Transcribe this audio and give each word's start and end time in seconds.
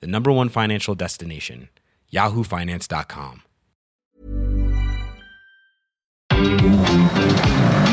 the 0.00 0.06
number 0.06 0.30
one 0.32 0.48
financial 0.48 0.94
destination, 0.94 1.68
yahoofinance.com. 2.12 3.42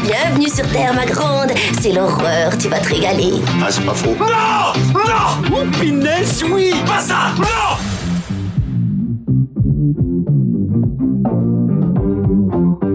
Bienvenue 0.04 0.50
sur 0.50 0.68
Terre, 0.72 0.94
ma 0.94 1.06
grande. 1.06 1.52
C'est 1.80 1.92
l'horreur, 1.94 2.58
tu 2.58 2.68
vas 2.70 2.80
te 2.80 2.90
régaler. 2.90 3.32
Ah, 3.64 3.68
c'est 3.72 3.86
pas 3.86 3.94
faux. 3.94 4.16
Non 4.20 4.74
Non 4.94 5.50
Oh, 5.54 5.80
pinesse, 5.80 6.44
oui 6.44 6.74
Pas 6.86 7.00
ça 7.00 7.34
Non 7.38 7.78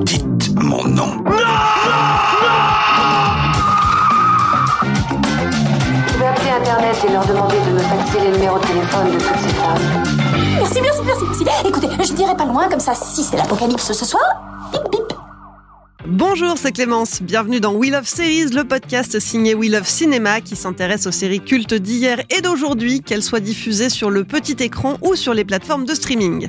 Dites 0.05 0.55
mon 0.63 0.85
nom. 0.85 1.25
Je 6.09 6.19
vais 6.19 6.27
appeler 6.27 6.51
Internet 6.51 6.97
et 7.09 7.13
leur 7.13 7.27
demander 7.27 7.57
faxer 7.87 8.21
les 8.21 8.33
numéros 8.33 8.59
de 8.59 8.67
téléphone 8.67 9.13
de 9.13 9.19
toutes 9.19 9.39
ces 9.39 9.55
femmes. 9.55 9.79
Merci, 10.57 10.81
merci, 10.81 11.01
merci, 11.05 11.45
merci. 11.45 11.69
Écoutez, 11.69 11.89
je 12.05 12.13
dirais 12.15 12.37
pas 12.37 12.45
loin, 12.45 12.69
comme 12.69 12.81
ça, 12.81 12.95
si 12.95 13.23
c'est 13.23 13.37
l'apocalypse 13.37 13.93
ce 13.93 14.05
soir, 14.05 14.23
bip 14.73 14.83
bip. 14.91 15.13
Bonjour, 16.09 16.55
c'est 16.57 16.71
Clémence. 16.71 17.21
Bienvenue 17.21 17.59
dans 17.59 17.75
We 17.75 17.91
Love 17.91 18.07
Series, 18.07 18.51
le 18.51 18.63
podcast 18.63 19.19
signé 19.19 19.55
We 19.55 19.71
Love 19.71 19.89
Cinéma 19.89 20.41
qui 20.41 20.55
s'intéresse 20.55 21.07
aux 21.07 21.13
séries 21.13 21.41
cultes 21.41 21.75
d'hier 21.75 22.21
et 22.31 22.41
d'aujourd'hui, 22.41 23.03
qu'elles 23.03 23.25
soient 23.25 23.41
diffusées 23.41 23.89
sur 23.89 24.11
le 24.11 24.23
petit 24.23 24.57
écran 24.61 24.99
ou 25.03 25.17
sur 25.17 25.35
les 25.35 25.45
plateformes 25.45 25.85
de 25.85 25.95
streaming. 25.95 26.49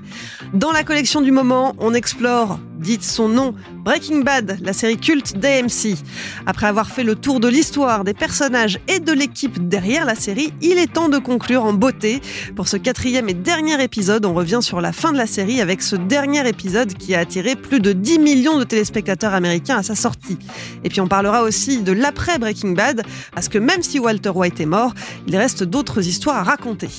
Dans 0.53 0.71
la 0.71 0.83
collection 0.83 1.21
du 1.21 1.31
moment, 1.31 1.75
on 1.79 1.95
explore, 1.95 2.59
dites 2.79 3.03
son 3.03 3.29
nom, 3.29 3.53
Breaking 3.83 4.19
Bad, 4.19 4.59
la 4.61 4.73
série 4.73 4.97
culte 4.97 5.37
d'AMC. 5.37 5.97
Après 6.45 6.67
avoir 6.67 6.89
fait 6.89 7.03
le 7.03 7.15
tour 7.15 7.39
de 7.39 7.47
l'histoire, 7.47 8.03
des 8.03 8.13
personnages 8.13 8.79
et 8.87 8.99
de 8.99 9.11
l'équipe 9.11 9.67
derrière 9.67 10.05
la 10.05 10.15
série, 10.15 10.53
il 10.61 10.77
est 10.77 10.91
temps 10.91 11.09
de 11.09 11.17
conclure 11.17 11.63
en 11.63 11.73
beauté. 11.73 12.21
Pour 12.55 12.67
ce 12.67 12.77
quatrième 12.77 13.29
et 13.29 13.33
dernier 13.33 13.81
épisode, 13.81 14.25
on 14.25 14.33
revient 14.33 14.59
sur 14.61 14.81
la 14.81 14.91
fin 14.91 15.11
de 15.11 15.17
la 15.17 15.27
série 15.27 15.61
avec 15.61 15.81
ce 15.81 15.95
dernier 15.95 16.47
épisode 16.47 16.93
qui 16.93 17.15
a 17.15 17.19
attiré 17.19 17.55
plus 17.55 17.79
de 17.79 17.93
10 17.93 18.19
millions 18.19 18.57
de 18.57 18.63
téléspectateurs 18.63 19.33
américains 19.33 19.77
à 19.77 19.83
sa 19.83 19.95
sortie. 19.95 20.37
Et 20.83 20.89
puis 20.89 21.01
on 21.01 21.07
parlera 21.07 21.43
aussi 21.43 21.81
de 21.81 21.91
l'après 21.91 22.39
Breaking 22.39 22.71
Bad, 22.71 23.03
parce 23.33 23.49
que 23.49 23.57
même 23.57 23.81
si 23.81 23.99
Walter 23.99 24.31
White 24.31 24.59
est 24.59 24.65
mort, 24.65 24.93
il 25.27 25.35
reste 25.37 25.63
d'autres 25.63 26.07
histoires 26.07 26.37
à 26.37 26.43
raconter. 26.43 26.89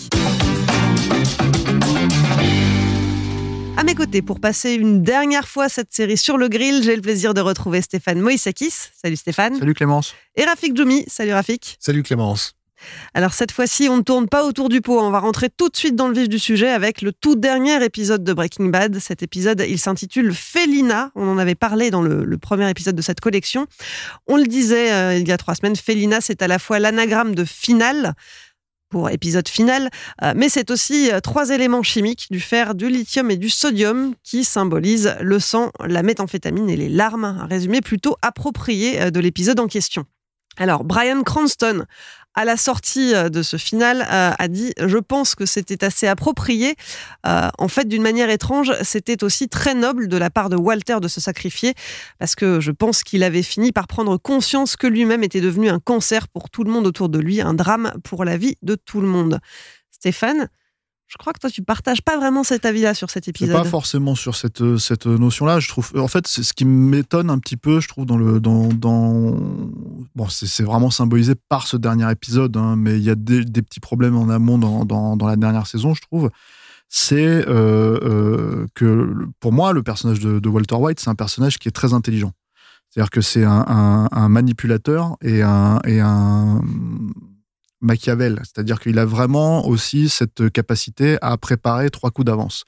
À 3.78 3.84
mes 3.84 3.94
côtés, 3.94 4.22
pour 4.22 4.40
passer 4.40 4.72
une 4.72 5.04
dernière 5.04 5.46
fois 5.46 5.68
cette 5.68 5.94
série 5.94 6.16
sur 6.16 6.36
le 6.36 6.48
grill, 6.48 6.82
j'ai 6.82 6.96
le 6.96 7.00
plaisir 7.00 7.32
de 7.32 7.40
retrouver 7.40 7.80
Stéphane 7.80 8.20
Moïsakis. 8.20 8.74
Salut 9.00 9.14
Stéphane. 9.14 9.56
Salut 9.56 9.72
Clémence. 9.72 10.16
Et 10.34 10.44
Rafik 10.44 10.76
Djoumi. 10.76 11.04
Salut 11.06 11.32
Rafik. 11.32 11.76
Salut 11.78 12.02
Clémence. 12.02 12.56
Alors 13.14 13.34
cette 13.34 13.52
fois-ci, 13.52 13.88
on 13.88 13.98
ne 13.98 14.02
tourne 14.02 14.28
pas 14.28 14.44
autour 14.44 14.68
du 14.68 14.80
pot, 14.80 14.98
on 15.00 15.10
va 15.10 15.20
rentrer 15.20 15.48
tout 15.48 15.68
de 15.68 15.76
suite 15.76 15.94
dans 15.94 16.08
le 16.08 16.14
vif 16.14 16.28
du 16.28 16.40
sujet 16.40 16.70
avec 16.70 17.02
le 17.02 17.12
tout 17.12 17.36
dernier 17.36 17.84
épisode 17.84 18.24
de 18.24 18.32
Breaking 18.32 18.66
Bad. 18.66 18.98
Cet 18.98 19.22
épisode, 19.22 19.64
il 19.68 19.78
s'intitule 19.78 20.34
Felina, 20.34 21.12
on 21.14 21.28
en 21.28 21.38
avait 21.38 21.54
parlé 21.54 21.90
dans 21.90 22.02
le, 22.02 22.24
le 22.24 22.38
premier 22.38 22.68
épisode 22.68 22.96
de 22.96 23.02
cette 23.02 23.20
collection. 23.20 23.68
On 24.26 24.36
le 24.36 24.46
disait 24.46 24.92
euh, 24.92 25.18
il 25.18 25.28
y 25.28 25.32
a 25.32 25.36
trois 25.36 25.54
semaines, 25.54 25.76
Felina, 25.76 26.20
c'est 26.20 26.42
à 26.42 26.48
la 26.48 26.58
fois 26.58 26.80
l'anagramme 26.80 27.36
de 27.36 27.44
finale 27.44 28.14
pour 28.88 29.10
épisode 29.10 29.48
final, 29.48 29.90
euh, 30.22 30.32
mais 30.34 30.48
c'est 30.48 30.70
aussi 30.70 31.10
euh, 31.10 31.20
trois 31.20 31.50
éléments 31.50 31.82
chimiques, 31.82 32.26
du 32.30 32.40
fer, 32.40 32.74
du 32.74 32.88
lithium 32.88 33.30
et 33.30 33.36
du 33.36 33.50
sodium, 33.50 34.14
qui 34.22 34.44
symbolisent 34.44 35.16
le 35.20 35.38
sang, 35.38 35.70
la 35.84 36.02
méthamphétamine 36.02 36.70
et 36.70 36.76
les 36.76 36.88
larmes, 36.88 37.24
un 37.24 37.46
résumé 37.46 37.80
plutôt 37.80 38.16
approprié 38.22 39.00
euh, 39.00 39.10
de 39.10 39.20
l'épisode 39.20 39.60
en 39.60 39.66
question. 39.66 40.04
Alors, 40.58 40.82
Brian 40.82 41.22
Cranston, 41.22 41.84
à 42.38 42.44
la 42.44 42.56
sortie 42.56 43.16
euh, 43.16 43.28
de 43.30 43.42
ce 43.42 43.56
final, 43.56 44.02
euh, 44.02 44.30
a 44.38 44.48
dit 44.48 44.72
Je 44.78 44.98
pense 44.98 45.34
que 45.34 45.44
c'était 45.44 45.84
assez 45.84 46.06
approprié. 46.06 46.76
Euh, 47.26 47.48
en 47.58 47.66
fait, 47.66 47.88
d'une 47.88 48.02
manière 48.02 48.30
étrange, 48.30 48.72
c'était 48.82 49.24
aussi 49.24 49.48
très 49.48 49.74
noble 49.74 50.06
de 50.06 50.16
la 50.16 50.30
part 50.30 50.48
de 50.48 50.54
Walter 50.54 50.98
de 51.02 51.08
se 51.08 51.20
sacrifier, 51.20 51.74
parce 52.20 52.36
que 52.36 52.60
je 52.60 52.70
pense 52.70 53.02
qu'il 53.02 53.24
avait 53.24 53.42
fini 53.42 53.72
par 53.72 53.88
prendre 53.88 54.16
conscience 54.18 54.76
que 54.76 54.86
lui-même 54.86 55.24
était 55.24 55.40
devenu 55.40 55.68
un 55.68 55.80
cancer 55.80 56.28
pour 56.28 56.48
tout 56.48 56.62
le 56.62 56.70
monde 56.70 56.86
autour 56.86 57.08
de 57.08 57.18
lui, 57.18 57.40
un 57.40 57.54
drame 57.54 57.92
pour 58.04 58.24
la 58.24 58.36
vie 58.36 58.54
de 58.62 58.76
tout 58.76 59.00
le 59.00 59.08
monde. 59.08 59.40
Stéphane 59.90 60.48
je 61.08 61.16
crois 61.16 61.32
que 61.32 61.38
toi, 61.38 61.48
tu 61.50 61.62
partages 61.62 62.02
pas 62.02 62.16
vraiment 62.18 62.44
cet 62.44 62.66
avis-là 62.66 62.92
sur 62.94 63.08
cet 63.10 63.28
épisode. 63.28 63.56
pas 63.56 63.64
forcément 63.64 64.14
sur 64.14 64.36
cette, 64.36 64.60
euh, 64.60 64.76
cette 64.76 65.06
notion-là. 65.06 65.58
Je 65.58 65.68
trouve, 65.68 65.90
en 65.96 66.06
fait, 66.08 66.26
c'est 66.26 66.42
ce 66.42 66.52
qui 66.52 66.64
m'étonne 66.66 67.30
un 67.30 67.38
petit 67.38 67.56
peu, 67.56 67.80
je 67.80 67.88
trouve, 67.88 68.04
dans 68.04 68.18
le, 68.18 68.40
dans, 68.40 68.68
dans... 68.68 69.34
bon, 70.14 70.28
c'est 70.28 70.62
vraiment 70.64 70.90
symbolisé 70.90 71.34
par 71.48 71.66
ce 71.66 71.76
dernier 71.78 72.10
épisode, 72.10 72.56
hein, 72.58 72.76
mais 72.76 72.98
il 72.98 73.02
y 73.04 73.10
a 73.10 73.14
des, 73.14 73.44
des 73.44 73.62
petits 73.62 73.80
problèmes 73.80 74.16
en 74.16 74.28
amont 74.28 74.58
dans, 74.58 74.84
dans, 74.84 75.16
dans 75.16 75.26
la 75.26 75.36
dernière 75.36 75.66
saison, 75.66 75.94
je 75.94 76.02
trouve. 76.02 76.30
C'est 76.90 77.46
euh, 77.48 77.98
euh, 78.02 78.66
que 78.74 79.14
pour 79.40 79.52
moi, 79.52 79.72
le 79.72 79.82
personnage 79.82 80.20
de, 80.20 80.38
de 80.38 80.48
Walter 80.48 80.74
White, 80.76 81.00
c'est 81.00 81.10
un 81.10 81.14
personnage 81.14 81.58
qui 81.58 81.68
est 81.68 81.72
très 81.72 81.92
intelligent. 81.94 82.32
C'est-à-dire 82.90 83.10
que 83.10 83.20
c'est 83.20 83.44
un, 83.44 83.64
un- 83.68 84.08
un 84.10 84.28
manipulateur 84.30 85.16
et 85.22 85.42
un, 85.42 85.78
et 85.84 86.00
un 86.00 86.62
Machiavel. 87.80 88.40
C'est-à-dire 88.44 88.80
qu'il 88.80 88.98
a 88.98 89.04
vraiment 89.04 89.66
aussi 89.66 90.08
cette 90.08 90.50
capacité 90.50 91.18
à 91.22 91.36
préparer 91.36 91.90
trois 91.90 92.10
coups 92.10 92.26
d'avance. 92.26 92.64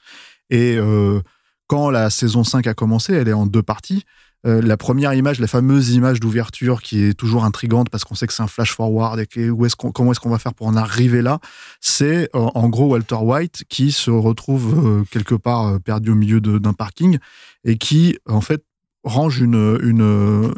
Et 0.49 0.77
euh, 0.77 1.21
quand 1.67 1.89
la 1.89 2.09
saison 2.09 2.43
5 2.43 2.67
a 2.67 2.73
commencé, 2.73 3.13
elle 3.13 3.27
est 3.27 3.33
en 3.33 3.45
deux 3.45 3.63
parties. 3.63 4.03
Euh, 4.45 4.61
la 4.61 4.75
première 4.75 5.13
image, 5.13 5.39
la 5.39 5.47
fameuse 5.47 5.91
image 5.91 6.19
d'ouverture 6.19 6.81
qui 6.81 7.03
est 7.03 7.13
toujours 7.13 7.45
intrigante 7.45 7.89
parce 7.89 8.03
qu'on 8.03 8.15
sait 8.15 8.25
que 8.25 8.33
c'est 8.33 8.41
un 8.41 8.47
flash 8.47 8.73
forward 8.73 9.19
et 9.19 9.27
que 9.27 9.51
où 9.51 9.67
qu'on, 9.77 9.91
comment 9.91 10.11
est-ce 10.11 10.19
qu'on 10.19 10.31
va 10.31 10.39
faire 10.39 10.55
pour 10.55 10.65
en 10.65 10.75
arriver 10.75 11.21
là, 11.21 11.39
c'est 11.79 12.23
euh, 12.35 12.49
en 12.55 12.67
gros 12.69 12.87
Walter 12.87 13.15
White 13.15 13.65
qui 13.69 13.91
se 13.91 14.09
retrouve 14.09 15.05
quelque 15.11 15.35
part 15.35 15.79
perdu 15.81 16.11
au 16.11 16.15
milieu 16.15 16.41
d'un 16.41 16.73
parking 16.73 17.19
et 17.63 17.77
qui 17.77 18.17
en 18.27 18.41
fait 18.41 18.63
range 19.03 19.39
une, 19.39 19.79
une 19.83 20.51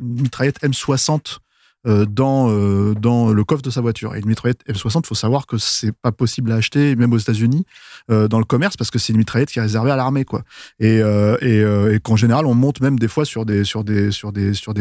mitraillette 0.00 0.62
M60 0.62 1.40
euh, 1.86 2.04
dans, 2.04 2.50
euh, 2.50 2.94
dans 2.94 3.32
le 3.32 3.42
coffre 3.42 3.62
de 3.62 3.70
sa 3.70 3.80
voiture. 3.80 4.14
Et 4.14 4.18
une 4.18 4.26
mitraillette 4.26 4.60
M60, 4.68 5.00
il 5.02 5.06
faut 5.06 5.14
savoir 5.14 5.46
que 5.46 5.56
c'est 5.56 5.92
pas 5.92 6.12
possible 6.12 6.52
à 6.52 6.56
acheter, 6.56 6.94
même 6.94 7.10
aux 7.14 7.18
États-Unis, 7.18 7.64
euh, 8.10 8.28
dans 8.28 8.38
le 8.38 8.44
commerce, 8.44 8.76
parce 8.76 8.90
que 8.90 8.98
c'est 8.98 9.14
une 9.14 9.18
mitraillette 9.18 9.50
qui 9.50 9.60
est 9.60 9.62
réservée 9.62 9.90
à 9.90 9.96
l'armée, 9.96 10.26
quoi. 10.26 10.42
Et, 10.78 11.00
qu'en 12.02 12.16
général, 12.16 12.44
on 12.44 12.54
monte 12.54 12.82
même 12.82 12.98
des 12.98 13.08
fois 13.08 13.24
sur 13.24 13.46
des, 13.46 13.62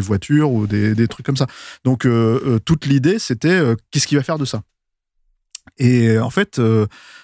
voitures 0.02 0.52
ou 0.52 0.68
des, 0.68 1.08
trucs 1.08 1.26
comme 1.26 1.38
ça. 1.38 1.48
Donc, 1.86 2.06
toute 2.66 2.86
l'idée, 2.86 3.18
c'était 3.18 3.62
qu'est-ce 3.92 4.06
qu'il 4.06 4.18
va 4.18 4.24
faire 4.24 4.38
de 4.38 4.46
ça? 4.46 4.62
Et 5.78 6.20
en 6.20 6.30
fait, 6.30 6.60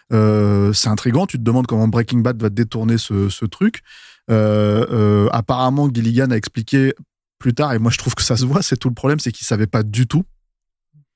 c'est 0.09 0.89
intriguant. 0.89 1.27
Tu 1.27 1.37
te 1.37 1.43
demandes 1.43 1.67
comment 1.67 1.89
Breaking 1.89 2.19
Bad 2.19 2.41
va 2.41 2.49
détourner 2.49 2.97
ce, 2.97 3.45
truc. 3.45 3.81
Apparemment, 4.29 5.89
Gilligan 5.93 6.31
a 6.31 6.37
expliqué 6.37 6.93
plus 7.39 7.53
tard, 7.53 7.73
et 7.73 7.79
moi 7.79 7.91
je 7.91 7.97
trouve 7.97 8.15
que 8.15 8.21
ça 8.23 8.37
se 8.37 8.45
voit, 8.45 8.61
c'est 8.61 8.77
tout 8.77 8.89
le 8.89 8.93
problème, 8.95 9.19
c'est 9.19 9.31
qu'ils 9.31 9.45
savaient 9.47 9.67
pas 9.67 9.83
du 9.83 10.07
tout, 10.07 10.23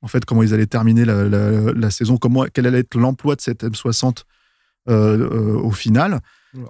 en 0.02 0.07
fait, 0.07 0.24
comment 0.25 0.44
ils 0.44 0.53
allaient 0.53 0.66
terminer 0.68 1.06
la, 1.06 1.24
la- 1.28 1.74
la 1.74 1.91
saison, 1.91 2.18
comment, 2.18 2.46
quel 2.53 2.66
allait 2.68 2.80
être 2.80 2.96
l'emploi 2.97 3.35
de 3.35 3.41
cette 3.41 3.63
M60 3.63 4.24
euh, 4.88 5.18
euh, 5.19 5.56
au 5.60 5.71
final. 5.71 6.21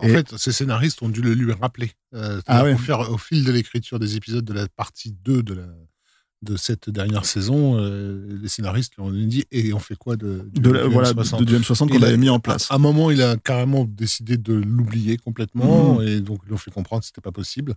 En 0.01 0.07
Et- 0.07 0.10
fait, 0.10 0.36
ces 0.38 0.51
scénaristes 0.51 1.01
ont 1.04 1.10
dû 1.10 1.22
le 1.22 1.34
lui 1.34 1.54
rappeler. 1.54 1.92
Euh, 2.13 2.42
Ah 2.48 2.63
ouais. 2.63 2.74
Au, 2.74 2.78
faire- 2.78 3.12
au 3.12 3.18
fil 3.18 3.44
de 3.46 3.51
l'écriture 3.51 4.00
des 4.00 4.16
épisodes 4.16 4.44
de 4.44 4.54
la 4.54 4.68
partie 4.68 5.12
2 5.24 5.44
de, 5.44 5.54
la, 5.54 5.68
de 6.42 6.57
cette 6.57 6.90
dernière 6.90 7.24
saison, 7.25 7.78
les 8.42 8.48
scénaristes 8.50 8.96
lui 8.98 9.04
ont 9.04 9.12
dit 9.12 9.46
Et 9.51 9.72
on 9.74 9.80
fait 9.80 9.96
quoi 9.96 10.18
de, 10.18 10.50
du, 10.51 10.60
De 10.60 10.72
la- 10.72 10.84
du 10.88 10.94
voilà, 10.94 11.13
M60 11.13 11.40
de- 11.40 11.46
du 11.46 11.56
M60 11.56 11.88
qu'on 11.90 12.01
avait 12.01 12.18
mis 12.18 12.30
en 12.30 12.40
place. 12.40 12.69
À 12.72 12.75
un 12.75 12.80
moment, 12.80 13.10
il 13.12 13.22
a 13.22 13.38
carrément 13.38 13.86
décidé 13.86 14.38
de 14.38 14.54
l'oublier 14.54 15.18
complètement, 15.18 16.00
Mhm. 16.00 16.07
et 16.07 16.19
donc 16.22 16.40
ils 16.44 16.48
lui 16.48 16.54
ont 16.56 16.57
fait 16.57 16.72
comprendre 16.72 17.01
que 17.01 17.06
c'était 17.06 17.22
pas 17.22 17.31
possible. 17.31 17.74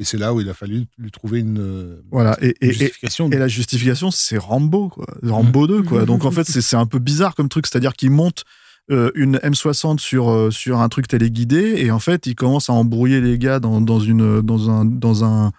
Et 0.00 0.04
c'est 0.04 0.16
là 0.18 0.32
où 0.32 0.40
il 0.40 0.48
a 0.48 0.54
fallu 0.54 0.84
lui 0.96 1.10
trouver 1.10 1.40
une, 1.40 1.58
euh, 1.58 2.00
Voilà, 2.12 2.36
et, 2.40 2.50
et- 2.60 2.66
une 2.66 2.70
et- 2.70 2.74
justification. 2.74 3.30
et 3.30 3.36
la 3.36 3.48
justification, 3.48 4.10
c'est 4.10 4.38
Rambo, 4.38 4.88
quoi. 4.90 5.06
Rambo 5.24 5.66
2, 5.66 5.82
quoi. 5.82 6.04
Donc 6.04 6.24
en 6.24 6.30
fait, 6.30 6.44
c'est 6.44 6.76
un 6.76 6.86
peu 6.86 6.98
bizarre 7.00 7.34
comme 7.34 7.48
truc, 7.48 7.66
c'est-à-dire 7.66 7.94
qu'il 7.94 8.10
monte 8.10 8.44
euh, 8.90 9.10
une 9.14 9.36
M60 9.42 9.98
sur, 9.98 10.30
euh, 10.30 10.50
sur 10.50 10.80
un 10.80 10.88
truc 10.88 11.08
téléguidé, 11.08 11.74
et 11.78 11.90
en 11.90 11.98
fait, 11.98 12.26
il 12.26 12.34
commence 12.36 12.70
à 12.70 12.72
embrouiller 12.72 13.20
les 13.20 13.38
gars 13.38 13.58
dans, 13.60 13.80
dans, 13.80 14.00
une, 14.00 14.40
dans, 14.40 14.70
un, 14.70 14.84
dans, 14.86 15.24
un, 15.24 15.50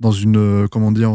dans 0.00 0.10
une 0.12 0.68
comment 0.68 0.92
dire 0.92 1.08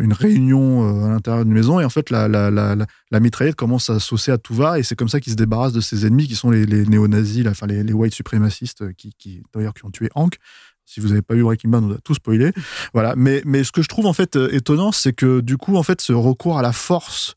une 0.00 0.14
réunion 0.14 1.04
à 1.04 1.08
l'intérieur 1.10 1.44
d'une 1.44 1.52
maison 1.52 1.80
et 1.80 1.84
en 1.84 1.90
fait 1.90 2.08
la, 2.08 2.28
la, 2.28 2.50
la, 2.50 2.74
la, 3.10 3.20
mitraillette 3.20 3.56
commence 3.56 3.90
à 3.90 4.00
saucer 4.00 4.32
à 4.32 4.38
tout 4.38 4.54
va 4.54 4.78
et 4.78 4.82
c'est 4.82 4.94
comme 4.96 5.10
ça 5.10 5.20
qu'il 5.20 5.32
se 5.32 5.36
débarrasse 5.36 5.74
de 5.74 5.82
ses 5.82 6.06
ennemis 6.06 6.26
qui 6.28 6.34
sont 6.34 6.48
les, 6.50 6.64
les 6.64 6.86
néo-nazis, 6.86 7.46
enfin 7.46 7.66
les, 7.66 7.82
les 7.84 7.92
white 7.92 8.14
suprémacistes 8.14 8.94
qui, 8.94 9.12
qui 9.18 9.42
d'ailleurs 9.54 9.74
qui 9.74 9.84
ont 9.84 9.90
tué 9.90 10.08
Hank. 10.14 10.36
Si 10.84 11.00
vous 11.00 11.08
n'avez 11.08 11.22
pas 11.22 11.34
vu 11.34 11.42
Breaking 11.42 11.70
Bad, 11.70 11.84
on 11.84 11.92
a 11.92 11.98
tout 11.98 12.14
spoilé. 12.14 12.52
Voilà. 12.94 13.14
Mais, 13.16 13.42
mais 13.44 13.64
ce 13.64 13.72
que 13.72 13.82
je 13.82 13.88
trouve 13.88 14.06
en 14.06 14.12
fait 14.12 14.36
euh, 14.36 14.54
étonnant, 14.54 14.92
c'est 14.92 15.12
que 15.12 15.40
du 15.40 15.56
coup, 15.56 15.76
en 15.76 15.82
fait, 15.82 16.00
ce 16.00 16.12
recours 16.12 16.58
à 16.58 16.62
la 16.62 16.72
force 16.72 17.36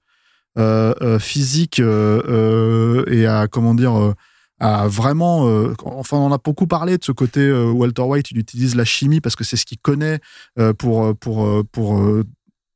euh, 0.58 0.94
euh, 1.02 1.20
physique 1.20 1.82
euh, 1.82 3.04
et 3.08 3.26
à 3.28 3.50
comment 3.50 3.76
dire 3.76 4.14
à 4.58 4.88
vraiment 4.88 5.50
euh, 5.50 5.74
enfin 5.84 6.16
on 6.16 6.28
en 6.28 6.32
a 6.32 6.38
beaucoup 6.38 6.66
parlé 6.66 6.98
de 6.98 7.04
ce 7.04 7.12
côté 7.12 7.52
Walter 7.52 8.04
White 8.04 8.32
il 8.32 8.38
utilise 8.38 8.74
la 8.76 8.86
chimie 8.86 9.20
parce 9.20 9.36
que 9.36 9.44
c'est 9.44 9.58
ce 9.58 9.66
qu'il 9.66 9.80
connaît 9.80 10.22
pour 10.78 11.14
pour 11.18 11.66
pour 11.74 12.02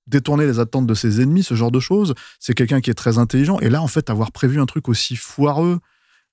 détourner 0.08 0.46
les 0.46 0.60
attentes 0.60 0.88
de 0.88 0.94
ses 0.94 1.22
ennemis 1.22 1.44
ce 1.44 1.54
genre 1.54 1.72
de 1.72 1.80
choses 1.80 2.16
c'est 2.38 2.54
quelqu'un 2.54 2.82
qui 2.82 2.90
est 2.90 2.96
très 2.96 3.18
intelligent 3.18 3.60
et 3.60 3.70
là 3.70 3.82
en 3.82 3.88
fait 3.88 4.10
avoir 4.10 4.34
prévu 4.34 4.60
un 4.60 4.66
truc 4.66 4.90
aussi 4.90 5.16
foireux 5.16 5.80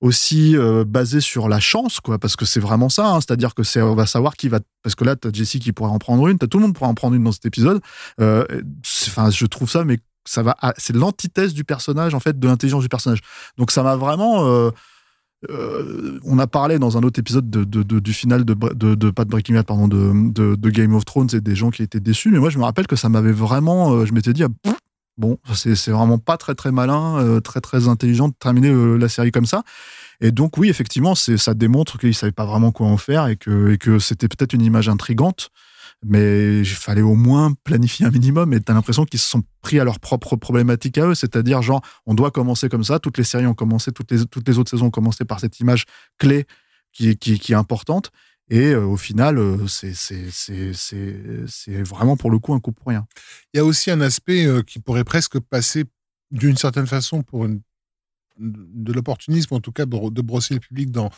aussi 0.06 0.56
euh, 0.56 0.84
basé 0.84 1.20
sur 1.20 1.48
la 1.48 1.60
chance 1.60 2.00
quoi 2.00 2.18
parce 2.18 2.36
que 2.36 2.44
c'est 2.44 2.60
vraiment 2.60 2.88
ça 2.88 3.08
hein, 3.08 3.20
c'est-à-dire 3.20 3.54
que 3.54 3.62
c'est 3.62 3.82
on 3.82 3.94
va 3.94 4.06
savoir 4.06 4.36
qui 4.36 4.48
va 4.48 4.60
parce 4.82 4.94
que 4.94 5.04
là 5.04 5.16
t'as 5.16 5.30
Jessie 5.32 5.58
qui 5.58 5.72
pourrait 5.72 5.90
en 5.90 5.98
prendre 5.98 6.26
une 6.28 6.38
t'as 6.38 6.46
tout 6.46 6.58
le 6.58 6.62
monde 6.62 6.74
pourra 6.74 6.88
en 6.88 6.94
prendre 6.94 7.14
une 7.14 7.24
dans 7.24 7.32
cet 7.32 7.46
épisode. 7.46 7.80
Euh, 8.20 8.44
enfin 9.08 9.30
je 9.30 9.44
trouve 9.46 9.70
ça 9.70 9.84
mais 9.84 9.98
ça 10.24 10.42
va 10.42 10.56
à- 10.60 10.74
c'est 10.78 10.94
l'antithèse 10.94 11.54
du 11.54 11.64
personnage 11.64 12.14
en 12.14 12.20
fait 12.20 12.38
de 12.38 12.48
l'intelligence 12.48 12.82
du 12.82 12.88
personnage. 12.88 13.20
Donc 13.58 13.70
ça 13.70 13.82
m'a 13.82 13.96
vraiment 13.96 14.46
euh, 15.50 16.18
on 16.24 16.38
a 16.38 16.46
parlé 16.46 16.78
dans 16.78 16.96
un 16.96 17.02
autre 17.02 17.20
épisode 17.20 17.50
de, 17.50 17.82
du 17.82 18.12
final 18.12 18.44
de, 18.44 18.54
pas 18.54 19.24
de 19.24 19.30
Breaking 19.30 19.54
Bad 19.54 19.66
pardon 19.66 19.86
de, 19.86 20.70
Game 20.70 20.94
of 20.94 21.04
Thrones 21.04 21.28
et 21.34 21.40
des 21.40 21.54
gens 21.54 21.70
qui 21.70 21.82
étaient 21.82 22.00
déçus 22.00 22.30
mais 22.30 22.38
moi 22.38 22.50
je 22.50 22.58
me 22.58 22.64
rappelle 22.64 22.86
que 22.86 22.96
ça 22.96 23.08
m'avait 23.08 23.32
vraiment 23.32 24.04
je 24.06 24.12
m'étais 24.12 24.32
dit 24.32 24.44
ah, 24.44 24.48
bon 25.18 25.38
c'est 25.54 25.90
vraiment 25.90 26.18
pas 26.18 26.36
très 26.36 26.54
très 26.54 26.72
malin 26.72 27.18
euh, 27.18 27.40
très 27.40 27.60
très 27.60 27.88
intelligent 27.88 28.28
de 28.28 28.34
terminer 28.38 28.70
euh, 28.70 28.96
la 28.96 29.08
série 29.08 29.32
comme 29.32 29.46
ça. 29.46 29.62
Et 30.20 30.30
donc 30.30 30.56
oui 30.58 30.68
effectivement 30.68 31.14
ça 31.14 31.54
démontre 31.54 31.98
qu'ils 31.98 32.14
savaient 32.14 32.32
pas 32.32 32.46
vraiment 32.46 32.72
quoi 32.72 32.86
en 32.86 32.96
faire 32.96 33.26
et 33.26 33.36
que, 33.36 33.98
c'était 33.98 34.28
peut-être 34.28 34.52
une 34.52 34.62
image 34.62 34.88
intrigante 34.88 35.50
mais 36.04 36.58
il 36.58 36.66
fallait 36.66 37.02
au 37.02 37.14
moins 37.14 37.54
planifier 37.64 38.06
un 38.06 38.10
minimum 38.10 38.52
et 38.52 38.60
t'as 38.60 38.74
l'impression 38.74 39.04
qu'ils 39.04 39.18
se 39.18 39.28
sont 39.28 39.42
pris 39.62 39.80
à 39.80 39.84
leur 39.84 39.98
propre 39.98 40.36
problématique 40.36 40.98
à 40.98 41.06
eux, 41.06 41.14
c'est-à-dire 41.14 41.62
genre 41.62 41.80
on 42.04 42.14
doit 42.14 42.30
commencer 42.30 42.68
comme 42.68 42.84
ça, 42.84 42.98
toutes 42.98 43.16
les 43.16 43.24
séries 43.24 43.46
ont 43.46 43.54
commencé, 43.54 43.92
toutes 43.92 44.10
les, 44.10 44.58
autres 44.58 44.70
saisons 44.70 44.86
ont 44.86 44.90
commencé 44.90 45.24
par 45.24 45.40
cette 45.40 45.58
image 45.58 45.86
clé 46.18 46.46
qui, 46.92 47.16
qui 47.16 47.52
est 47.52 47.56
importante 47.56 48.12
et 48.48 48.72
euh, 48.72 48.84
au 48.84 48.96
final 48.96 49.38
euh, 49.38 49.66
c'est 49.66 51.82
vraiment 51.82 52.16
pour 52.16 52.30
le 52.30 52.38
coup 52.38 52.54
un 52.54 52.60
coup 52.60 52.72
pour 52.72 52.88
rien. 52.88 53.06
Il 53.52 53.58
y 53.58 53.60
a 53.60 53.64
aussi 53.64 53.90
un 53.90 54.00
aspect 54.00 54.46
euh, 54.46 54.62
qui 54.62 54.78
pourrait 54.78 55.04
presque 55.04 55.38
passer 55.40 55.84
d'une 56.30 56.56
certaine 56.56 56.86
façon 56.86 57.22
pour 57.22 57.46
de 58.38 58.92
l'opportunisme, 58.92 59.54
en 59.54 59.60
tout 59.60 59.72
cas 59.72 59.86
de, 59.86 60.22
brosser 60.22 60.54
le 60.54 60.60
public 60.60 60.90
dans, 60.90 61.10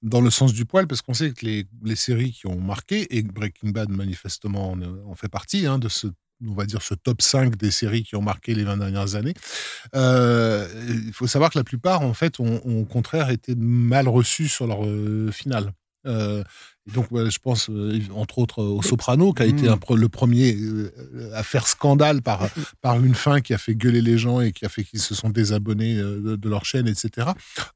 dans 0.00 0.20
le 0.20 0.30
sens 0.30 0.54
du 0.54 0.64
poil, 0.64 0.86
parce 0.86 1.02
qu'on 1.02 1.12
sait 1.12 1.32
que 1.32 1.44
les, 1.44 1.66
les 1.82 1.96
séries 1.96 2.32
qui 2.32 2.46
ont 2.46 2.58
marqué, 2.58 3.14
et 3.14 3.22
Breaking 3.22 3.70
Bad 3.70 3.90
manifestement 3.90 4.74
en, 5.06 5.14
fait 5.14 5.28
partie, 5.28 5.66
hein, 5.66 5.78
de 5.78 5.88
ce 5.88 6.06
on 6.48 6.54
va 6.54 6.64
dire 6.64 6.82
ce 6.82 6.94
top 6.94 7.22
5 7.22 7.56
des 7.56 7.70
séries 7.70 8.02
qui 8.02 8.16
ont 8.16 8.22
marqué 8.22 8.54
les 8.54 8.64
20 8.64 8.78
dernières 8.78 9.14
années. 9.14 9.34
Il 9.94 11.12
faut 11.12 11.28
savoir 11.28 11.50
que 11.50 11.58
la 11.58 11.62
plupart, 11.62 12.00
en 12.00 12.14
fait, 12.14 12.40
ont, 12.40 12.56
au 12.64 12.84
contraire 12.84 13.30
été 13.30 13.54
mal 13.54 14.08
reçus 14.08 14.48
sur 14.48 14.66
leur 14.66 14.80
finale. 15.32 15.72
Euh, 16.06 16.42
donc, 16.92 17.12
ouais, 17.12 17.30
je 17.30 17.38
pense, 17.38 17.70
euh, 17.70 18.00
entre 18.14 18.38
autres, 18.38 18.62
au 18.62 18.82
Soprano, 18.82 19.32
qui 19.32 19.42
a 19.42 19.46
été 19.46 19.68
Mm. 19.68 19.78
un 19.90 19.94
le 19.94 20.08
premier 20.08 20.54
euh, 20.56 20.90
à 21.34 21.42
faire 21.42 21.68
scandale 21.68 22.22
par, 22.22 22.48
par 22.80 22.98
une 23.04 23.14
fin 23.14 23.40
qui 23.40 23.54
a 23.54 23.58
fait 23.58 23.74
gueuler 23.76 24.00
les 24.00 24.18
gens 24.18 24.40
et 24.40 24.52
qui 24.52 24.64
a 24.64 24.68
fait 24.68 24.82
qu'ils 24.82 25.00
se 25.00 25.14
sont 25.14 25.30
désabonnés 25.30 25.96
euh, 25.98 26.20
de, 26.20 26.36
de 26.36 26.48
leur 26.48 26.64
chaîne, 26.64 26.88
etc. 26.88 27.28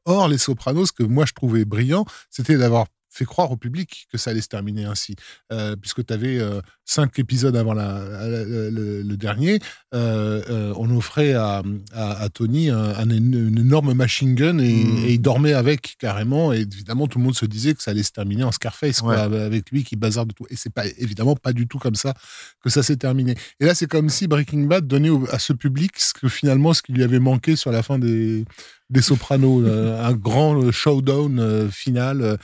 Or, 0.07 0.27
les 0.29 0.39
Sopranos, 0.39 0.87
ce 0.87 0.93
que 0.93 1.05
moi 1.05 1.25
je 1.25 1.33
trouvais 1.35 1.65
brillant, 1.65 2.05
c'était 2.31 2.57
d'avoir 2.57 2.87
fait 3.17 3.25
croire 3.25 3.51
au 3.51 3.57
public 3.57 4.07
que 4.13 4.19
ça 4.19 4.31
allait 4.31 4.41
se 4.41 4.49
terminer 4.49 4.85
ainsi. 4.85 5.17
Euh, 5.53 5.77
puisque 5.77 6.05
tu 6.05 6.13
avais 6.13 6.39
cinq 6.85 7.19
épisodes 7.19 7.57
avant 7.57 7.75
la, 7.75 7.99
la- 8.09 8.29
la- 8.29 8.71
le, 8.71 9.03
le 9.03 9.17
dernier, 9.17 9.59
euh, 9.95 10.43
euh, 10.51 10.73
on 10.77 10.95
offrait 10.97 11.35
à, 11.35 11.63
à, 11.93 12.23
à 12.23 12.29
Tony 12.29 12.71
un, 12.71 12.77
un- 12.95 13.11
une 13.11 13.59
énorme 13.59 13.93
machine 13.95 14.35
gun 14.35 14.59
et, 14.59 14.85
Mm. 14.85 15.05
et 15.07 15.13
il 15.15 15.21
dormait 15.21 15.53
avec 15.55 15.97
carrément. 15.99 16.53
Et 16.53 16.61
évidemment, 16.61 17.07
tout 17.09 17.19
le 17.19 17.25
monde 17.25 17.35
se 17.37 17.47
disait 17.47 17.75
que 17.75 17.83
ça 17.83 17.91
allait 17.93 18.03
se 18.03 18.13
terminer 18.13 18.45
en 18.45 18.53
Scarface, 18.53 19.01
quoi, 19.01 19.17
avec 19.19 19.71
lui 19.71 19.83
qui 19.85 19.97
bazarde 19.97 20.29
de 20.29 20.35
tout. 20.35 20.47
Et 20.51 20.57
c'est 20.57 20.73
pas 20.73 20.87
évidemment 20.99 21.35
pas 21.37 21.53
du 21.53 21.67
tout 21.67 21.79
comme 21.79 21.95
ça 21.97 22.15
que 22.63 22.71
ça 22.71 22.83
s'est 22.83 22.97
terminé. 22.97 23.35
Et 23.61 23.65
là, 23.67 23.75
c'est 23.75 23.87
comme 23.87 24.09
si 24.11 24.27
Breaking 24.29 24.65
Bad 24.67 24.87
donnait 24.87 25.09
au- 25.11 25.27
à 25.31 25.39
ce 25.39 25.53
public 25.53 25.93
ce 25.99 26.13
que 26.15 26.29
finalement 26.29 26.75
ce 26.75 26.83
qui 26.83 26.93
lui 26.93 27.03
avait 27.03 27.19
manqué 27.21 27.57
sur 27.57 27.73
la 27.73 27.83
fin 27.83 27.99
des, 27.99 28.45
des 28.91 29.03
Sopranos, 29.03 29.63
euh, 29.65 30.05
un 30.05 30.13
grand 30.13 30.63
euh, 30.63 30.71
showdown 30.73 31.39
euh, 31.41 31.69
final. 31.69 32.39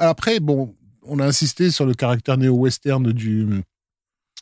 Après, 0.00 0.40
bon, 0.40 0.74
on 1.02 1.18
a 1.18 1.26
insisté 1.26 1.70
sur 1.70 1.86
le 1.86 1.94
caractère 1.94 2.36
néo-western 2.36 3.12
du 3.12 3.62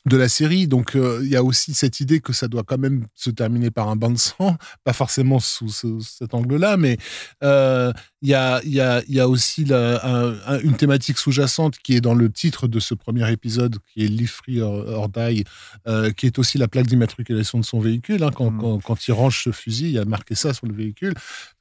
de 0.06 0.16
la 0.16 0.28
série, 0.28 0.68
donc 0.68 0.94
euh, 0.96 1.20
il 1.22 1.28
y 1.28 1.36
a 1.36 1.42
aussi 1.42 1.74
cette 1.74 2.00
idée 2.00 2.20
que 2.20 2.32
ça 2.32 2.48
doit 2.48 2.62
quand 2.62 2.78
même 2.78 3.04
se 3.14 3.28
terminer 3.28 3.70
par 3.70 3.88
un 3.90 3.96
bain 3.96 4.08
de 4.10 4.16
sang, 4.16 4.56
pas 4.84 4.94
forcément 4.94 5.38
sous 5.38 5.68
ce- 5.68 5.98
cet 6.00 6.32
angle-là, 6.32 6.78
mais 6.78 6.96
euh, 7.42 7.92
il 8.22 8.30
y, 8.30 8.34
a, 8.34 8.62
y, 8.64 8.80
a, 8.80 9.02
y 9.08 9.20
a 9.20 9.28
aussi 9.28 9.64
la- 9.66 10.00
un- 10.06 10.38
un- 10.46 10.60
une 10.60 10.76
thématique 10.76 11.18
sous-jacente 11.18 11.76
qui 11.78 11.94
est 11.94 12.00
dans 12.00 12.14
le 12.14 12.30
titre 12.30 12.68
de 12.68 12.80
ce 12.80 12.94
premier 12.94 13.30
épisode, 13.30 13.76
qui 13.92 14.04
est 14.04 14.08
Live 14.08 14.30
Free 14.30 14.62
or, 14.62 14.86
or 14.88 15.08
Die, 15.10 15.44
euh, 15.88 16.10
qui 16.12 16.26
est 16.26 16.38
aussi 16.38 16.56
la 16.56 16.68
plaque 16.68 16.86
d'immatriculation 16.86 17.58
de 17.58 17.64
son 17.64 17.80
véhicule. 17.80 18.22
hein. 18.22 18.30
quand, 18.34 18.56
quand, 18.56 18.78
quand 18.80 19.08
il 19.08 19.12
range 19.12 19.42
ce 19.44 19.50
fusil, 19.52 19.86
il 19.86 19.92
y 19.92 19.98
a 19.98 20.04
marqué 20.06 20.34
ça 20.36 20.54
sur 20.54 20.66
le 20.68 20.74
véhicule, 20.74 21.12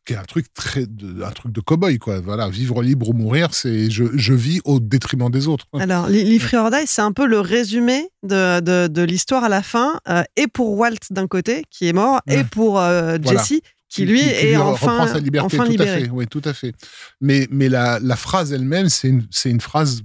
qui 0.07 0.13
est 0.13 0.17
un 0.17 0.23
truc 0.23 0.45
très, 0.53 0.85
de, 0.87 1.21
un 1.21 1.31
truc 1.31 1.51
de 1.51 1.59
cow-boy, 1.59 1.97
quoi. 1.99 2.21
Voilà, 2.21 2.47
vivre 2.47 2.81
libre 2.81 3.09
ou 3.09 3.13
mourir, 3.13 3.53
c'est 3.53 3.91
je, 3.91 4.05
je 4.15 4.33
vis 4.33 4.61
au 4.63 4.79
détriment 4.79 5.29
des 5.29 5.47
autres. 5.49 5.65
Alors, 5.77 6.07
Li- 6.07 6.23
Live 6.23 6.43
Free 6.43 6.55
or 6.57 6.71
Die, 6.71 6.77
c'est 6.85 7.01
un 7.01 7.11
peu 7.11 7.25
le 7.27 7.41
résumé 7.41 8.07
de, 8.23 8.61
de, 8.61 8.87
de 8.87 9.01
l'histoire 9.01 9.43
à 9.43 9.49
la 9.49 9.61
fin, 9.61 9.99
euh, 10.07 10.23
et 10.37 10.47
pour 10.47 10.77
Walt 10.79 10.95
d'un 11.11 11.27
côté, 11.27 11.63
qui 11.69 11.87
est 11.89 11.93
mort, 11.93 12.21
et 12.25 12.45
pour 12.45 12.79
euh, 12.79 13.17
Voilà. 13.21 13.41
Jesse, 13.43 13.59
qui 13.89 14.05
lui 14.05 14.21
est 14.21 14.55
enfin, 14.55 15.07
sa 15.07 15.19
liberté, 15.19 15.45
enfin 15.57 15.65
tout 15.65 15.71
libéré. 15.71 15.89
à 15.91 15.99
fait. 16.05 16.09
Oui, 16.09 16.25
tout 16.27 16.41
à 16.45 16.53
fait. 16.53 16.73
Mais, 17.21 17.47
mais 17.51 17.67
la, 17.69 17.99
la 17.99 18.15
phrase 18.15 18.53
elle-même, 18.53 18.87
c'est 18.89 19.09
une, 19.09 19.25
c'est 19.29 19.49
une 19.49 19.61
phrase 19.61 20.03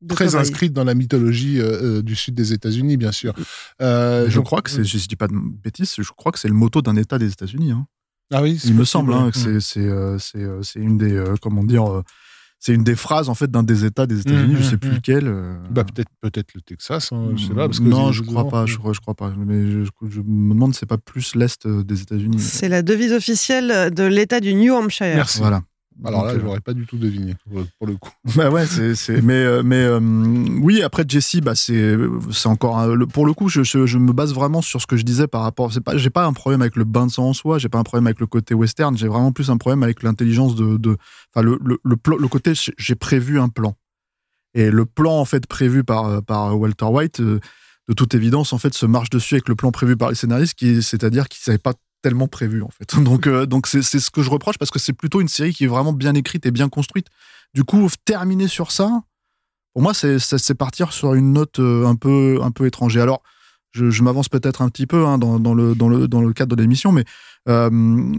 de 0.00 0.14
très 0.14 0.34
inscrite 0.36 0.72
dans 0.72 0.84
la 0.84 0.94
mythologie 0.94 1.60
euh, 1.60 2.02
du 2.02 2.16
sud 2.16 2.34
des 2.34 2.52
États-Unis, 2.52 2.96
bien 2.96 3.12
sûr. 3.12 3.34
Euh, 3.82 4.30
je 4.30 4.40
crois 4.40 4.62
que 4.62 4.70
c'est 4.70 4.82
je 4.84 5.08
dis 5.08 5.16
pas 5.16 5.26
de 5.28 5.34
bêtises, 5.34 5.94
je 5.98 6.10
crois 6.16 6.32
que 6.32 6.38
c'est 6.38 6.48
le 6.48 6.54
motto 6.54 6.82
d'un 6.82 6.96
État 6.96 7.18
des 7.18 7.30
États-Unis. 7.32 7.72
hein. 7.72 7.86
Ah 8.32 8.42
oui, 8.42 8.60
Il 8.64 8.74
me 8.74 8.84
semble 8.84 9.12
hein, 9.12 9.26
ouais. 9.26 9.30
que 9.32 9.36
c'est 9.38 9.60
c'est 9.60 9.80
euh, 9.80 10.18
c'est 10.18 10.38
euh, 10.42 10.62
c'est 10.62 10.78
une 10.80 10.98
des 10.98 11.14
euh, 11.14 11.34
comment 11.40 11.64
dire 11.64 11.84
euh, 11.90 12.02
c'est 12.60 12.74
une 12.74 12.84
des 12.84 12.94
phrases 12.94 13.28
en 13.30 13.34
fait 13.34 13.50
d'un 13.50 13.62
des 13.62 13.84
États 13.86 14.06
des 14.06 14.20
États-Unis, 14.20 14.52
Mhm, 14.54 14.58
je 14.58 14.62
sais 14.62 14.76
plus 14.76 14.90
mhm. 14.90 14.94
lequel. 14.96 15.26
euh, 15.26 15.56
Bah, 15.70 15.82
peut-être 15.84 16.10
peut-être 16.20 16.52
le 16.54 16.60
Texas, 16.60 17.10
hein, 17.12 17.30
je 17.36 17.46
sais 17.46 17.54
pas. 17.54 17.66
Parce 17.66 17.80
que 17.80 17.84
non, 17.84 18.12
je 18.12 18.22
crois 18.22 18.46
pas, 18.48 18.66
je 18.66 18.76
crois, 18.76 18.92
je 18.92 19.00
crois 19.00 19.14
pas. 19.14 19.32
Mais 19.36 19.70
je, 19.70 19.84
je 20.08 20.20
me 20.20 20.52
demande, 20.54 20.74
si 20.74 20.80
c'est 20.80 20.86
pas 20.86 20.98
plus 20.98 21.34
l'est 21.34 21.66
des 21.66 22.02
États-Unis. 22.02 22.38
C'est 22.38 22.68
la 22.68 22.82
devise 22.82 23.12
officielle 23.12 23.92
de 23.94 24.04
l'État 24.04 24.40
du 24.40 24.52
New 24.54 24.74
Hampshire. 24.74 25.14
Merci. 25.16 25.38
Voilà. 25.38 25.62
Alors 26.04 26.24
là, 26.24 26.34
je 26.34 26.38
euh, 26.38 26.42
l'aurais 26.42 26.60
pas 26.60 26.72
du 26.72 26.86
tout 26.86 26.96
deviné, 26.96 27.34
pour, 27.78 27.86
le 27.86 27.96
coup. 27.96 28.10
Bah 28.36 28.50
ouais, 28.50 28.66
c'est, 28.66 29.22
mais 29.22 29.34
euh, 29.34 29.62
mais 29.62 29.82
euh, 29.84 30.00
oui 30.00 30.82
après 30.82 31.04
Jesse, 31.06 31.36
bah 31.40 31.54
c'est 31.54 31.96
c'est 32.32 32.48
encore 32.48 32.78
un- 32.78 33.06
pour 33.06 33.26
le 33.26 33.32
coup 33.34 33.48
je, 33.48 33.62
je, 33.62 33.86
je 33.86 33.98
me 33.98 34.12
base 34.12 34.32
vraiment 34.32 34.62
sur 34.62 34.80
ce 34.80 34.86
que 34.86 34.96
je 34.96 35.02
disais 35.04 35.26
par 35.26 35.42
rapport. 35.42 35.72
C'est 35.72 35.80
pas 35.80 35.96
j'ai 35.96 36.10
pas 36.10 36.24
un 36.26 36.32
problème 36.32 36.62
avec 36.62 36.76
le 36.76 36.84
bain 36.84 37.06
de 37.06 37.10
sang 37.12 37.28
en 37.28 37.32
soi, 37.32 37.58
j'ai 37.58 37.68
pas 37.68 37.78
un 37.78 37.82
problème 37.82 38.06
avec 38.06 38.20
le 38.20 38.26
côté 38.26 38.54
western, 38.54 38.96
j'ai 38.96 39.08
vraiment 39.08 39.32
plus 39.32 39.50
un 39.50 39.56
problème 39.56 39.82
avec 39.82 40.02
l'intelligence 40.02 40.54
de 40.54 40.76
de 40.76 40.96
enfin 41.34 41.44
le 41.44 41.58
le 41.64 41.78
le, 41.84 41.96
le 42.18 42.28
côté 42.28 42.52
j'ai- 42.54 42.94
prévu 42.94 43.38
un 43.40 43.48
plan 43.48 43.74
et 44.54 44.70
le 44.70 44.84
plan 44.86 45.18
en 45.18 45.24
fait 45.24 45.46
prévu 45.46 45.84
par 45.84 46.06
euh, 46.06 46.20
par 46.20 46.58
Walter 46.58 46.86
White 46.86 47.20
euh, 47.20 47.40
de 47.88 47.94
toute 47.94 48.14
évidence 48.14 48.52
en 48.52 48.58
fait 48.58 48.74
se 48.74 48.86
marche 48.86 49.10
dessus 49.10 49.34
avec 49.34 49.48
le 49.48 49.54
plan 49.54 49.70
prévu 49.70 49.96
par 49.96 50.08
les 50.10 50.14
scénaristes 50.14 50.58
c'est-à-dire 50.82 51.28
qu'ils 51.28 51.42
savaient 51.42 51.58
pas 51.58 51.74
tellement 52.02 52.28
prévu 52.28 52.62
en 52.62 52.70
fait. 52.70 52.94
Donc 53.02 53.26
euh, 53.26 53.46
donc 53.46 53.66
c'est 53.66 53.82
ce 53.82 54.10
que 54.10 54.22
je 54.22 54.30
reproche 54.30 54.58
parce 54.58 54.70
que 54.70 54.78
c'est 54.78 54.92
plutôt 54.92 55.20
une 55.20 55.28
série 55.28 55.52
qui 55.52 55.64
est 55.64 55.68
vraiment 55.68 55.92
bien 55.92 56.14
écrite 56.14 56.46
et 56.46 56.50
bien 56.50 56.68
construite. 56.68 57.06
Du 57.54 57.64
coup, 57.64 57.88
terminer 58.04 58.48
sur 58.48 58.70
ça, 58.70 59.02
pour 59.72 59.82
moi, 59.82 59.92
c'est 59.94 60.54
partir 60.54 60.92
sur 60.92 61.14
une 61.14 61.32
note 61.32 61.58
euh, 61.58 61.86
un 61.86 61.96
peu 61.96 62.38
un 62.42 62.50
peu 62.50 62.66
étrangère. 62.66 63.02
Alors, 63.04 63.22
je, 63.72 64.02
m'avance 64.02 64.28
peut-être 64.28 64.62
un 64.62 64.68
petit 64.68 64.86
peu 64.86 65.06
hein, 65.06 65.18
dans, 65.18 65.38
dans 65.38 65.54
le 65.54 65.74
dans 65.74 65.88
le 65.88 66.08
dans 66.08 66.20
le 66.22 66.32
cadre 66.32 66.56
de 66.56 66.62
l'émission, 66.62 66.92
mais 66.92 67.04
euh, 67.48 68.12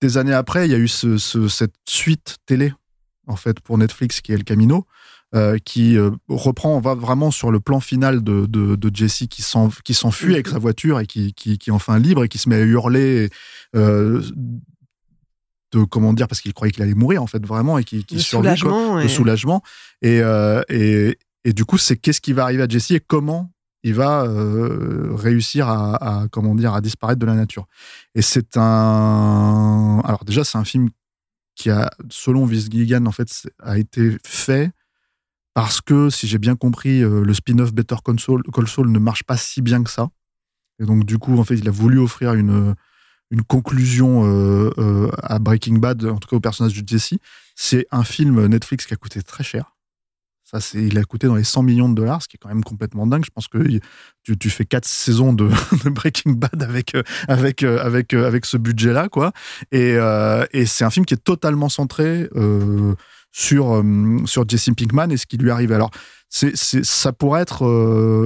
des 0.00 0.16
années 0.16 0.32
après, 0.32 0.66
il 0.66 0.72
y 0.72 0.74
a 0.74 0.78
eu 0.78 0.88
ce- 0.88 1.18
cette 1.48 1.74
suite 1.88 2.36
télé 2.46 2.72
en 3.26 3.36
fait 3.36 3.60
pour 3.60 3.76
Netflix 3.78 4.20
qui 4.20 4.32
est 4.32 4.36
El 4.36 4.44
Camino. 4.44 4.86
Euh, 5.34 5.58
qui 5.64 5.96
euh, 5.98 6.10
reprend, 6.28 6.76
on 6.76 6.80
va 6.80 6.94
vraiment 6.94 7.30
sur 7.30 7.50
le 7.50 7.60
plan 7.60 7.80
final 7.80 8.22
de, 8.24 8.46
de, 8.46 8.76
de 8.76 8.90
Jesse 8.96 9.24
qui 9.28 9.42
s'en- 9.42 9.70
qui 9.84 9.92
s'enfuit 9.94 10.32
avec 10.34 10.48
sa 10.48 10.58
voiture 10.58 11.00
et 11.00 11.06
qui, 11.06 11.34
qui, 11.34 11.58
qui 11.58 11.70
est 11.70 11.72
enfin 11.72 11.98
libre 11.98 12.24
et 12.24 12.28
qui 12.28 12.38
se 12.38 12.48
met 12.48 12.56
à 12.56 12.60
hurler 12.60 13.28
euh, 13.76 14.22
de 15.72 15.84
comment 15.84 16.14
dire 16.14 16.28
parce 16.28 16.40
qu'il 16.40 16.54
croyait 16.54 16.72
qu'il 16.72 16.82
allait 16.82 16.94
mourir 16.94 17.22
en 17.22 17.26
fait 17.26 17.44
vraiment 17.44 17.76
et 17.78 17.84
qui, 17.84 18.04
qui 18.04 18.14
De 18.16 18.20
survit 18.20 18.48
quoi 18.48 18.56
soulagement. 18.56 19.00
et- 19.00 19.08
soulagement. 19.08 19.62
Et, 20.02 20.20
et, 20.70 21.18
Et 21.44 21.52
du 21.52 21.64
coup, 21.64 21.78
c'est 21.78 21.96
qu'est-ce 21.96 22.20
qui 22.20 22.32
va 22.32 22.44
arriver 22.44 22.62
à 22.62 22.68
Jesse 22.68 22.90
et 22.92 23.00
comment 23.00 23.50
il 23.84 23.94
va 23.94 24.22
euh, 24.24 25.10
réussir 25.14 25.68
à, 25.68 26.22
à, 26.22 26.28
comment 26.28 26.54
dire, 26.54 26.74
à 26.74 26.80
disparaître 26.80 27.20
de 27.20 27.26
la 27.26 27.34
nature. 27.34 27.66
Et 28.14 28.22
c'est 28.22 28.56
un. 28.56 30.00
Alors, 30.04 30.24
déjà, 30.24 30.42
c'est 30.42 30.58
un 30.58 30.64
film 30.64 30.88
qui 31.54 31.70
a, 31.70 31.90
selon 32.10 32.44
Vince 32.44 32.68
Gilligan, 32.70 33.06
en 33.06 33.12
fait, 33.12 33.28
a 33.62 33.78
été 33.78 34.16
fait 34.26 34.72
parce 35.58 35.80
que, 35.80 36.08
si 36.08 36.28
j'ai 36.28 36.38
bien 36.38 36.54
compris, 36.54 37.02
euh, 37.02 37.24
le 37.24 37.34
spin-off 37.34 37.74
Better 37.74 37.96
Call 38.04 38.20
Saul, 38.20 38.92
ne 38.92 38.98
marche 39.00 39.24
pas 39.24 39.36
si 39.36 39.60
bien 39.60 39.82
que 39.82 39.90
ça. 39.90 40.08
Et 40.78 40.84
donc, 40.84 41.04
du 41.04 41.18
coup, 41.18 41.36
en 41.36 41.42
fait, 41.42 41.56
il 41.56 41.66
a 41.66 41.72
voulu 41.72 41.98
offrir 41.98 42.34
une, 42.34 42.76
conclusion 43.48 44.24
euh, 44.24 44.70
euh, 44.78 45.10
à 45.20 45.40
Breaking 45.40 45.78
Bad, 45.78 46.04
en 46.04 46.18
tout 46.18 46.28
cas 46.28 46.36
au 46.36 46.40
personnage 46.40 46.80
de 46.80 46.86
Jesse. 46.86 47.14
C'est 47.56 47.88
un 47.90 48.04
film 48.04 48.46
Netflix 48.46 48.86
qui 48.86 48.94
a 48.94 48.96
coûté 48.96 49.20
très 49.20 49.42
cher. 49.42 49.74
Ça, 50.44 50.60
il 50.74 50.96
a 50.96 51.02
coûté 51.02 51.26
dans 51.26 51.34
les 51.34 51.42
100 51.42 51.64
millions 51.64 51.88
de 51.88 51.94
dollars, 51.96 52.22
ce 52.22 52.28
qui 52.28 52.36
est 52.36 52.38
quand 52.40 52.50
même 52.50 52.62
complètement 52.62 53.08
dingue. 53.08 53.24
Je 53.24 53.32
pense 53.34 53.48
que 53.48 53.58
tu, 54.22 54.50
fais 54.50 54.64
quatre 54.64 54.86
saisons 54.86 55.32
de, 55.32 55.50
Breaking 55.90 56.34
Bad 56.34 56.62
avec 56.62 56.96
avec 57.26 57.64
avec 57.64 58.14
avec 58.14 58.46
ce 58.46 58.58
budget-là, 58.58 59.08
quoi. 59.08 59.32
Et 59.72 59.98
c'est 60.66 60.84
un 60.84 60.90
film 60.90 61.04
qui 61.04 61.14
est 61.14 61.24
totalement 61.24 61.68
centré 61.68 62.28
euh, 63.36 64.18
sur 64.22 64.28
sur 64.28 64.48
Jesse 64.48 64.70
Pinkman 64.76 65.10
et 65.10 65.16
ce 65.16 65.26
qui 65.26 65.36
lui 65.36 65.50
arrive. 65.50 65.72
Alors, 65.72 65.90
c'est, 66.28 66.56
c'est 66.56 66.84
ça 66.84 67.12
pourrait 67.12 67.42
être, 67.42 67.64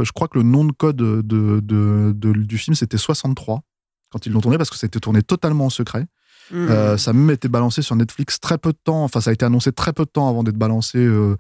je 0.05 0.13
crois 0.13 0.29
que 0.29 0.39
le 0.39 0.45
nom 0.45 0.65
de 0.65 0.73
code 0.73 0.97
de, 0.97 1.23
de, 1.23 1.61
de 1.61 2.33
du 2.33 2.59
film 2.59 2.75
c'était 2.75 2.99
63 2.99 3.63
quand 4.11 4.27
ils 4.27 4.33
l'ont 4.33 4.41
tourné 4.41 4.59
parce 4.59 4.71
que 4.71 4.77
ça 4.77 4.85
a 4.85 4.89
été 4.89 5.01
tourné 5.01 5.23
totalement 5.23 5.67
en 5.67 5.71
secret. 5.71 6.07
Mmh. 6.51 6.69
Euh, 6.69 6.97
ça 6.97 7.11
a 7.11 7.15
même 7.15 7.31
été 7.31 7.49
balancé 7.49 7.83
sur 7.83 7.97
Netflix 7.97 8.39
très 8.39 8.59
peu 8.59 8.73
de 8.73 8.79
temps. 8.83 9.05
Enfin, 9.05 9.21
ça 9.21 9.31
a 9.31 9.33
été 9.33 9.45
annoncé 9.45 9.73
très 9.73 9.93
peu 9.93 10.05
de 10.05 10.11
temps 10.11 10.29
avant 10.29 10.43
d'être 10.43 10.59
balancé 10.59 10.99
euh, 10.99 11.37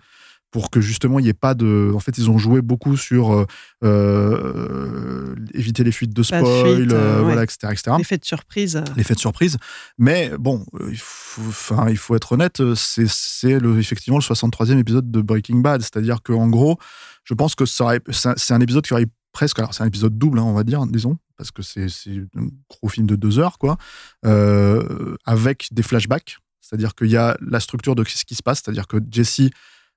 pour 0.53 0.71
que 0.71 0.81
justement 0.81 1.19
il 1.19 1.25
n'y 1.25 1.29
ait 1.29 1.35
pas 1.35 1.55
de. 1.55 1.91
En 1.95 1.99
fait, 1.99 2.17
ils 2.19 2.31
ont 2.31 2.39
joué 2.39 2.63
beaucoup 2.63 2.97
sur 2.97 3.33
euh, 3.33 3.47
euh 3.83 5.35
éviter 5.55 5.83
les 5.83 5.91
fuites 5.91 6.13
de 6.13 6.23
spoil, 6.23 6.45
fuite, 6.77 6.93
euh, 6.93 7.19
ouais. 7.19 7.25
voilà, 7.25 7.43
etc., 7.43 7.73
etc. 7.73 7.97
L'effet 7.99 8.19
de 8.19 8.25
surprise. 8.25 8.85
L'effet 8.97 9.15
de 9.15 9.19
surprise. 9.19 9.57
Mais 9.99 10.31
bon, 10.39 10.65
il 10.89 10.99
faut, 10.99 11.43
enfin, 11.49 11.89
il 11.89 11.97
faut 11.97 12.15
être 12.15 12.33
honnête, 12.33 12.63
c'est, 12.75 13.09
c'est 13.09 13.59
le, 13.59 13.81
effectivement 13.81 14.19
le 14.19 14.23
63e 14.23 14.79
épisode 14.79 15.11
de 15.11 15.21
Breaking 15.21 15.57
Bad. 15.57 15.81
C'est-à-dire 15.81 16.23
qu'en 16.23 16.49
gros, 16.49 16.79
je 17.25 17.35
pense 17.35 17.57
que 17.57 17.65
c'est 17.67 18.53
un 18.53 18.61
épisode 18.61 18.85
qui 18.85 18.93
aurait 18.93 19.07
presque. 19.33 19.59
Alors, 19.59 19.75
c'est 19.75 19.83
un 19.83 19.87
épisode 19.87 20.17
double, 20.17 20.39
hein, 20.39 20.45
on 20.45 20.55
va 20.55 20.63
dire, 20.63 20.87
disons 20.87 21.19
parce 21.43 21.51
que 21.51 21.63
c'est 21.63 21.87
un 22.37 22.47
gros 22.71 22.89
film 22.89 23.07
de 23.07 23.17
deux 23.17 23.41
heures, 23.41 23.59
quoi, 23.59 23.77
euh, 24.25 25.17
avec 25.25 25.67
des 25.73 25.83
flashbacks. 25.83 26.39
C'est-à-dire 26.61 26.95
qu'il 26.95 27.11
y 27.11 27.17
a 27.17 27.37
la 27.41 27.59
structure 27.59 27.97
de 27.97 28.05
ce 28.05 28.25
qui 28.25 28.37
se 28.37 28.43
passe, 28.43 28.63
c'est-à-dire 28.65 28.87
que 28.87 28.99
Jesse, 29.11 29.51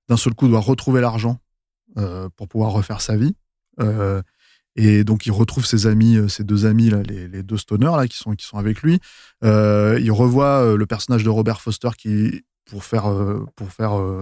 d'un 0.09 0.17
seul 0.17 0.33
coup, 0.33 0.47
doit 0.47 0.59
retrouver 0.59 1.01
l'argent 1.01 1.39
euh, 1.97 2.29
pour 2.35 2.47
pouvoir 2.47 2.71
refaire 2.71 3.01
sa 3.01 3.15
vie. 3.15 3.35
Euh, 3.79 4.21
et 4.75 5.03
donc, 5.03 5.25
il 5.25 5.31
retrouve 5.31 5.65
ses 5.65 5.87
amis, 5.87 6.17
ses 6.29 6.43
deux 6.43 6.65
amis, 6.65 6.91
les, 7.07 7.43
deux 7.43 7.57
stoners 7.57 8.07
qui, 8.09 8.17
sont, 8.17 8.57
avec 8.57 8.81
lui. 8.81 8.99
Euh, 9.43 9.97
il 10.01 10.11
revoit 10.11 10.75
le 10.75 10.85
personnage 10.85 11.23
de 11.23 11.29
Robert 11.29 11.61
Foster 11.61 11.89
qui, 11.97 12.43
pour 12.69 12.83
faire, 12.83 13.05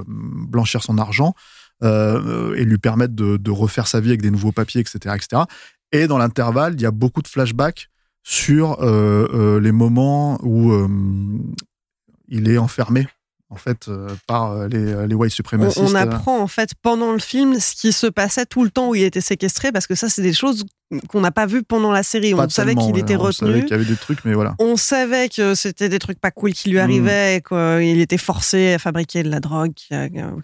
blanchir 0.06 0.84
son 0.84 1.00
argent 1.00 1.34
et 1.82 2.66
lui 2.66 2.78
permettre 2.78 3.16
de, 3.16 3.38
de, 3.38 3.52
refaire 3.52 3.88
sa 3.88 4.00
vie 4.00 4.10
avec 4.10 4.22
des 4.22 4.30
nouveaux 4.30 4.52
papiers, 4.52 4.80
etc. 4.80 5.16
etc. 5.16 5.42
Et 5.92 6.06
dans 6.06 6.20
l'intervalle, 6.20 6.75
il 6.75 6.82
y 6.82 6.86
a 6.86 6.92
beaucoup 6.92 7.24
de 7.24 7.28
flashbacks 7.28 7.90
sur 8.24 8.82
euh, 8.82 9.28
euh, 9.34 9.60
les 9.60 9.72
moments 9.72 10.40
où 10.44 10.72
euh, 10.72 10.88
il 12.30 12.50
est 12.50 12.58
enfermé 12.58 13.08
en 13.54 13.58
fait 13.58 13.90
par 14.28 14.68
les, 14.68 15.08
les 15.08 15.16
white 15.16 15.32
suprémacistes. 15.32 15.80
On, 15.80 15.92
on, 15.92 15.96
apprend 15.96 16.40
en 16.40 16.48
fait 16.48 16.72
pendant 16.82 17.14
le 17.14 17.20
film 17.20 17.60
ce 17.60 17.76
qui 17.76 17.94
se 17.94 18.08
passait 18.08 18.46
tout 18.46 18.64
le 18.64 18.70
temps 18.70 18.90
où 18.90 18.96
il 18.96 19.04
était 19.04 19.22
séquestré 19.22 19.72
parce 19.72 19.88
que 19.88 19.96
ça 19.96 20.10
c'est 20.10 20.22
des 20.22 20.34
choses 20.34 20.66
qu'on 21.08 21.22
n'a 21.22 21.32
pas 21.32 21.46
vues 21.46 21.64
pendant 21.64 21.92
la 21.92 22.04
série. 22.04 22.34
Pas 22.34 22.46
on 22.46 22.50
savait 22.50 22.76
qu'il 22.76 22.98
était 22.98 23.16
on 23.16 23.22
retenu. 23.22 23.50
savait 23.50 23.62
qu'il 23.62 23.72
y 23.72 23.74
avait 23.74 23.86
des 23.86 23.96
trucs, 23.96 24.26
mais 24.26 24.34
voilà. 24.34 24.56
On 24.60 24.76
savait 24.76 25.30
que 25.30 25.56
c'était 25.56 25.90
des 25.90 26.00
trucs 26.00 26.20
pas 26.20 26.32
cool 26.32 26.54
qui 26.54 26.70
lui 26.70 26.80
arrivaient, 26.80 27.38
mmh. 27.40 27.80
qu'il 27.80 28.00
était 28.02 28.18
forcé 28.18 28.74
à 28.74 28.80
fabriquer 28.80 29.24
de 29.24 29.30
la 29.30 29.40
drogue, 29.40 29.74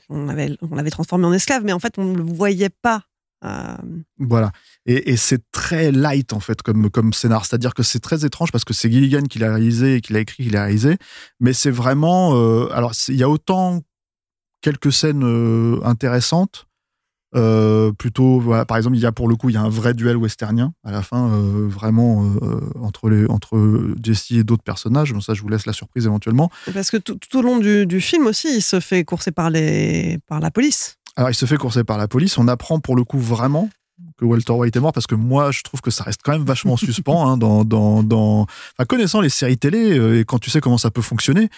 qu'on 0.08 0.30
avait, 0.30 0.58
on 0.70 0.76
l'avait 0.76 0.90
transformé 0.90 1.26
en 1.26 1.34
esclave, 1.34 1.64
mais 1.64 1.74
en 1.74 1.80
fait 1.80 1.94
on 1.98 2.06
ne 2.06 2.18
le 2.18 2.24
voyait 2.24 2.70
pas. 2.70 3.04
Euh... 3.46 3.78
Voilà. 4.18 4.52
Et, 4.86 5.12
et 5.12 5.18
c'est 5.18 5.42
très 5.52 5.92
light, 5.92 6.34
en 6.34 6.40
fait, 6.40 6.62
comme, 6.62 6.90
comme 6.90 7.14
scénar. 7.14 7.46
C'est-à-dire 7.46 7.74
que 7.74 7.84
c'est 7.84 8.00
très 8.00 8.26
étrange 8.26 8.52
parce 8.52 8.66
que 8.66 8.74
c'est 8.74 8.92
Gilligan 8.92 9.24
qui 9.24 9.40
l'a 9.40 9.50
réalisé 9.50 9.96
et 9.96 10.02
qui 10.02 10.14
l'a 10.14 10.20
écrit, 10.20 10.44
qui 10.44 10.50
l'a 10.50 10.64
réalisé. 10.64 10.98
Mais 11.40 11.54
c'est 11.54 11.72
vraiment. 11.72 12.36
Euh, 12.36 12.70
alors, 12.74 12.94
il 13.08 13.16
y 13.16 13.24
a 13.24 13.30
autant 13.30 13.82
quelques 14.62 14.92
scènes 14.92 15.24
euh, 15.24 15.80
intéressantes. 15.84 16.66
Euh, 17.36 17.92
plutôt, 17.92 18.40
voilà, 18.40 18.66
par 18.66 18.76
exemple, 18.78 18.98
il 18.98 19.02
y 19.02 19.06
a 19.06 19.12
pour 19.12 19.28
le 19.28 19.36
coup, 19.36 19.50
il 19.50 19.54
y 19.54 19.58
a 19.58 19.62
un 19.62 19.70
vrai 19.70 19.94
duel 19.94 20.18
westernien 20.18 20.74
à 20.84 20.92
la 20.92 21.04
fin, 21.04 21.30
vraiment 21.68 22.28
entre, 22.82 23.08
les, 23.08 23.28
entre 23.30 23.94
Jesse 24.02 24.32
et 24.32 24.44
d'autres 24.44 24.64
personnages. 24.64 25.14
Bon, 25.14 25.22
ça, 25.22 25.36
je 25.36 25.44
vous 25.44 25.48
laisse 25.48 25.68
la 25.68 25.74
surprise 25.74 26.08
éventuellement. 26.08 26.50
Parce 26.74 26.90
que 26.90 26.98
tout, 26.98 27.16
tout 27.18 27.38
au 27.38 27.44
long 27.44 27.60
du, 27.60 27.86
du, 27.86 28.02
film 28.02 28.26
aussi, 28.26 28.56
il 28.56 28.62
se 28.64 28.80
fait 28.80 29.04
courser 29.04 29.32
par, 29.32 29.52
les, 29.52 30.18
par 30.26 30.40
la 30.40 30.50
police. 30.50 30.99
Alors, 31.20 31.30
il 31.30 31.36
se 31.36 31.46
fait 31.46 31.58
courser 31.58 31.84
par 31.84 31.98
la 31.98 32.08
police. 32.08 32.38
On 32.38 32.48
apprend 32.48 32.80
pour 32.80 32.96
le 32.96 33.04
coup 33.04 33.20
vraiment 33.20 33.68
que 34.18 34.24
Walter 34.24 34.54
White 34.54 34.74
est 34.78 34.80
mort 34.80 34.94
parce 34.94 35.06
que 35.06 35.16
moi, 35.16 35.52
je 35.52 35.64
trouve 35.64 35.82
que 35.82 35.92
ça 35.92 36.06
reste 36.06 36.22
quand 36.24 36.32
même 36.32 36.46
vachement 36.46 36.78
suspens 36.78 37.28
hein, 37.28 37.36
dans, 37.36 37.66
dans, 37.66 38.04
dans... 38.04 38.46
Connaissant 38.88 39.20
les 39.20 39.28
séries 39.28 39.58
télé 39.58 40.00
euh, 40.00 40.22
et 40.22 40.24
quand 40.24 40.40
tu 40.40 40.50
sais 40.50 40.62
comment 40.62 40.78
ça 40.78 40.92
peut 40.92 41.02
fonctionner. 41.02 41.50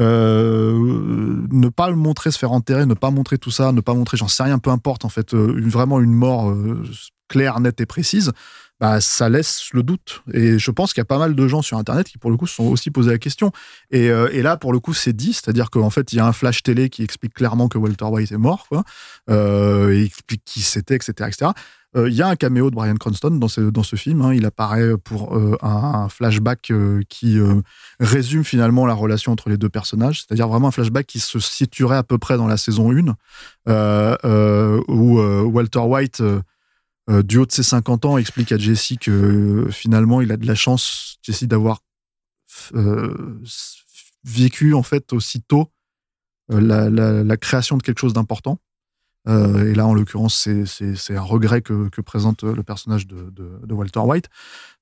Euh, 0.00 1.46
ne 1.48 1.68
pas 1.68 1.90
le 1.90 1.94
montrer 1.94 2.32
se 2.32 2.38
faire 2.40 2.50
enterrer, 2.50 2.86
ne 2.86 2.94
pas 2.94 3.12
montrer 3.12 3.38
tout 3.38 3.52
ça, 3.52 3.70
ne 3.70 3.80
pas 3.80 3.94
montrer, 3.94 4.16
j'en 4.16 4.26
sais 4.26 4.42
rien, 4.42 4.58
peu 4.58 4.70
importe 4.70 5.04
en 5.04 5.08
fait, 5.08 5.32
euh, 5.32 5.62
vraiment 5.64 6.00
une 6.00 6.12
mort 6.12 6.52
claire, 7.28 7.60
nette 7.60 7.80
et 7.80 7.86
précise, 7.86 8.32
bah, 8.80 9.00
ça 9.00 9.28
laisse 9.28 9.68
le 9.72 9.82
doute. 9.82 10.22
Et 10.32 10.58
je 10.58 10.70
pense 10.70 10.92
qu'il 10.92 11.00
y 11.00 11.02
a 11.02 11.06
pas 11.06 11.18
mal 11.18 11.34
de 11.34 11.48
gens 11.48 11.62
sur 11.62 11.78
Internet 11.78 12.08
qui, 12.08 12.18
pour 12.18 12.30
le 12.30 12.36
coup, 12.36 12.46
se 12.46 12.56
sont 12.56 12.64
aussi 12.64 12.90
posé 12.90 13.10
la 13.10 13.18
question. 13.18 13.52
Et, 13.90 14.10
euh, 14.10 14.28
et 14.32 14.42
là, 14.42 14.56
pour 14.56 14.72
le 14.72 14.80
coup, 14.80 14.94
c'est 14.94 15.12
dit, 15.12 15.32
c'est-à-dire 15.32 15.70
qu'en 15.70 15.90
fait, 15.90 16.12
il 16.12 16.16
y 16.16 16.20
a 16.20 16.26
un 16.26 16.32
flash 16.32 16.62
télé 16.62 16.90
qui 16.90 17.02
explique 17.02 17.34
clairement 17.34 17.68
que 17.68 17.78
Walter 17.78 18.06
White 18.06 18.32
est 18.32 18.36
mort, 18.36 18.66
quoi. 18.68 18.84
Euh, 19.30 19.94
il 19.94 20.04
explique 20.04 20.42
qui 20.44 20.60
c'était, 20.60 20.96
etc., 20.96 21.12
etc. 21.28 21.52
Euh, 21.96 22.10
il 22.10 22.14
y 22.16 22.22
a 22.22 22.26
un 22.26 22.34
caméo 22.34 22.70
de 22.70 22.74
Brian 22.74 22.96
Cranston 22.96 23.30
dans 23.30 23.46
ce, 23.46 23.60
dans 23.60 23.84
ce 23.84 23.94
film. 23.94 24.20
Hein. 24.22 24.34
Il 24.34 24.44
apparaît 24.44 24.98
pour 24.98 25.38
un, 25.62 26.08
flashback 26.08 26.72
qui 27.08 27.38
résume 28.00 28.42
finalement 28.42 28.84
la 28.84 28.94
relation 28.94 29.30
entre 29.30 29.48
les 29.48 29.56
deux 29.56 29.68
personnages, 29.68 30.22
c'est-à-dire 30.22 30.48
vraiment 30.48 30.68
un 30.68 30.72
flashback 30.72 31.06
qui 31.06 31.20
se 31.20 31.38
situerait 31.38 31.96
à 31.96 32.02
peu 32.02 32.18
près 32.18 32.36
dans 32.36 32.48
la 32.48 32.56
saison 32.56 32.90
1, 32.90 33.14
où 34.88 35.20
Walter 35.20 35.78
White 35.78 36.22
euh, 37.10 37.22
du 37.22 37.36
haut 37.36 37.44
de 37.44 37.52
ses 37.52 37.62
50 37.62 38.06
ans, 38.06 38.16
explique 38.16 38.50
à 38.50 38.56
Jesse 38.56 38.94
que 38.98 39.10
euh, 39.10 39.70
finalement, 39.70 40.22
il 40.22 40.32
a 40.32 40.38
de 40.38 40.46
la 40.46 40.54
chance, 40.54 41.18
Jesse, 41.22 41.44
d'avoir 41.44 41.80
euh, 42.74 43.40
vécu 44.24 44.72
en 44.72 44.82
fait 44.82 45.12
aussitôt 45.12 45.70
la, 46.48 46.88
la, 46.88 47.36
création 47.36 47.76
de 47.76 47.82
quelque 47.82 47.98
chose 47.98 48.12
d'important. 48.12 48.58
Et 49.26 49.74
là, 49.74 49.86
en 49.86 49.94
l'occurrence, 49.94 50.46
c'est 50.66 51.16
un 51.16 51.22
regret 51.22 51.62
que, 51.62 51.88
présente 52.02 52.44
le 52.44 52.62
personnage 52.62 53.06
de, 53.06 53.72
Walter 53.72 54.00
White. 54.00 54.28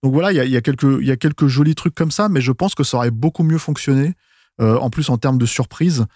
Donc 0.02 0.12
voilà, 0.12 0.32
il 0.32 0.36
y 0.36 0.40
a, 0.40 0.44
y, 0.44 0.56
a 0.56 0.60
quelques, 0.60 1.46
jolis 1.46 1.76
trucs 1.76 1.94
comme 1.94 2.10
ça, 2.10 2.28
mais 2.28 2.40
je 2.40 2.50
pense 2.50 2.74
que 2.74 2.82
ça 2.82 2.96
aurait 2.96 3.12
beaucoup 3.12 3.44
mieux 3.44 3.58
fonctionné, 3.58 4.14
en 4.58 4.90
plus 4.90 5.08
en 5.08 5.18
termes 5.18 5.38
de 5.38 5.46
surprise, 5.46 6.06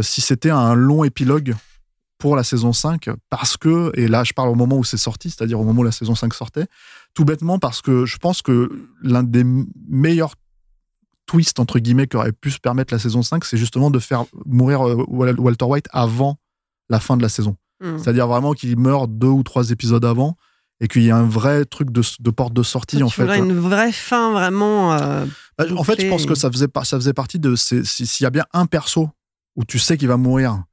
si 0.00 0.20
c'était 0.22 0.50
un 0.50 0.74
long 0.74 1.04
épilogue 1.04 1.54
pour 2.18 2.36
la 2.36 2.44
saison 2.44 2.72
5 2.72 3.10
parce 3.28 3.56
que, 3.56 3.92
et 3.94 4.08
là 4.08 4.24
je 4.24 4.32
parle 4.32 4.48
au 4.48 4.54
moment 4.54 4.76
où 4.76 4.84
c'est 4.84 4.96
sorti, 4.96 5.30
c'est-à-dire 5.30 5.60
au 5.60 5.64
moment 5.64 5.80
où 5.80 5.84
la 5.84 5.92
saison 5.92 6.14
5 6.14 6.32
sortait, 6.34 6.66
tout 7.14 7.24
bêtement 7.24 7.58
parce 7.58 7.82
que 7.82 8.06
je 8.06 8.16
pense 8.16 8.42
que 8.42 8.70
l'un 9.02 9.22
des 9.22 9.44
meilleurs 9.88 10.34
twists, 11.26 11.58
entre 11.58 11.78
guillemets, 11.78 12.06
qui 12.06 12.16
aurait 12.16 12.32
pu 12.32 12.50
se 12.50 12.58
permettre 12.58 12.94
la 12.94 12.98
saison 12.98 13.22
5, 13.22 13.44
c'est 13.44 13.56
justement 13.56 13.90
de 13.90 13.98
faire 13.98 14.24
mourir 14.46 14.80
Walter 15.08 15.64
White 15.64 15.88
avant 15.92 16.38
la 16.88 17.00
fin 17.00 17.16
de 17.16 17.22
la 17.22 17.28
saison. 17.28 17.56
Mmh. 17.80 17.98
C'est-à-dire 17.98 18.26
vraiment 18.26 18.52
qu'il 18.52 18.78
meurt 18.78 19.10
deux 19.10 19.26
ou 19.26 19.42
trois 19.42 19.70
épisodes 19.70 20.04
avant 20.04 20.36
et 20.80 20.88
qu'il 20.88 21.02
y 21.02 21.10
a 21.10 21.16
un 21.16 21.26
vrai 21.26 21.64
truc 21.64 21.90
de, 21.90 22.02
de 22.20 22.30
porte 22.30 22.52
de 22.52 22.62
sortie, 22.62 23.02
en 23.02 23.08
fait. 23.08 23.38
une 23.38 23.58
vraie 23.58 23.92
fin 23.92 24.32
vraiment. 24.32 24.94
Euh, 24.94 25.24
bah, 25.58 25.64
en 25.76 25.84
fait, 25.84 26.00
je 26.00 26.08
pense 26.08 26.26
que 26.26 26.34
ça 26.34 26.50
faisait, 26.50 26.68
ça 26.84 26.96
faisait 26.96 27.14
partie 27.14 27.38
de. 27.38 27.54
S'il 27.56 28.24
y 28.24 28.26
a 28.26 28.30
bien 28.30 28.44
un 28.52 28.66
perso 28.66 29.08
où 29.56 29.64
tu 29.64 29.78
sais 29.78 29.96
qu'il 29.96 30.08
va 30.08 30.18
mourir, 30.18 30.64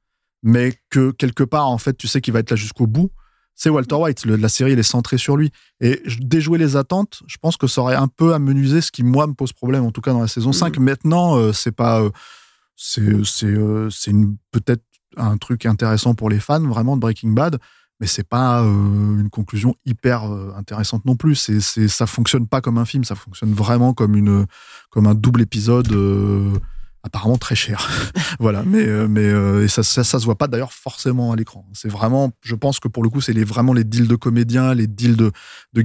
mais 0.44 0.78
que 0.90 1.10
quelque 1.10 1.42
part, 1.42 1.68
en 1.68 1.78
fait, 1.78 1.96
tu 1.96 2.06
sais 2.06 2.20
qu'il 2.20 2.32
va 2.32 2.38
être 2.38 2.50
là 2.50 2.56
jusqu'au 2.56 2.86
bout, 2.86 3.10
c'est 3.56 3.70
Walter 3.70 3.94
White. 3.94 4.26
Le, 4.26 4.36
la 4.36 4.48
série, 4.48 4.72
elle 4.72 4.78
est 4.78 4.82
centrée 4.82 5.18
sur 5.18 5.36
lui. 5.36 5.50
Et 5.80 6.02
déjouer 6.20 6.58
les 6.58 6.76
attentes, 6.76 7.22
je 7.26 7.36
pense 7.38 7.56
que 7.56 7.66
ça 7.66 7.80
aurait 7.80 7.96
un 7.96 8.08
peu 8.08 8.34
amenuisé 8.34 8.80
ce 8.80 8.92
qui, 8.92 9.02
moi, 9.02 9.26
me 9.26 9.32
pose 9.32 9.52
problème, 9.52 9.84
en 9.84 9.90
tout 9.90 10.00
cas 10.00 10.12
dans 10.12 10.20
la 10.20 10.28
saison 10.28 10.52
5. 10.52 10.78
Mmh. 10.78 10.82
Maintenant, 10.82 11.36
euh, 11.36 11.52
c'est 11.52 11.72
pas. 11.72 12.00
Euh, 12.00 12.10
c'est 12.76 13.00
euh, 13.44 13.88
peut-être 14.50 14.82
un 15.16 15.36
truc 15.36 15.66
intéressant 15.66 16.14
pour 16.14 16.28
les 16.28 16.40
fans, 16.40 16.60
vraiment, 16.60 16.96
de 16.96 17.00
Breaking 17.00 17.30
Bad. 17.30 17.58
Mais 18.00 18.08
c'est 18.08 18.28
pas 18.28 18.62
euh, 18.62 18.66
une 18.66 19.30
conclusion 19.30 19.76
hyper 19.86 20.24
euh, 20.24 20.52
intéressante 20.56 21.04
non 21.04 21.14
plus. 21.14 21.36
C'est, 21.36 21.60
c'est, 21.60 21.86
ça 21.86 22.06
fonctionne 22.06 22.48
pas 22.48 22.60
comme 22.60 22.76
un 22.78 22.84
film, 22.84 23.04
ça 23.04 23.14
fonctionne 23.14 23.52
vraiment 23.52 23.94
comme, 23.94 24.16
une, 24.16 24.46
comme 24.90 25.06
un 25.06 25.14
double 25.14 25.42
épisode 25.42 25.88
apparemment 27.04 27.36
très 27.36 27.54
cher. 27.54 27.88
voilà, 28.40 28.64
mais 28.64 28.86
euh, 28.86 29.06
mais 29.06 29.24
euh, 29.24 29.64
et 29.64 29.68
ça, 29.68 29.82
ça, 29.82 30.02
se 30.04 30.24
voit 30.24 30.38
pas 30.38 30.48
d'ailleurs 30.48 30.72
forcément 30.72 31.32
à 31.32 31.36
l'écran. 31.36 31.66
C'est 31.72 31.90
vraiment, 31.90 32.32
je 32.40 32.54
pense 32.54 32.80
que 32.80 32.88
pour 32.88 33.02
le 33.02 33.10
coup, 33.10 33.20
c'est 33.20 33.34
les, 33.34 33.44
vraiment 33.44 33.74
les 33.74 33.84
deals 33.84 34.08
de 34.08 34.16
comédiens, 34.16 34.74
les 34.74 34.86
deals 34.86 35.16
de 35.16 35.32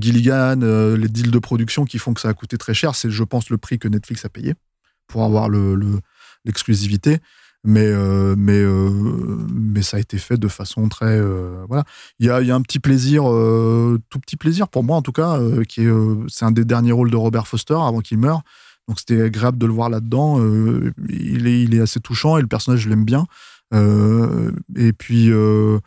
Gilligan, 0.01 0.61
euh, 0.63 0.97
les 0.97 1.09
deals 1.09 1.31
de 1.31 1.39
production 1.39 1.85
qui 1.85 1.99
font 1.99 2.13
que 2.13 2.21
ça 2.21 2.29
a 2.29 2.33
coûté 2.33 2.57
très 2.57 2.73
cher. 2.73 2.95
C'est, 2.95 3.11
je 3.11 3.23
pense, 3.23 3.49
le 3.49 3.57
prix 3.57 3.77
que 3.77 3.87
Netflix 3.87 4.23
a 4.25 4.29
payé 4.29 4.55
pour 5.07 5.23
avoir 5.23 5.49
le 5.49 5.75
le- 5.75 5.99
l'exclusivité. 6.45 7.19
Mais 7.65 7.91
mais 8.37 8.63
mais 9.53 9.81
ça 9.81 9.97
a 9.97 9.99
été 9.99 10.17
fait 10.17 10.37
de 10.37 10.47
façon 10.47 10.87
très 10.87 11.19
voilà. 11.67 11.83
Il 12.17 12.25
y 12.25 12.29
a 12.29 12.41
y 12.41 12.51
a 12.51 12.55
un 12.55 12.61
petit 12.61 12.79
plaisir, 12.79 13.23
tout 13.23 14.19
petit 14.19 14.37
plaisir 14.37 14.69
pour 14.69 14.85
moi 14.85 14.95
en 14.95 15.01
tout 15.01 15.11
cas, 15.11 15.37
qui 15.67 15.81
est 15.81 15.91
c'est 16.29 16.45
un 16.45 16.51
des 16.51 16.63
derniers 16.63 16.93
rôles 16.93 17.11
de 17.11 17.17
Robert 17.17 17.49
Foster 17.49 17.73
avant 17.73 17.99
qu'il 17.99 18.17
meure. 18.17 18.43
Donc 18.89 18.99
c'était 18.99 19.21
agréable 19.21 19.59
de 19.59 19.67
le 19.67 19.71
voir 19.71 19.91
là-dedans. 19.91 20.41
Euh, 20.41 20.91
il, 21.09 21.47
est, 21.47 21.79
assez 21.79 21.99
touchant 21.99 22.39
et 22.39 22.41
le 22.41 22.47
personnage, 22.47 22.79
je 22.79 22.89
l'aime 22.89 23.05
bien. 23.05 23.27
Euh, 23.71 24.51
et 24.75 24.93
puis, 24.93 25.29
euh, 25.29 25.77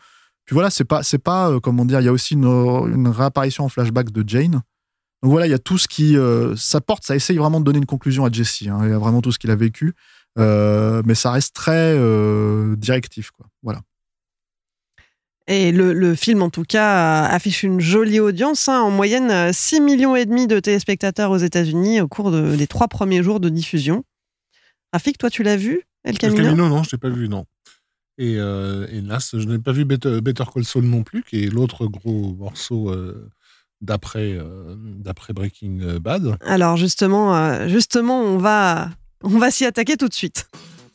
puis 0.45 0.53
voilà, 0.53 0.69
c'est 0.69 0.85
pas, 0.85 1.03
c'est 1.03 1.17
pas 1.17 1.59
comment 1.61 1.83
dire. 1.83 1.99
Il 1.99 2.05
y 2.05 2.07
a 2.07 2.13
aussi 2.13 2.35
une, 2.35 3.07
réapparition 3.09 3.65
en 3.65 3.69
flashback 3.69 4.09
de 4.11 4.23
Jane. 4.25 4.61
Donc 5.21 5.31
voilà, 5.31 5.47
il 5.47 5.49
y 5.49 5.53
a 5.53 5.59
tout 5.59 5.77
ce 5.77 5.89
qui, 5.89 6.15
ça 6.55 6.79
porte, 6.79 7.03
ça 7.05 7.15
essaye 7.15 7.37
vraiment 7.37 7.59
de 7.59 7.65
donner 7.65 7.79
une 7.79 7.85
conclusion 7.85 8.23
à 8.23 8.31
Jesse. 8.31 8.63
hein. 8.67 8.79
il 8.83 8.89
y 8.89 8.93
a 8.93 8.97
vraiment 8.97 9.21
tout 9.21 9.33
ce 9.33 9.39
qu'il 9.39 9.51
a 9.51 9.55
vécu, 9.57 9.93
mais 10.37 11.15
ça 11.15 11.31
reste 11.31 11.53
très 11.53 11.97
directif, 12.77 13.31
quoi. 13.31 13.47
Voilà. 13.63 13.81
Et 15.47 15.73
le, 15.73 15.91
le 15.93 16.15
film, 16.15 16.41
en 16.41 16.49
tout 16.49 16.63
cas, 16.63 17.25
euh, 17.25 17.35
affiche 17.35 17.63
une 17.63 17.81
jolie 17.81 18.19
audience. 18.21 18.69
hein. 18.69 18.79
en 18.81 18.91
moyenne, 18.91 19.29
euh, 19.29 19.51
6 19.51 19.81
millions 19.81 20.15
et 20.15 20.25
demi 20.25 20.47
de 20.47 20.59
téléspectateurs 20.59 21.31
aux 21.31 21.37
États-Unis 21.37 21.99
au 21.99 22.07
cours 22.07 22.31
de- 22.31 22.55
des 22.55 22.67
trois 22.67 22.87
premiers 22.87 23.21
jours 23.23 23.39
de 23.41 23.49
diffusion. 23.49 24.05
Rafik, 24.93 25.17
toi, 25.17 25.29
tu 25.29 25.43
l'as 25.43 25.57
vu, 25.57 25.81
El 26.05 26.17
Camino? 26.17 26.43
Camino, 26.43 26.69
non, 26.69 26.83
je 26.83 26.91
l'ai 26.93 26.97
pas 26.97 27.09
vu, 27.09 27.27
non. 27.27 27.45
Et 28.17 28.35
euh, 28.37 28.87
hélas, 28.91 29.31
je 29.33 29.45
n'ai 29.47 29.59
pas 29.59 29.71
vu 29.73 29.83
Better, 29.85 30.21
Better 30.21 30.43
Call 30.53 30.63
Saul 30.63 30.85
non 30.85 31.03
plus, 31.03 31.23
qui 31.23 31.43
est 31.43 31.47
l'autre 31.47 31.87
gros 31.87 32.35
morceau 32.39 32.89
euh, 32.91 33.29
d'après 33.81 34.33
euh, 34.33 34.75
d'après 34.77 35.33
Breaking 35.33 35.97
Bad. 35.99 36.37
Alors 36.45 36.77
justement, 36.77 37.35
euh, 37.35 37.67
justement, 37.67 38.21
on 38.21 38.37
va, 38.37 38.91
on 39.23 39.39
va 39.39 39.49
s'y 39.51 39.65
attaquer 39.65 39.97
tout 39.97 40.07
de 40.07 40.13
suite. 40.13 40.45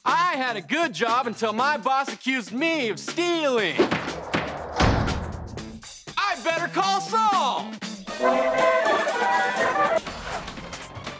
I 0.07 0.39
had 0.41 0.57
a 0.57 0.61
good 0.61 0.95
job 0.95 1.27
until 1.27 1.53
my 1.53 1.77
boss 1.83 2.09
accused 2.09 2.53
me 2.55 2.91
of 2.93 2.99
stealing. 2.99 3.75
I 6.39 6.41
better 6.45 6.69
call 6.69 7.01
Saul. 7.01 7.73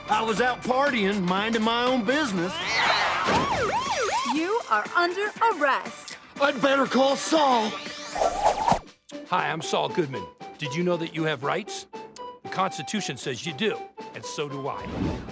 I 0.09 0.23
was 0.23 0.41
out 0.41 0.63
partying, 0.63 1.23
minding 1.23 1.63
my 1.63 1.83
own 1.83 2.05
business. 2.05 2.53
You 4.33 4.61
are 4.71 4.85
under 4.95 5.33
arrest. 5.55 6.19
I'd 6.41 6.63
better 6.63 6.87
call 6.87 7.17
Saul. 7.17 7.73
Hi, 9.29 9.51
I'm 9.51 9.61
Saul 9.61 9.89
Goodman. 9.89 10.25
Did 10.57 10.73
you 10.77 10.85
know 10.85 10.97
that 10.97 11.17
you 11.17 11.25
have 11.25 11.43
rights? 11.43 11.89
The 12.45 12.51
Constitution 12.51 13.17
says 13.17 13.45
you 13.45 13.55
do, 13.55 13.77
and 14.15 14.25
so 14.25 14.49
do 14.49 14.69
I. 14.69 14.87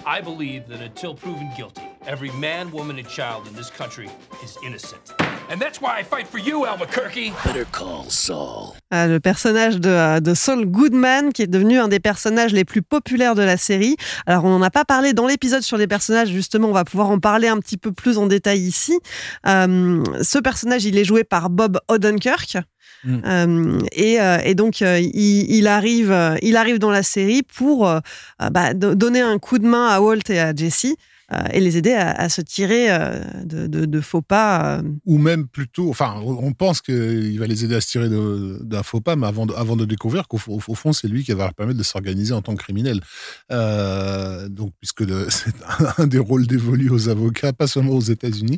I 0.05 0.19
believe 0.19 0.67
that 0.67 0.81
until 0.81 1.15
proven 1.15 1.49
guilty, 1.55 1.87
every 2.05 2.31
man, 2.31 2.71
woman, 2.71 2.99
and 2.99 3.07
child 3.07 3.47
in 3.47 3.53
this 3.53 3.69
country 3.69 4.09
is 4.43 4.57
innocent. 4.65 5.13
And 5.49 5.59
that's 5.59 5.79
why 5.79 5.97
I 5.97 6.03
fight 6.03 6.27
for 6.29 6.39
you, 6.39 6.65
Albuquerque. 6.65 7.31
Better 7.45 7.65
call 7.71 8.05
Saul. 8.09 8.73
Euh, 8.93 9.07
le 9.07 9.19
personnage 9.21 9.77
de, 9.79 9.89
euh, 9.89 10.19
de 10.19 10.33
Saul 10.33 10.65
Goodman, 10.65 11.31
qui 11.31 11.41
est 11.41 11.47
devenu 11.47 11.79
un 11.79 11.87
des 11.87 12.01
personnages 12.01 12.51
les 12.51 12.65
plus 12.65 12.81
populaires 12.81 13.33
de 13.33 13.43
la 13.43 13.55
série. 13.55 13.95
Alors, 14.25 14.43
on 14.43 14.49
n'en 14.49 14.61
a 14.61 14.69
pas 14.69 14.83
parlé 14.83 15.13
dans 15.13 15.25
l'épisode 15.25 15.61
sur 15.61 15.77
les 15.77 15.87
personnages, 15.87 16.27
justement, 16.27 16.67
on 16.67 16.73
va 16.73 16.83
pouvoir 16.83 17.09
en 17.09 17.19
parler 17.19 17.47
un 17.47 17.59
petit 17.59 17.77
peu 17.77 17.93
plus 17.93 18.17
en 18.17 18.27
détail 18.27 18.59
ici. 18.59 18.99
Euh, 19.47 20.03
ce 20.21 20.37
personnage, 20.37 20.83
il 20.83 20.97
est 20.97 21.05
joué 21.05 21.23
par 21.23 21.49
Bob 21.49 21.79
Odenkirk. 21.87 22.57
Mm. 23.05 23.17
Euh, 23.25 23.79
et, 23.93 24.19
euh, 24.19 24.39
et 24.43 24.53
donc, 24.53 24.81
euh, 24.81 24.99
il, 24.99 25.49
il 25.49 25.67
arrive, 25.67 26.13
il 26.41 26.57
arrive 26.57 26.77
dans 26.79 26.91
la 26.91 27.03
série 27.03 27.43
pour 27.43 27.89
bah, 28.51 28.73
do- 28.73 28.95
donner 28.95 29.21
un 29.21 29.39
coup 29.39 29.59
de 29.59 29.67
main 29.67 29.87
à 29.87 30.01
Walt 30.01 30.19
et 30.29 30.41
à 30.41 30.53
Jesse 30.53 30.87
et 31.51 31.59
les 31.59 31.75
aider 31.77 31.93
à, 31.93 32.29
se 32.29 32.41
tirer 32.41 32.87
euh, 32.89 33.19
de, 33.43 34.01
faux 34.01 34.21
pas. 34.21 34.77
euh, 34.77 34.81
Ou 35.05 35.17
même 35.17 35.47
plutôt, 35.47 35.89
enfin, 35.89 36.15
on 36.23 36.53
pense 36.53 36.81
qu'il 36.81 37.37
va 37.39 37.47
les 37.47 37.65
aider 37.65 37.75
à 37.75 37.81
se 37.81 37.87
tirer 37.87 38.07
d'un 38.09 38.83
faux 38.83 39.01
pas, 39.01 39.15
mais 39.17 39.27
avant 39.27 39.45
de, 39.45 39.53
avant 39.53 39.75
de 39.75 39.83
découvrir 39.85 40.27
qu'au 40.27 40.39
au- 40.47 40.61
au 40.67 40.75
fond, 40.75 40.93
c'est 40.93 41.07
lui 41.07 41.23
qui 41.25 41.33
va 41.33 41.43
leur 41.45 41.53
permettre 41.53 41.77
de 41.79 41.83
s'organiser 41.83 42.33
en 42.33 42.41
tant 42.41 42.55
que 42.55 42.63
criminel. 42.63 43.01
Euh, 43.51 44.47
donc, 44.49 44.71
puisque 44.79 45.03
c'est 45.29 45.53
un, 45.97 46.07
des 46.07 46.19
rôles 46.19 46.47
dévolus 46.47 46.89
aux 46.91 47.09
avocats, 47.09 47.51
pas 47.53 47.67
seulement 47.67 47.91
aux 47.93 47.99
États-Unis, 48.01 48.57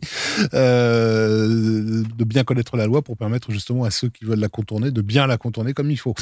euh, 0.54 2.04
de 2.18 2.24
bien 2.24 2.44
connaître 2.44 2.78
la 2.78 2.86
loi 2.86 3.02
pour 3.02 3.18
permettre 3.18 3.52
justement 3.52 3.84
à 3.84 3.92
ceux 3.92 4.10
qui 4.10 4.26
veulent 4.26 4.40
la 4.40 4.50
contourner 4.50 4.92
de 4.92 5.02
bien 5.02 5.28
la 5.28 5.38
contourner 5.38 5.74
comme 5.74 5.92
il 5.92 5.98
faut, 5.98 6.14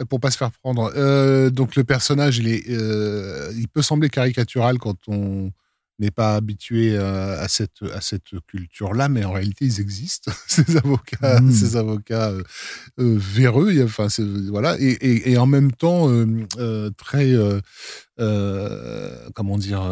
euh, 0.00 0.04
pour 0.04 0.20
pas 0.20 0.30
se 0.30 0.36
faire 0.38 0.50
prendre. 0.62 0.92
Euh, 0.96 1.50
donc, 1.50 1.76
le 1.76 1.84
personnage, 1.84 2.38
il 2.38 2.48
est, 2.48 2.64
euh, 2.70 3.52
il 3.56 3.68
peut 3.68 3.82
sembler 3.82 4.08
caricatural 4.08 4.78
quand 4.78 4.96
on 5.08 5.50
n'est 6.00 6.10
pas 6.10 6.34
habitué 6.36 6.96
euh, 6.96 7.40
à 7.40 7.46
cette 7.48 7.82
à 7.94 8.00
cette 8.00 8.30
culture-là, 8.46 9.08
mais 9.08 9.24
en 9.24 9.32
réalité 9.32 9.66
ils 9.66 9.80
existent 9.80 10.32
ces 10.48 10.76
avocats, 10.76 11.40
Mm. 11.40 11.50
ces 11.52 11.76
avocats 11.76 12.30
euh, 12.30 12.42
euh, 12.98 13.16
véreux. 13.18 13.70
il 13.72 13.78
y 13.78 13.80
a- 13.80 13.84
Enfin 13.84 14.08
voilà 14.50 14.76
et, 14.80 14.86
et, 15.00 15.32
et 15.32 15.36
en 15.38 15.46
même 15.46 15.70
temps 15.72 16.08
euh, 16.10 16.90
très 16.96 17.34
comment 19.34 19.58
dire 19.58 19.82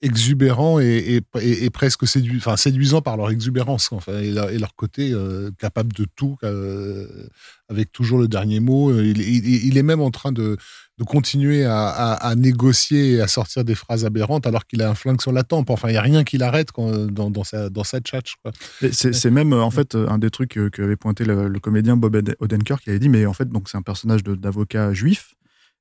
exubérants 0.00 0.78
et, 0.78 1.16
et, 1.16 1.20
et- 1.40 1.64
et 1.64 1.70
presque 1.70 2.04
enfin, 2.36 2.56
séduisants 2.56 3.02
par 3.02 3.16
leur 3.16 3.30
exubérance 3.30 3.90
enfin, 3.90 4.20
et, 4.20 4.30
leur, 4.30 4.50
et 4.50 4.58
leur 4.58 4.76
côté 4.76 5.10
euh, 5.12 5.50
capable 5.58 5.92
de 5.92 6.06
tout, 6.14 6.36
euh, 6.44 7.26
avec 7.68 7.90
toujours 7.90 8.20
le 8.20 8.28
dernier 8.28 8.60
mot. 8.60 8.96
Il, 8.96 9.20
il- 9.20 9.66
il 9.66 9.76
est 9.76 9.82
même 9.82 10.00
en 10.00 10.12
train 10.12 10.30
de, 10.30 10.56
de 10.98 11.04
continuer 11.04 11.64
à, 11.64 11.86
à- 11.88 12.14
à 12.28 12.34
négocier 12.34 13.12
et 13.14 13.20
à 13.20 13.28
sortir 13.28 13.64
des 13.64 13.74
phrases 13.76 14.04
aberrantes 14.04 14.46
alors 14.46 14.66
qu'il 14.66 14.82
a 14.82 14.90
un 14.90 14.94
flingue 14.94 15.20
sur 15.20 15.30
la 15.32 15.44
tempe. 15.44 15.70
Enfin, 15.70 15.88
il 15.88 15.92
n'y 15.92 15.96
a 15.98 16.02
rien 16.02 16.24
qui 16.24 16.38
l'arrête 16.38 16.70
dans, 16.76 17.30
dans 17.30 17.44
sa, 17.44 17.70
dans 17.70 17.84
sa 17.84 17.98
C'est 18.92 19.30
même 19.30 19.52
euh, 19.52 19.62
en 19.62 19.70
fait 19.70 19.94
euh, 19.94 20.08
un 20.08 20.18
des 20.18 20.30
trucs 20.30 20.56
euh, 20.58 20.70
qu'avait 20.70 20.96
pointé 20.96 21.24
le, 21.24 21.48
le 21.48 21.60
comédien 21.60 21.96
Bob 21.96 22.16
Ode- 22.16 22.36
Odenkirk 22.40 22.82
qui 22.82 22.90
avait 22.90 22.98
dit 22.98 23.08
mais 23.08 23.26
en 23.26 23.32
fait 23.32 23.48
donc 23.48 23.68
c'est 23.68 23.76
un 23.78 23.82
personnage 23.82 24.22
d'avocat 24.24 24.92
juif 24.92 25.34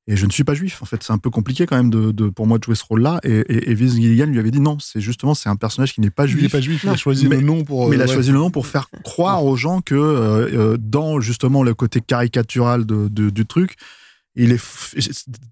et 0.10 0.16
je 0.16 0.26
ne 0.26 0.32
suis 0.32 0.44
pas 0.44 0.54
juif 0.54 0.82
en 0.82 0.86
fait 0.86 1.04
c'est 1.04 1.12
un 1.14 1.18
peu 1.18 1.30
compliqué 1.30 1.66
quand 1.66 1.76
même 1.76 1.90
de, 1.90 2.12
de- 2.12 2.30
pour 2.30 2.48
moi 2.48 2.58
de 2.60 2.64
jouer 2.64 2.76
ce 2.76 2.84
rôle 2.86 3.02
là 3.02 3.20
et, 3.24 3.40
et, 3.40 3.72
et 3.72 3.76
Vince 3.76 3.96
Gilligan 3.96 4.26
lui 4.28 4.40
avait 4.40 4.52
dit 4.52 4.60
non 4.62 4.78
c'est 4.80 5.02
justement 5.02 5.34
c'est 5.34 5.50
un 5.50 5.56
personnage 5.56 5.94
qui 5.94 6.02
n'est 6.02 6.10
pas 6.10 6.26
Il 6.26 6.30
juif 6.32 6.44
n'est 6.44 6.50
pas 6.50 6.62
juif, 6.62 6.84
il 6.84 6.90
a 6.90 6.96
choisi 6.96 7.28
mais, 7.28 7.38
le 7.38 7.42
nom 7.42 7.64
pour. 7.64 7.90
mais 7.90 7.96
il 7.98 8.02
a 8.02 8.06
ouais. 8.06 8.14
choisi 8.14 8.32
le 8.32 8.38
nom 8.38 8.50
pour 8.52 8.68
faire 8.68 8.90
croire 9.04 9.44
aux 9.44 9.56
gens 9.58 9.82
que 9.82 9.96
euh, 9.96 10.74
euh, 10.74 10.78
dans 10.80 11.20
justement 11.20 11.62
le 11.64 11.74
côté 11.74 12.02
caricatural 12.02 12.86
de, 12.86 13.08
de- 13.10 13.30
du 13.30 13.46
truc 13.46 13.76
il 14.38 14.52
est 14.54 14.62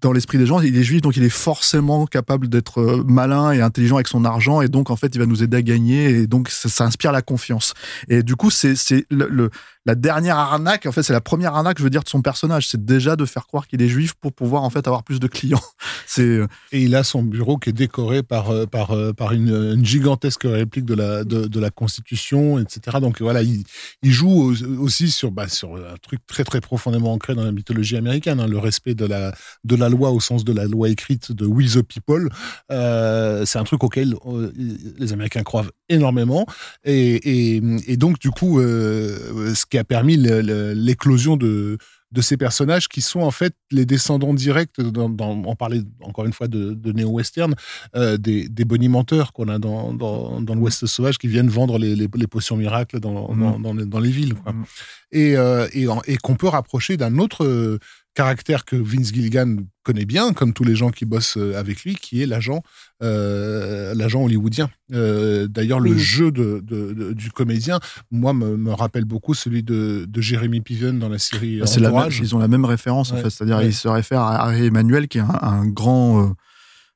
dans 0.00 0.12
l'esprit 0.12 0.38
des 0.38 0.46
gens, 0.46 0.60
il 0.60 0.76
est 0.76 0.82
juif, 0.82 1.00
donc 1.00 1.16
il 1.16 1.24
est 1.24 1.28
forcément 1.28 2.06
capable 2.06 2.48
d'être 2.48 2.80
euh, 2.80 3.04
malin 3.06 3.52
et 3.52 3.60
intelligent 3.60 3.96
avec 3.96 4.08
son 4.08 4.24
argent, 4.24 4.60
et 4.62 4.68
donc 4.68 4.90
en 4.90 4.96
fait 4.96 5.14
il 5.14 5.18
va 5.18 5.26
nous 5.26 5.42
aider 5.42 5.56
à 5.56 5.62
gagner, 5.62 6.08
et 6.10 6.26
donc 6.26 6.48
ça, 6.48 6.84
inspire 6.84 7.12
la 7.12 7.22
confiance. 7.22 7.74
Et 8.08 8.22
du 8.22 8.36
coup 8.36 8.50
c'est 8.50 8.74
le, 9.10 9.28
le- 9.28 9.50
la 9.84 9.94
dernière 9.94 10.36
arnaque, 10.36 10.86
en 10.86 10.92
fait 10.92 11.02
c'est 11.04 11.12
la 11.12 11.20
première 11.20 11.54
arnaque, 11.54 11.78
je 11.78 11.84
veux 11.84 11.90
dire, 11.90 12.02
de 12.02 12.08
son 12.08 12.20
personnage, 12.22 12.66
c'est 12.68 12.84
déjà 12.84 13.14
de 13.16 13.24
faire 13.24 13.46
croire 13.46 13.66
qu'il 13.68 13.80
est 13.82 13.88
juif 13.88 14.14
pour 14.14 14.32
pouvoir 14.32 14.62
en 14.64 14.70
fait 14.70 14.86
avoir 14.88 15.04
plus 15.04 15.20
de 15.20 15.28
clients. 15.28 15.62
C'est 16.08 16.22
euh, 16.22 16.46
Et 16.72 16.82
il 16.82 16.94
a 16.94 17.02
son 17.04 17.22
bureau 17.22 17.56
qui 17.58 17.70
est 17.70 17.72
décoré 17.72 18.22
par, 18.22 18.50
euh, 18.50 18.66
par, 18.66 18.92
par 19.16 19.32
une, 19.32 19.84
gigantesque 19.84 20.42
réplique 20.44 20.84
de 20.84 20.94
la, 20.94 21.24
de, 21.24 21.60
la 21.60 21.70
Constitution, 21.70 22.58
etc. 22.58 22.98
Donc 23.00 23.20
voilà, 23.20 23.42
il, 23.42 23.64
joue 24.02 24.30
au- 24.52 24.82
aussi 24.82 25.10
sur, 25.10 25.30
bah, 25.32 25.48
sur 25.48 25.76
un 25.76 25.96
truc 26.02 26.20
très 26.26 26.44
très 26.44 26.60
profondément 26.60 27.12
ancré 27.12 27.34
dans 27.34 27.44
la 27.44 27.52
mythologie 27.52 27.96
américaine, 27.96 28.40
hein, 28.40 28.46
le 28.46 28.58
respect 28.58 28.75
de 28.84 29.04
la, 29.06 29.34
de 29.64 29.76
la 29.76 29.88
loi 29.88 30.10
au 30.10 30.20
sens 30.20 30.44
de 30.44 30.52
la 30.52 30.64
loi 30.66 30.88
écrite 30.88 31.32
de 31.32 31.46
We 31.46 31.74
the 31.74 31.82
People. 31.82 32.28
Euh, 32.70 33.44
c'est 33.44 33.58
un 33.58 33.64
truc 33.64 33.82
auquel 33.84 34.14
euh, 34.26 34.52
les 34.98 35.12
Américains 35.12 35.42
croient 35.42 35.66
énormément. 35.88 36.46
Et, 36.84 37.56
et, 37.56 37.62
et 37.88 37.96
donc 37.96 38.18
du 38.18 38.30
coup, 38.30 38.60
euh, 38.60 39.54
ce 39.54 39.66
qui 39.66 39.78
a 39.78 39.84
permis 39.84 40.16
l'éclosion 40.16 41.36
de 41.36 41.78
de 42.12 42.20
ces 42.22 42.36
personnages 42.36 42.86
qui 42.88 43.02
sont 43.02 43.20
en 43.20 43.32
fait 43.32 43.52
les 43.72 43.84
descendants 43.84 44.32
directs, 44.32 44.80
dans, 44.80 45.08
dans- 45.10 45.42
on 45.44 45.56
parlait 45.56 45.82
encore 46.00 46.24
une 46.24 46.32
fois 46.32 46.46
de, 46.46 46.72
de 46.72 46.92
néo-western, 46.92 47.52
euh, 47.96 48.16
des, 48.16 48.48
des 48.48 48.64
bonimenteurs 48.64 49.32
qu'on 49.32 49.48
a 49.48 49.58
dans, 49.58 49.92
dans, 49.92 50.40
dans 50.40 50.54
l'Ouest 50.54 50.86
sauvage 50.86 51.18
qui 51.18 51.26
viennent 51.26 51.48
vendre 51.48 51.78
les, 51.78 51.96
les- 51.96 52.08
les 52.14 52.26
potions 52.28 52.56
miracles 52.56 53.00
dans, 53.00 53.34
dans, 53.34 53.58
dans 53.74 53.98
les, 54.00 54.10
villes. 54.10 54.34
quoi. 54.34 54.52
Mhm. 54.52 54.64
Et, 55.10 55.36
euh, 55.36 55.66
et, 55.74 56.16
qu'on 56.16 56.36
peut 56.36 56.48
rapprocher 56.48 56.96
d'un 56.96 57.18
autre 57.18 57.78
caractère 58.16 58.64
que 58.64 58.74
Vince 58.74 59.12
Gilligan 59.12 59.56
connaît 59.84 60.06
bien, 60.06 60.32
comme 60.32 60.52
tous 60.52 60.64
les 60.64 60.74
gens 60.74 60.90
qui 60.90 61.04
bossent 61.04 61.36
euh, 61.36 61.54
avec 61.56 61.84
lui, 61.84 61.94
qui 61.94 62.22
est 62.22 62.26
l'agent 62.26 62.62
euh, 63.02 63.94
l'agent 63.94 64.22
hollywoodien. 64.24 64.68
Euh, 64.92 65.46
D'ailleurs, 65.46 65.78
le 65.80 65.96
jeu 65.96 66.32
de, 66.32 66.60
de- 66.64 66.92
de- 66.92 67.12
du 67.12 67.30
comédien, 67.30 67.78
moi, 68.10 68.32
me, 68.32 68.56
me 68.56 68.72
rappelle 68.72 69.04
beaucoup 69.04 69.34
celui 69.34 69.62
de, 69.62 70.06
de 70.08 70.20
Jeremy 70.20 70.60
Piven 70.62 70.98
dans 70.98 71.08
la 71.10 71.18
série 71.18 71.60
Bah, 71.60 71.66
c'est 71.66 71.78
la 71.80 71.92
même- 71.92 72.10
ils 72.10 72.34
ont 72.34 72.38
la 72.40 72.48
même 72.48 72.64
référence 72.64 73.12
en 73.12 73.16
fait, 73.18 73.30
c'est-à-dire 73.30 73.58
Ouais. 73.58 73.66
ils 73.68 73.74
se 73.74 73.86
réfèrent 73.86 74.22
à 74.22 74.42
Harry 74.46 74.66
Emmanuel 74.66 75.06
qui 75.08 75.18
est 75.18 75.20
un, 75.20 75.38
un 75.42 75.66
grand 75.66 76.24
euh, 76.24 76.30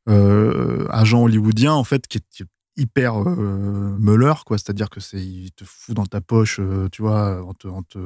euh, 0.09 0.87
agent 0.91 1.23
hollywoodien 1.23 1.73
en 1.73 1.85
fait 1.85 2.07
qui 2.09 2.19
est, 2.19 2.25
qui 2.31 2.43
est 2.43 2.47
hyper 2.77 3.21
euh, 3.21 3.95
meuleur, 3.99 4.45
quoi. 4.45 4.57
C'est-à-dire 4.57 4.89
que 4.89 5.01
c'est, 5.01 5.21
il 5.23 5.53
te 5.53 5.65
fout 5.65 5.95
dans 5.95 6.07
ta 6.07 6.21
poche, 6.23 6.59
euh, 6.61 6.89
tu 6.91 7.03
vois, 7.03 7.45
en 7.45 7.53
te, 7.53 7.69
en 7.69 7.83
te 7.83 7.99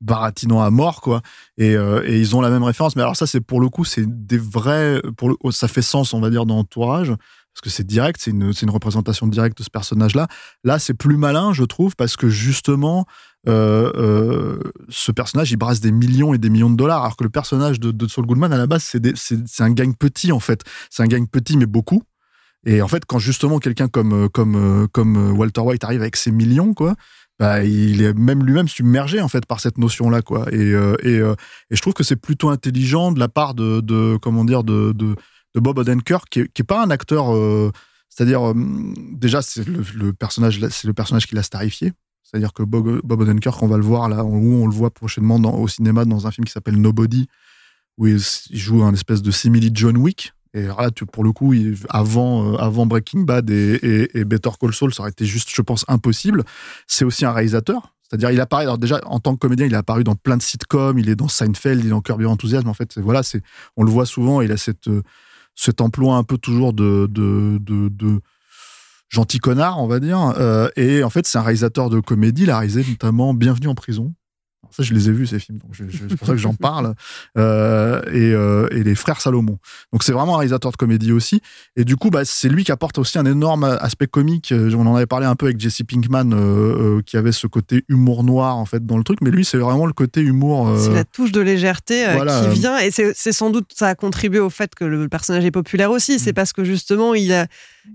baratinant 0.00 0.60
à 0.60 0.70
mort, 0.70 1.00
quoi. 1.00 1.22
Et, 1.58 1.76
euh, 1.76 2.02
et 2.06 2.18
ils 2.18 2.34
ont 2.36 2.40
la 2.40 2.50
même 2.50 2.62
référence. 2.62 2.96
Mais 2.96 3.02
alors 3.02 3.16
ça, 3.16 3.26
c'est 3.26 3.40
pour 3.40 3.60
le 3.60 3.68
coup, 3.68 3.84
c'est 3.84 4.04
des 4.06 4.38
vrais, 4.38 5.00
pour 5.16 5.30
le, 5.30 5.36
ça 5.50 5.68
fait 5.68 5.82
sens, 5.82 6.14
on 6.14 6.20
va 6.20 6.30
dire, 6.30 6.46
dans 6.46 6.56
l'entourage. 6.56 7.12
Parce 7.52 7.62
que 7.62 7.70
c'est 7.70 7.86
direct, 7.86 8.20
c'est 8.22 8.30
une, 8.30 8.52
une 8.62 8.70
représentation 8.70 9.26
directe 9.26 9.58
de 9.58 9.64
ce 9.64 9.70
personnage-là. 9.70 10.28
Là, 10.62 10.78
c'est 10.78 10.94
plus 10.94 11.16
malin, 11.16 11.52
je 11.52 11.64
trouve, 11.64 11.96
parce 11.96 12.16
que 12.16 12.28
justement, 12.28 13.06
euh, 13.48 13.90
euh, 13.96 14.72
ce 14.88 15.10
personnage, 15.10 15.50
il 15.50 15.56
brasse 15.56 15.80
des 15.80 15.90
millions 15.90 16.32
et 16.32 16.38
des 16.38 16.48
millions 16.48 16.70
de 16.70 16.76
dollars, 16.76 17.02
alors 17.02 17.16
que 17.16 17.24
le 17.24 17.30
personnage 17.30 17.80
de, 17.80 17.90
de 17.90 18.06
Saul 18.06 18.26
Goodman, 18.26 18.52
à 18.52 18.56
la 18.56 18.68
base, 18.68 18.84
c'est, 18.84 19.60
un 19.60 19.70
gagne 19.72 19.94
petit, 19.94 20.30
en 20.30 20.40
fait. 20.40 20.62
C'est 20.90 21.02
un 21.02 21.06
gagne 21.08 21.26
petit, 21.26 21.56
mais 21.56 21.66
beaucoup. 21.66 22.02
Et 22.66 22.82
en 22.82 22.88
fait, 22.88 23.04
quand 23.04 23.18
justement 23.18 23.58
quelqu'un 23.58 23.88
comme, 23.88 24.28
comme, 24.28 24.86
comme 24.92 25.32
Walter 25.32 25.62
White 25.62 25.82
arrive 25.82 26.02
avec 26.02 26.16
ses 26.16 26.30
millions, 26.30 26.72
quoi, 26.72 26.94
bah, 27.40 27.64
il 27.64 28.02
est 28.02 28.12
même 28.12 28.44
lui-même 28.44 28.68
submergé 28.68 29.22
en 29.22 29.28
fait 29.28 29.46
par 29.46 29.60
cette 29.60 29.78
notion-là, 29.78 30.20
quoi. 30.20 30.46
Et, 30.52 30.58
euh, 30.58 30.94
euh, 31.06 31.34
je 31.70 31.80
trouve 31.80 31.94
que 31.94 32.04
c'est 32.04 32.16
plutôt 32.16 32.50
intelligent 32.50 33.12
de 33.12 33.18
la 33.18 33.28
part 33.28 33.54
de, 33.54 34.18
comment 34.18 34.44
dire, 34.44 34.62
de, 34.62 34.94
Bob 35.54 35.78
Odenkirk, 35.78 36.28
qui 36.28 36.46
qui 36.48 36.60
est 36.60 36.64
pas 36.64 36.84
un 36.84 36.90
acteur, 36.90 37.34
euh, 37.34 37.72
c'est-à-dire 38.10 38.52
déjà 38.54 39.40
c'est 39.40 39.66
le, 39.66 40.12
personnage, 40.12 40.60
c'est 40.68 40.86
le 40.86 40.92
personnage 40.92 41.26
qui 41.26 41.34
l'a 41.34 41.42
starifié. 41.42 41.94
C'est-à-dire 42.22 42.52
que 42.52 42.62
Bob, 42.62 43.00
Bob 43.02 43.22
Odenkirk, 43.22 43.60
on 43.62 43.68
va 43.68 43.78
le 43.78 43.84
voir 43.84 44.10
là, 44.10 44.22
où 44.22 44.62
on 44.62 44.66
le 44.66 44.74
voit 44.74 44.90
prochainement 44.90 45.36
au 45.58 45.66
cinéma 45.66 46.04
dans 46.04 46.26
un 46.26 46.30
film 46.30 46.44
qui 46.44 46.52
s'appelle 46.52 46.76
Nobody, 46.76 47.26
où 47.96 48.06
il, 48.06 48.20
il 48.50 48.58
joue 48.58 48.84
un 48.84 48.92
espèce 48.92 49.22
de 49.22 49.30
simili 49.30 49.70
John 49.72 49.96
Wick. 49.96 50.34
Et 50.54 50.64
alors 50.64 50.82
là, 50.82 50.90
pour 51.12 51.22
le 51.24 51.32
coup, 51.32 51.54
euh, 51.54 51.74
avant 52.58 52.86
Breaking 52.86 53.20
Bad 53.20 53.50
et, 53.50 53.74
et- 53.82 54.18
et 54.18 54.24
Better 54.24 54.50
Call 54.60 54.74
Saul, 54.74 54.92
ça 54.92 55.02
aurait 55.02 55.10
été 55.10 55.24
juste, 55.24 55.50
je 55.54 55.62
pense, 55.62 55.84
impossible. 55.88 56.44
C'est 56.86 57.04
aussi 57.04 57.24
un 57.24 57.32
réalisateur. 57.32 57.94
C'est-à-dire, 58.02 58.32
il 58.32 58.40
apparaît, 58.40 58.64
alors 58.64 58.78
déjà, 58.78 59.00
en 59.06 59.20
tant 59.20 59.34
que 59.34 59.38
comédien, 59.38 59.66
il 59.66 59.72
est 59.72 59.76
apparu 59.76 60.02
dans 60.02 60.16
plein 60.16 60.36
de 60.36 60.42
sitcoms, 60.42 60.98
il 60.98 61.08
est 61.08 61.14
dans 61.14 61.28
Seinfeld, 61.28 61.78
il 61.80 61.86
est 61.86 61.90
dans 61.90 62.00
Curb 62.00 62.20
Your 62.20 62.32
Enthusiasm. 62.32 62.68
En 62.68 62.74
fait, 62.74 62.98
voilà, 62.98 63.22
on 63.76 63.84
le 63.84 63.90
voit 63.92 64.06
souvent, 64.06 64.40
il 64.40 64.50
a 64.50 64.56
cette, 64.56 64.88
euh, 64.88 65.02
cet 65.54 65.80
emploi 65.80 66.16
un 66.16 66.24
peu 66.24 66.36
toujours 66.36 66.72
de, 66.72 67.06
de, 67.08 67.58
de, 67.60 67.88
de 67.88 68.20
gentil 69.10 69.38
connard, 69.38 69.80
on 69.80 69.86
va 69.86 70.00
dire. 70.00 70.34
Euh, 70.38 70.68
et 70.74 71.04
en 71.04 71.10
fait, 71.10 71.26
c'est 71.28 71.38
un 71.38 71.42
réalisateur 71.42 71.90
de 71.90 72.00
comédie. 72.00 72.42
Il 72.42 72.50
a 72.50 72.58
réalisé 72.58 72.84
notamment 72.88 73.32
Bienvenue 73.34 73.68
en 73.68 73.76
prison. 73.76 74.12
Alors 74.62 74.74
ça, 74.74 74.82
je 74.82 74.92
les 74.92 75.08
ai 75.08 75.12
vus, 75.12 75.26
ces 75.26 75.38
films. 75.38 75.58
Donc 75.58 75.74
c'est 75.74 76.16
pour 76.16 76.26
ça 76.26 76.34
que 76.34 76.38
j'en 76.38 76.52
parle. 76.52 76.94
Euh, 77.38 78.02
et, 78.12 78.34
euh, 78.34 78.68
et 78.72 78.82
les 78.82 78.94
frères 78.94 79.18
Salomon. 79.22 79.58
Donc 79.90 80.02
c'est 80.02 80.12
vraiment 80.12 80.34
un 80.34 80.38
réalisateur 80.38 80.70
de 80.70 80.76
comédie 80.76 81.12
aussi. 81.12 81.40
Et 81.76 81.84
du 81.84 81.96
coup, 81.96 82.10
bah, 82.10 82.26
c'est 82.26 82.50
lui 82.50 82.62
qui 82.62 82.70
apporte 82.70 82.98
aussi 82.98 83.18
un 83.18 83.24
énorme 83.24 83.64
aspect 83.64 84.06
comique. 84.06 84.52
Euh, 84.52 84.74
On 84.74 84.86
en 84.86 84.96
avait 84.96 85.06
parlé 85.06 85.24
un 85.24 85.34
peu 85.34 85.46
avec 85.46 85.58
Jesse 85.58 85.80
Pinkman, 85.88 86.32
euh, 86.34 87.00
qui 87.06 87.16
avait 87.16 87.32
ce 87.32 87.46
côté 87.46 87.84
humour 87.88 88.22
noir 88.22 88.58
en 88.58 88.66
fait 88.66 88.84
dans 88.84 88.98
le 88.98 89.04
truc. 89.04 89.20
Mais 89.22 89.30
lui, 89.30 89.46
c'est 89.46 89.56
vraiment 89.56 89.86
le 89.86 89.94
côté 89.94 90.20
humour. 90.20 90.70
C'est 90.78 90.92
la 90.92 91.04
touche 91.04 91.32
de 91.32 91.40
légèreté 91.40 92.04
voilà. 92.12 92.42
qui 92.42 92.58
vient, 92.60 92.78
et 92.78 92.90
c'est 92.90 93.32
sans 93.32 93.48
doute 93.48 93.70
ça 93.74 93.88
a 93.88 93.94
contribué 93.94 94.40
au 94.40 94.50
fait 94.50 94.74
que 94.74 94.84
le 94.84 95.08
personnage 95.08 95.44
est 95.46 95.50
populaire 95.50 95.90
aussi. 95.90 96.16
Mm. 96.16 96.18
C'est 96.18 96.32
parce 96.34 96.52
que 96.52 96.64
justement 96.64 97.14
il 97.14 97.32
a, 97.32 97.46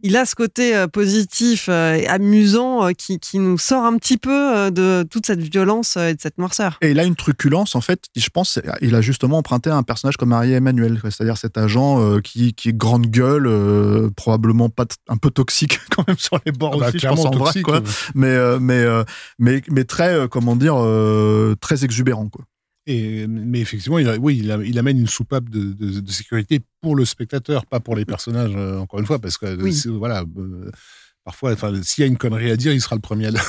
il 0.01 0.17
a 0.17 0.25
ce 0.25 0.33
côté 0.33 0.85
positif 0.91 1.69
et 1.69 2.07
amusant 2.07 2.91
qui, 2.97 3.19
qui 3.19 3.37
nous 3.37 3.59
sort 3.59 3.83
un 3.83 3.97
petit 3.97 4.17
peu 4.17 4.71
de 4.71 5.05
toute 5.07 5.27
cette 5.27 5.41
violence 5.41 5.95
et 5.97 6.15
de 6.15 6.21
cette 6.21 6.39
noirceur. 6.39 6.54
Et 6.81 6.91
il 6.91 6.99
a 6.99 7.03
une 7.03 7.15
truculence, 7.15 7.75
en 7.75 7.81
fait, 7.81 8.03
qui, 8.13 8.19
je 8.21 8.29
pense, 8.29 8.59
il 8.81 8.95
a 8.95 9.01
justement 9.01 9.37
emprunté 9.39 9.69
à 9.69 9.75
un 9.77 9.83
personnage 9.83 10.17
comme 10.17 10.33
Harry 10.33 10.53
Emmanuel, 10.53 10.99
c'est-à-dire 11.03 11.37
cet 11.37 11.57
agent 11.57 12.01
euh, 12.01 12.19
qui, 12.21 12.53
qui 12.53 12.69
est 12.69 12.73
grande 12.77 13.07
gueule, 13.07 13.47
euh, 13.47 14.09
probablement 14.15 14.69
pas 14.69 14.85
un 15.09 15.17
peu 15.17 15.29
toxique 15.31 15.79
quand 15.95 16.07
même 16.07 16.17
sur 16.17 16.39
les 16.45 16.51
bords 16.51 16.73
Ah 16.75 16.77
bah, 16.79 16.87
aussi, 16.89 16.99
je 16.99 17.07
pense 17.07 17.19
clairement 17.21 17.35
en 17.35 17.37
vrai, 17.39 17.45
toxique, 17.53 17.63
quoi. 17.65 17.81
Mais, 18.13 18.27
euh, 18.27 18.59
mais, 18.59 18.79
euh, 18.79 19.03
mais, 19.39 19.61
mais 19.69 19.83
très, 19.83 20.13
euh, 20.13 20.27
comment 20.27 20.55
dire, 20.55 20.75
euh, 20.77 21.55
très 21.59 21.83
exubérant, 21.85 22.29
quoi. 22.29 22.45
Et, 22.87 23.25
mais 23.25 23.61
effectivement, 23.61 23.97
il, 23.97 24.07
a- 24.07 24.17
oui, 24.17 24.37
il, 24.43 24.51
a- 24.51 24.63
il 24.63 24.77
amène 24.77 24.99
une 24.99 25.07
soupape 25.07 25.49
de, 25.49 25.73
de- 25.73 25.99
de 26.01 26.11
sécurité 26.11 26.59
pour 26.81 26.95
le 26.95 27.03
spectateur, 27.03 27.65
pas 27.65 27.79
pour 27.79 27.95
les 27.95 28.05
personnages, 28.05 28.53
euh, 28.55 28.77
encore 28.77 28.99
une 28.99 29.07
fois, 29.07 29.17
parce 29.17 29.37
que 29.39 29.59
Oui. 29.59 29.81
voilà, 29.97 30.23
euh, 30.37 30.69
parfois, 31.25 31.51
enfin, 31.51 31.73
s'il 31.83 32.03
y 32.03 32.05
a 32.05 32.07
une 32.07 32.17
connerie 32.17 32.51
à 32.51 32.55
dire, 32.55 32.71
il 32.71 32.79
sera 32.79 32.95
le 32.95 33.01
premier 33.01 33.27
à 33.27 33.31
la, 33.31 33.41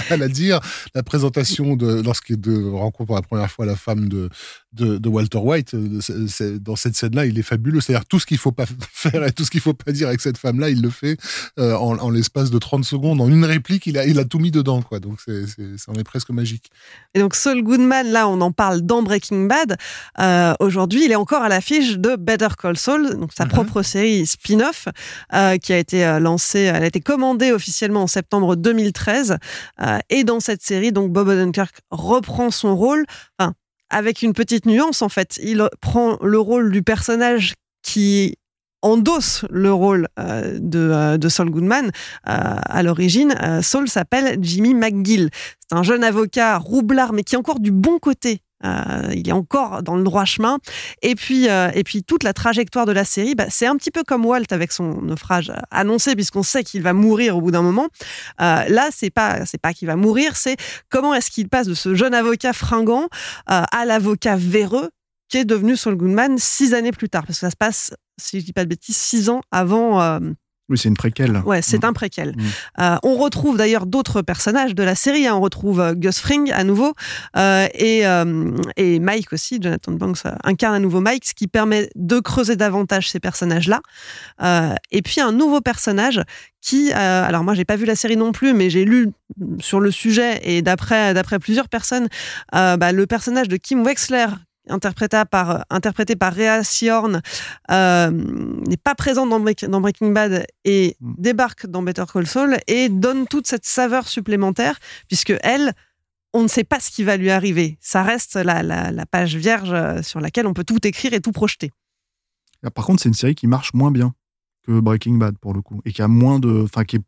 à 0.10 0.16
la 0.16 0.28
dire. 0.28 0.60
La 0.94 1.02
présentation 1.02 1.76
de 1.76 2.02
lorsqu'il 2.02 2.36
rencontre 2.70 3.06
pour 3.06 3.16
la 3.16 3.22
première 3.22 3.50
fois 3.50 3.64
la 3.64 3.76
femme 3.76 4.08
de, 4.08 4.28
de, 4.72 4.98
de 4.98 5.08
Walter 5.08 5.38
White, 5.38 5.74
euh, 5.74 6.58
dans 6.60 6.76
cette 6.76 6.96
scène-là, 6.96 7.26
il 7.26 7.38
est 7.38 7.42
fabuleux. 7.42 7.80
C'est-à-dire 7.80 8.06
tout 8.06 8.18
ce 8.18 8.26
qu'il 8.26 8.38
faut 8.38 8.52
pas 8.52 8.66
faire 8.92 9.24
et 9.24 9.32
tout 9.32 9.44
ce 9.44 9.50
qu'il 9.50 9.60
faut 9.60 9.74
pas 9.74 9.92
dire 9.92 10.08
avec 10.08 10.20
cette 10.20 10.38
femme-là, 10.38 10.70
il 10.70 10.80
le 10.82 10.90
fait 10.90 11.16
euh, 11.58 11.74
en, 11.76 11.98
en 11.98 12.10
l'espace 12.10 12.50
de 12.50 12.58
30 12.58 12.84
secondes, 12.84 13.20
en 13.20 13.28
une 13.28 13.44
réplique, 13.44 13.86
il 13.86 13.98
a, 13.98 14.06
il 14.06 14.18
a 14.18 14.24
tout 14.24 14.38
mis 14.38 14.50
dedans, 14.50 14.82
quoi. 14.82 15.00
Donc 15.00 15.18
c'est, 15.24 15.46
c'est, 15.46 15.78
ça 15.78 15.92
en 15.92 15.94
est 15.94 16.04
presque 16.04 16.30
magique. 16.30 16.70
Et 17.14 17.18
donc 17.20 17.34
Saul 17.34 17.62
Goodman, 17.62 18.06
là, 18.10 18.28
on 18.28 18.40
en 18.40 18.52
parle 18.52 18.82
dans 18.82 19.02
Breaking 19.02 19.46
Bad. 19.46 19.76
Euh, 20.18 20.54
Aujourd'hui, 20.60 21.04
il 21.04 21.12
est 21.12 21.16
encore 21.16 21.42
à 21.42 21.48
l'affiche 21.48 21.98
de 21.98 22.16
Better 22.16 22.48
Call 22.60 22.76
Saul, 22.76 23.18
donc 23.18 23.32
sa 23.36 23.44
Mhm. 23.44 23.50
propre 23.50 23.82
série 23.82 24.26
spin-off 24.26 24.88
euh, 25.34 25.56
qui 25.58 25.72
a 25.72 25.78
été 25.78 26.18
lancée, 26.20 26.60
elle 26.60 26.82
a 26.82 26.86
été 26.86 27.00
commandée 27.00 27.52
officiellement 27.52 28.02
en 28.04 28.06
septembre 28.06 28.56
2013. 28.56 29.36
Euh, 29.80 29.98
et 30.10 30.24
dans 30.24 30.40
cette 30.40 30.62
série, 30.62 30.92
donc 30.92 31.12
Bob 31.12 31.28
Odenkirk 31.28 31.74
reprend 31.90 32.50
son 32.50 32.76
rôle, 32.76 33.04
enfin, 33.38 33.54
avec 33.92 34.22
une 34.22 34.32
petite 34.32 34.66
nuance 34.66 35.02
en 35.02 35.08
fait. 35.08 35.38
Il 35.42 35.68
prend 35.80 36.18
le 36.22 36.38
rôle 36.38 36.72
du 36.72 36.82
personnage 36.82 37.54
qui 37.82 38.34
endosse 38.82 39.44
le 39.48 39.72
rôle 39.72 40.08
euh, 40.18 40.58
de, 40.60 40.78
euh, 40.78 41.16
de 41.16 41.28
Saul 41.28 41.50
Goodman. 41.50 41.86
Euh, 41.86 41.90
à 42.26 42.82
l'origine, 42.82 43.34
Saul 43.62 43.88
s'appelle 43.88 44.38
Jimmy 44.40 44.74
McGill. 44.74 45.30
C'est 45.60 45.76
un 45.76 45.82
jeune 45.82 46.04
avocat 46.04 46.58
roublard, 46.58 47.12
mais 47.12 47.22
qui 47.22 47.36
est 47.36 47.38
encore 47.38 47.60
du 47.60 47.70
bon 47.70 47.98
côté. 47.98 48.40
Euh, 48.64 49.12
il 49.14 49.28
est 49.28 49.32
encore 49.32 49.82
dans 49.82 49.96
le 49.96 50.02
droit 50.02 50.24
chemin. 50.24 50.58
Et 51.02 51.14
puis, 51.14 51.48
euh, 51.48 51.70
et 51.74 51.84
puis 51.84 52.02
toute 52.02 52.22
la 52.22 52.32
trajectoire 52.32 52.86
de 52.86 52.92
la 52.92 53.04
série, 53.04 53.34
bah, 53.34 53.46
c'est 53.48 53.66
un 53.66 53.76
petit 53.76 53.90
peu 53.90 54.02
comme 54.04 54.24
Walt 54.24 54.44
avec 54.50 54.72
son 54.72 55.02
naufrage 55.02 55.52
annoncé, 55.70 56.14
puisqu'on 56.14 56.42
sait 56.42 56.64
qu'il 56.64 56.82
va 56.82 56.92
mourir 56.92 57.36
au 57.36 57.40
bout 57.40 57.50
d'un 57.50 57.62
moment. 57.62 57.88
Euh, 58.40 58.64
là, 58.68 58.88
c'est 58.92 59.10
pas, 59.10 59.44
c'est 59.46 59.60
pas 59.60 59.72
qu'il 59.72 59.88
va 59.88 59.96
mourir, 59.96 60.36
c'est 60.36 60.56
comment 60.88 61.14
est-ce 61.14 61.30
qu'il 61.30 61.48
passe 61.48 61.66
de 61.66 61.74
ce 61.74 61.94
jeune 61.94 62.14
avocat 62.14 62.52
fringant 62.52 63.08
à 63.46 63.84
l'avocat 63.84 64.36
véreux 64.36 64.90
qui 65.28 65.38
est 65.38 65.44
devenu 65.44 65.76
Saul 65.76 65.96
Goodman 65.96 66.36
six 66.38 66.74
années 66.74 66.92
plus 66.92 67.08
tard, 67.08 67.24
parce 67.26 67.38
que 67.38 67.46
ça 67.46 67.50
se 67.50 67.56
passe, 67.56 67.94
si 68.20 68.40
je 68.40 68.44
dis 68.44 68.52
pas 68.52 68.64
de 68.64 68.68
bêtises, 68.68 68.96
six 68.96 69.28
ans 69.28 69.40
avant. 69.50 70.20
Oui, 70.68 70.78
c'est 70.78 70.88
une 70.88 70.96
préquelle. 70.96 71.42
Ouais, 71.44 71.60
c'est 71.60 71.82
Mm. 71.82 71.86
un 71.86 71.92
préquel. 71.92 72.34
Mm. 72.36 72.40
Euh, 72.82 72.96
on 73.02 73.16
retrouve 73.16 73.56
d'ailleurs 73.58 73.84
d'autres 73.84 74.22
personnages 74.22 74.74
de 74.74 74.82
la 74.82 74.94
série. 74.94 75.26
hein. 75.26 75.34
On 75.34 75.40
retrouve 75.40 75.80
euh, 75.80 75.94
Gus 75.94 76.18
Fring 76.20 76.50
à 76.52 76.64
nouveau 76.64 76.94
euh, 77.36 77.66
et, 77.74 78.06
euh, 78.06 78.50
et 78.76 78.98
Mike 79.00 79.32
aussi. 79.32 79.58
Jonathan 79.60 79.92
Banks 79.92 80.22
incarne 80.44 80.74
à 80.74 80.78
nouveau 80.78 81.00
Mike, 81.00 81.24
ce 81.26 81.34
qui 81.34 81.48
permet 81.48 81.90
de 81.96 82.20
creuser 82.20 82.56
davantage 82.56 83.10
ces 83.10 83.20
personnages-là. 83.20 83.80
Et 84.90 85.02
puis 85.02 85.20
un 85.20 85.32
nouveau 85.32 85.60
personnage 85.60 86.20
qui, 86.60 86.92
alors 86.92 87.42
moi 87.44 87.54
j'ai 87.54 87.64
pas 87.64 87.76
vu 87.76 87.84
la 87.84 87.96
série 87.96 88.16
non 88.16 88.32
plus, 88.32 88.54
mais 88.54 88.70
j'ai 88.70 88.84
lu 88.84 89.10
sur 89.60 89.80
le 89.80 89.90
sujet 89.90 90.40
et 90.44 90.62
d'après 90.62 91.12
d'après 91.14 91.38
plusieurs 91.38 91.68
personnes, 91.68 92.08
bah, 92.52 92.92
le 92.92 93.06
personnage 93.06 93.48
de 93.48 93.56
Kim 93.56 93.82
Wexler 93.84 94.26
interprété 94.68 95.22
par, 95.30 95.64
interprété 95.70 96.16
par 96.16 96.34
Rhea 96.34 96.62
Seahorn, 96.64 97.20
euh, 97.70 98.10
n'est 98.10 98.76
pas 98.76 98.94
présent 98.94 99.26
dans, 99.26 99.40
Break- 99.40 99.64
dans 99.66 99.80
Breaking 99.80 100.10
Bad 100.12 100.44
et 100.64 100.96
Mm. 101.00 101.14
débarque 101.18 101.66
dans 101.66 101.82
Better 101.82 102.04
Call 102.12 102.26
Saul 102.26 102.56
et 102.66 102.88
donne 102.88 103.26
toute 103.26 103.46
cette 103.46 103.64
saveur 103.64 104.06
supplémentaire, 104.08 104.78
puisque 105.08 105.34
elle, 105.42 105.72
on 106.32 106.42
ne 106.44 106.48
sait 106.48 106.64
pas 106.64 106.80
ce 106.80 106.90
qui 106.90 107.04
va 107.04 107.16
lui 107.16 107.30
arriver. 107.30 107.76
Ça 107.80 108.02
reste 108.02 108.36
la, 108.36 108.62
la- 108.62 108.90
la 108.90 109.06
page 109.06 109.36
vierge 109.36 109.72
euh, 109.72 110.02
sur 110.02 110.20
laquelle 110.20 110.46
on 110.46 110.54
peut 110.54 110.64
tout 110.64 110.86
écrire 110.86 111.12
et 111.12 111.20
tout 111.20 111.32
projeter. 111.32 111.70
Ah, 112.64 112.70
Par 112.70 112.84
contre, 112.86 113.02
c'est 113.02 113.08
une 113.08 113.14
série 113.14 113.34
qui 113.34 113.46
marche 113.48 113.74
moins 113.74 113.90
bien 113.90 114.14
que 114.66 114.78
Breaking 114.78 115.14
Bad 115.16 115.36
pour 115.38 115.54
le 115.54 115.60
coup 115.60 115.80
et 115.84 115.92
qui 115.92 116.02
a 116.02 116.08
moins 116.08 116.38
de, 116.38 116.62
enfin 116.62 116.84
qui 116.84 116.98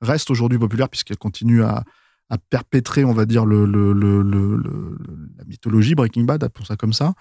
reste 0.00 0.30
aujourd'hui 0.30 0.58
populaire 0.58 0.88
puisqu'elle 0.88 1.18
continue 1.18 1.62
à, 1.64 1.82
à 2.30 2.38
perpétrer, 2.38 3.04
on 3.04 3.12
va 3.12 3.26
dire, 3.26 3.44
le, 3.44 3.66
le- 3.66 3.92
le- 3.92 4.22
le- 4.22 4.56
le- 4.56 4.98
la 5.36 5.44
mythologie 5.44 5.94
Breaking 5.94 6.24
Bad, 6.24 6.42
appelons 6.44 6.64
ça 6.64 6.76
comme 6.76 6.92
ça, 6.92 7.14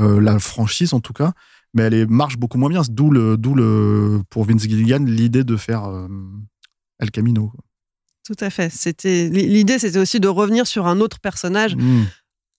euh, 0.00 0.20
la 0.20 0.38
franchise 0.38 0.92
en 0.94 1.00
tout 1.00 1.12
cas, 1.12 1.32
mais 1.74 1.82
elle 1.84 1.94
est- 1.94 2.06
marche 2.06 2.36
beaucoup 2.38 2.58
moins 2.58 2.70
bien. 2.70 2.82
D'où 2.88 3.10
le, 3.10 3.36
d'où 3.36 3.54
le, 3.54 4.22
pour 4.30 4.44
Vince 4.44 4.62
Gilligan 4.62 5.04
l'idée 5.04 5.44
de 5.44 5.56
faire 5.56 5.84
euh, 5.84 6.08
El 6.98 7.10
Camino. 7.10 7.52
Tout 8.26 8.36
à 8.40 8.48
fait. 8.48 8.70
C'était 8.72 9.28
l'idée, 9.28 9.78
c'était 9.78 9.98
aussi 9.98 10.18
de 10.18 10.28
revenir 10.28 10.66
sur 10.66 10.86
un 10.86 10.98
autre 11.00 11.20
personnage 11.20 11.76
Mm. 11.76 12.04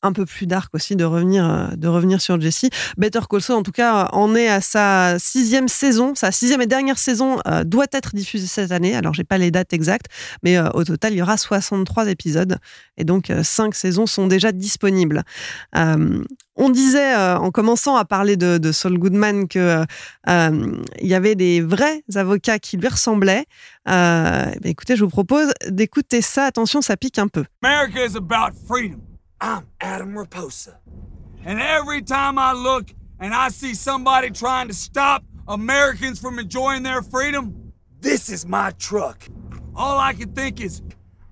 Un 0.05 0.13
peu 0.13 0.25
plus 0.25 0.45
dark 0.45 0.73
aussi 0.73 0.95
de 0.95 1.03
revenir, 1.03 1.49
euh, 1.49 1.67
de 1.75 1.87
revenir 1.87 2.21
sur 2.21 2.39
Jesse. 2.39 2.65
Better 2.97 3.21
Call 3.29 3.41
Saul, 3.41 3.57
en 3.57 3.63
tout 3.63 3.71
cas, 3.71 4.09
en 4.13 4.35
est 4.35 4.47
à 4.47 4.61
sa 4.61 5.17
sixième 5.19 5.67
saison. 5.67 6.15
Sa 6.15 6.31
sixième 6.31 6.61
et 6.61 6.67
dernière 6.67 6.97
saison 6.97 7.39
euh, 7.47 7.63
doit 7.63 7.87
être 7.91 8.15
diffusée 8.15 8.47
cette 8.47 8.71
année. 8.71 8.95
Alors, 8.95 9.13
j'ai 9.13 9.23
pas 9.23 9.37
les 9.37 9.51
dates 9.51 9.73
exactes, 9.73 10.07
mais 10.43 10.57
euh, 10.57 10.69
au 10.73 10.83
total, 10.83 11.13
il 11.13 11.17
y 11.17 11.21
aura 11.21 11.37
63 11.37 12.07
épisodes. 12.09 12.57
Et 12.97 13.03
donc, 13.03 13.31
cinq 13.43 13.75
saisons 13.75 14.05
sont 14.05 14.27
déjà 14.27 14.51
disponibles. 14.51 15.23
on 15.73 16.69
disait, 16.69 17.15
en 17.15 17.51
commençant 17.51 17.97
à 17.97 18.05
parler 18.05 18.37
de, 18.37 18.71
Saul 18.71 18.97
Goodman, 18.97 19.47
qu'il 19.49 19.85
il 20.27 21.07
y 21.07 21.13
avait 21.13 21.35
des 21.35 21.61
vrais 21.61 22.03
avocats 22.15 22.59
qui 22.59 22.77
lui 22.77 22.87
ressemblaient. 22.87 23.45
écoutez, 24.63 24.95
je 24.95 25.03
vous 25.03 25.09
propose 25.09 25.51
d'écouter 25.67 26.21
ça. 26.21 26.45
Attention, 26.45 26.81
ça 26.81 26.95
pique 26.95 27.19
un 27.19 27.27
peu. 27.27 27.43
America 27.61 28.05
is 28.05 28.15
about 28.15 28.55
freedom. 28.67 29.14
I'm 29.45 29.67
Adam 29.79 30.15
Raposa. 30.15 30.77
And 31.43 31.61
every 31.61 32.01
time 32.01 32.39
I 32.39 32.53
look 32.53 32.89
and 33.19 33.31
I 33.31 33.49
see 33.49 33.75
somebody 33.75 34.31
trying 34.31 34.69
to 34.69 34.73
stop 34.73 35.23
Americans 35.47 36.19
from 36.19 36.39
enjoying 36.39 36.81
their 36.81 37.03
freedom, 37.03 37.71
this 38.01 38.31
is 38.31 38.47
my 38.47 38.71
truck. 38.79 39.23
All 39.75 39.99
I 39.99 40.13
can 40.13 40.33
think 40.33 40.61
is, 40.61 40.81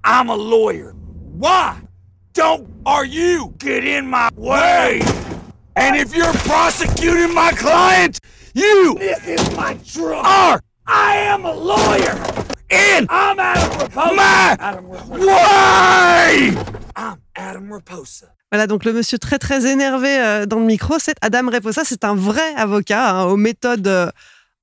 I'm 0.03 0.29
a 0.29 0.35
lawyer. 0.35 0.91
Why 0.91 1.81
don't 2.33 2.71
are 2.85 3.03
you 3.03 3.55
get 3.57 3.83
in 3.83 4.05
my 4.05 4.29
way? 4.35 5.01
And 5.75 5.95
if 5.95 6.15
you're 6.15 6.33
prosecuting 6.33 7.33
my 7.33 7.51
client, 7.53 8.19
you 8.53 8.95
this 8.99 9.27
is 9.27 9.57
my 9.57 9.73
truck. 9.83 10.23
Are 10.23 10.61
I 10.85 11.15
am 11.15 11.45
a 11.45 11.51
lawyer. 11.51 12.13
And 12.69 13.07
I'm 13.09 13.39
Adam 13.39 13.71
Raposa. 13.71 14.15
My 14.15 14.57
Adam 14.59 14.85
Raposa. 14.85 15.25
Why? 15.25 16.82
I'm 16.95 17.17
Adam 17.35 17.73
Raposa. 17.73 18.27
Voilà, 18.51 18.67
donc 18.67 18.85
le 18.85 18.93
monsieur 18.93 19.17
très 19.17 19.39
très 19.39 19.65
énervé 19.65 20.09
euh, 20.09 20.45
dans 20.45 20.59
le 20.59 20.65
micro, 20.65 20.99
c'est 20.99 21.15
Adam 21.21 21.49
Raposa. 21.49 21.81
C'est 21.83 22.03
un 22.03 22.13
vrai 22.13 22.53
avocat 22.55 23.09
hein, 23.09 23.23
aux 23.25 23.35
méthodes 23.35 23.87
euh, 23.87 24.11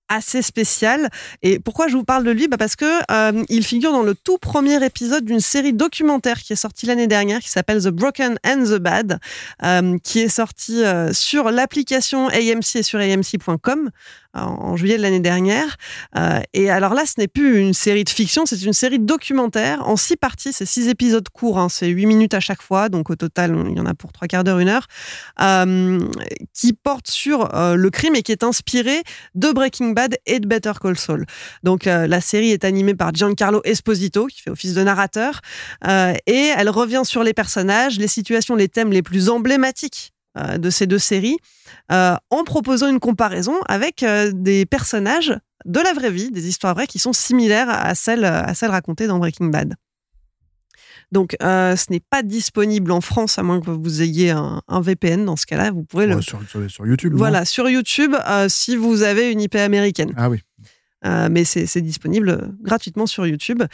assez 0.09 0.43
spéciales. 0.43 1.09
Et 1.43 1.59
pourquoi 1.59 1.88
je 1.88 1.97
vous 1.97 2.05
parle 2.05 2.23
de 2.23 2.31
lui? 2.31 2.47
Bah 2.47 2.57
Parce 2.57 2.77
que 2.77 3.01
euh, 3.11 3.45
il 3.49 3.64
figure 3.64 3.90
dans 3.90 4.05
le 4.05 4.14
tout 4.14 4.38
premier 4.38 4.85
épisode 4.85 5.25
d'une 5.25 5.40
série 5.40 5.73
documentaire 5.73 6.38
qui 6.38 6.53
est 6.53 6.57
sortie 6.57 6.87
l'année 6.87 7.09
dernière, 7.09 7.40
qui 7.40 7.49
s'appelle 7.49 7.83
The 7.83 7.88
Broken 7.88 8.38
and 8.47 8.64
the 8.64 8.79
Bad, 8.79 9.19
qui 10.05 10.21
est 10.21 10.29
sortie 10.29 10.83
sur 11.12 11.51
l'application 11.51 12.29
AMC 12.29 12.77
et 12.77 12.83
sur 12.85 13.01
AMC.com 13.01 13.90
en 14.35 14.77
juillet 14.77 14.97
de 14.97 15.03
l'année 15.03 15.21
dernière. 15.21 15.77
Euh, 16.16 16.40
et 16.53 16.71
alors 16.71 16.95
là, 16.95 17.05
ce 17.07 17.14
n'est 17.19 17.29
plus 17.29 17.59
une 17.59 17.75
série 17.75 18.05
de 18.05 18.09
fiction, 18.09 18.47
c'est 18.47 18.62
une 18.62 18.73
série 18.73 18.99
documentaire 18.99 19.87
en 19.88 19.97
six 19.97 20.16
parties. 20.16 20.53
C'est 20.53 20.66
six 20.66 20.88
épisodes 20.88 21.29
courts, 21.29 21.59
hein, 21.59 21.69
c'est 21.69 21.88
huit 21.88 22.07
minutes 22.07 22.35
à 22.35 22.40
chaque 22.40 22.62
fois, 22.62 22.88
donc 22.88 23.11
au 23.11 23.16
total, 23.16 23.57
il 23.69 23.77
y 23.77 23.81
en 23.81 23.87
a 23.87 23.95
pour 23.95 24.12
trois 24.12 24.29
quarts 24.29 24.45
d'heure, 24.45 24.59
une 24.59 24.69
heure, 24.69 24.87
euh, 25.40 26.01
qui 26.55 26.73
porte 26.73 27.11
sur 27.11 27.55
euh, 27.55 27.75
le 27.75 27.90
crime 27.90 28.14
et 28.14 28.23
qui 28.23 28.33
est 28.33 28.45
inspiré 28.45 29.03
de 29.35 29.51
Breaking 29.51 29.90
Bad 29.90 30.16
et 30.27 30.40
de 30.40 30.47
Better 30.47 30.73
Call 30.81 30.97
Saul. 30.97 31.27
Donc 31.62 31.85
la 31.85 32.21
série 32.21 32.51
est 32.51 32.64
animée 32.64 32.95
par 32.95 33.12
Giancarlo 33.12 33.61
Esposito, 33.64 34.27
qui 34.27 34.43
fait 34.43 34.51
office 34.51 34.75
de 34.75 34.83
narrateur, 34.83 35.40
et 35.87 36.53
elle 36.57 36.71
revient 36.71 37.03
sur 37.05 37.23
les 37.23 37.35
personnages, 37.35 37.99
les 37.99 38.09
situations, 38.09 38.55
les 38.55 38.69
thèmes 38.69 38.93
les 38.93 39.03
plus 39.03 39.29
emblématiques 39.29 40.12
de 40.37 40.71
ces 40.71 40.87
deux 40.87 40.99
séries. 40.99 41.38
Euh, 41.93 42.14
en 42.31 42.45
proposant 42.45 42.88
une 42.88 43.01
comparaison 43.01 43.55
avec 43.66 44.05
euh, 44.05 44.31
des 44.33 44.64
personnages 44.64 45.37
de 45.64 45.81
la 45.81 45.93
vraie 45.93 46.12
vie, 46.12 46.31
des 46.31 46.47
histoires 46.49 46.75
vraies 46.75 46.87
qui 46.87 47.01
sont 47.01 47.12
similaires 47.12 47.69
à 47.69 47.95
celles, 47.97 48.25
à 48.25 48.55
celles 48.55 48.71
racontées 48.71 49.09
dans 49.09 49.19
Breaking 49.19 49.47
Bad. 49.47 49.75
Donc, 51.11 51.37
euh, 51.43 51.75
ce 51.75 51.87
n'est 51.90 52.01
pas 52.01 52.23
disponible 52.23 52.93
en 52.93 53.01
France, 53.01 53.38
à 53.38 53.43
moins 53.43 53.61
que 53.61 53.71
vous 53.71 54.03
ayez 54.03 54.31
un, 54.31 54.62
VPN. 54.69 55.25
Dans 55.25 55.35
ce 55.35 55.47
cas-là, 55.47 55.73
vous 55.73 55.83
pourrez 55.83 56.07
le. 56.07 56.23
Sur, 56.23 56.40
sur, 56.69 56.87
YouTube. 56.87 57.14
Voilà, 57.14 57.45
sur 57.45 57.69
YouTube, 57.69 58.14
si 58.49 58.77
vous 58.77 59.03
avez 59.03 59.33
une 59.33 59.40
IP 59.40 59.57
américaine. 59.57 60.14
Ah 60.16 60.31
oui. 60.31 60.40
mais 61.03 61.43
c'est 61.45 61.81
disponible 61.81 62.55
gratuitement 62.62 63.07
sur 63.07 63.27
YouTube. 63.27 63.64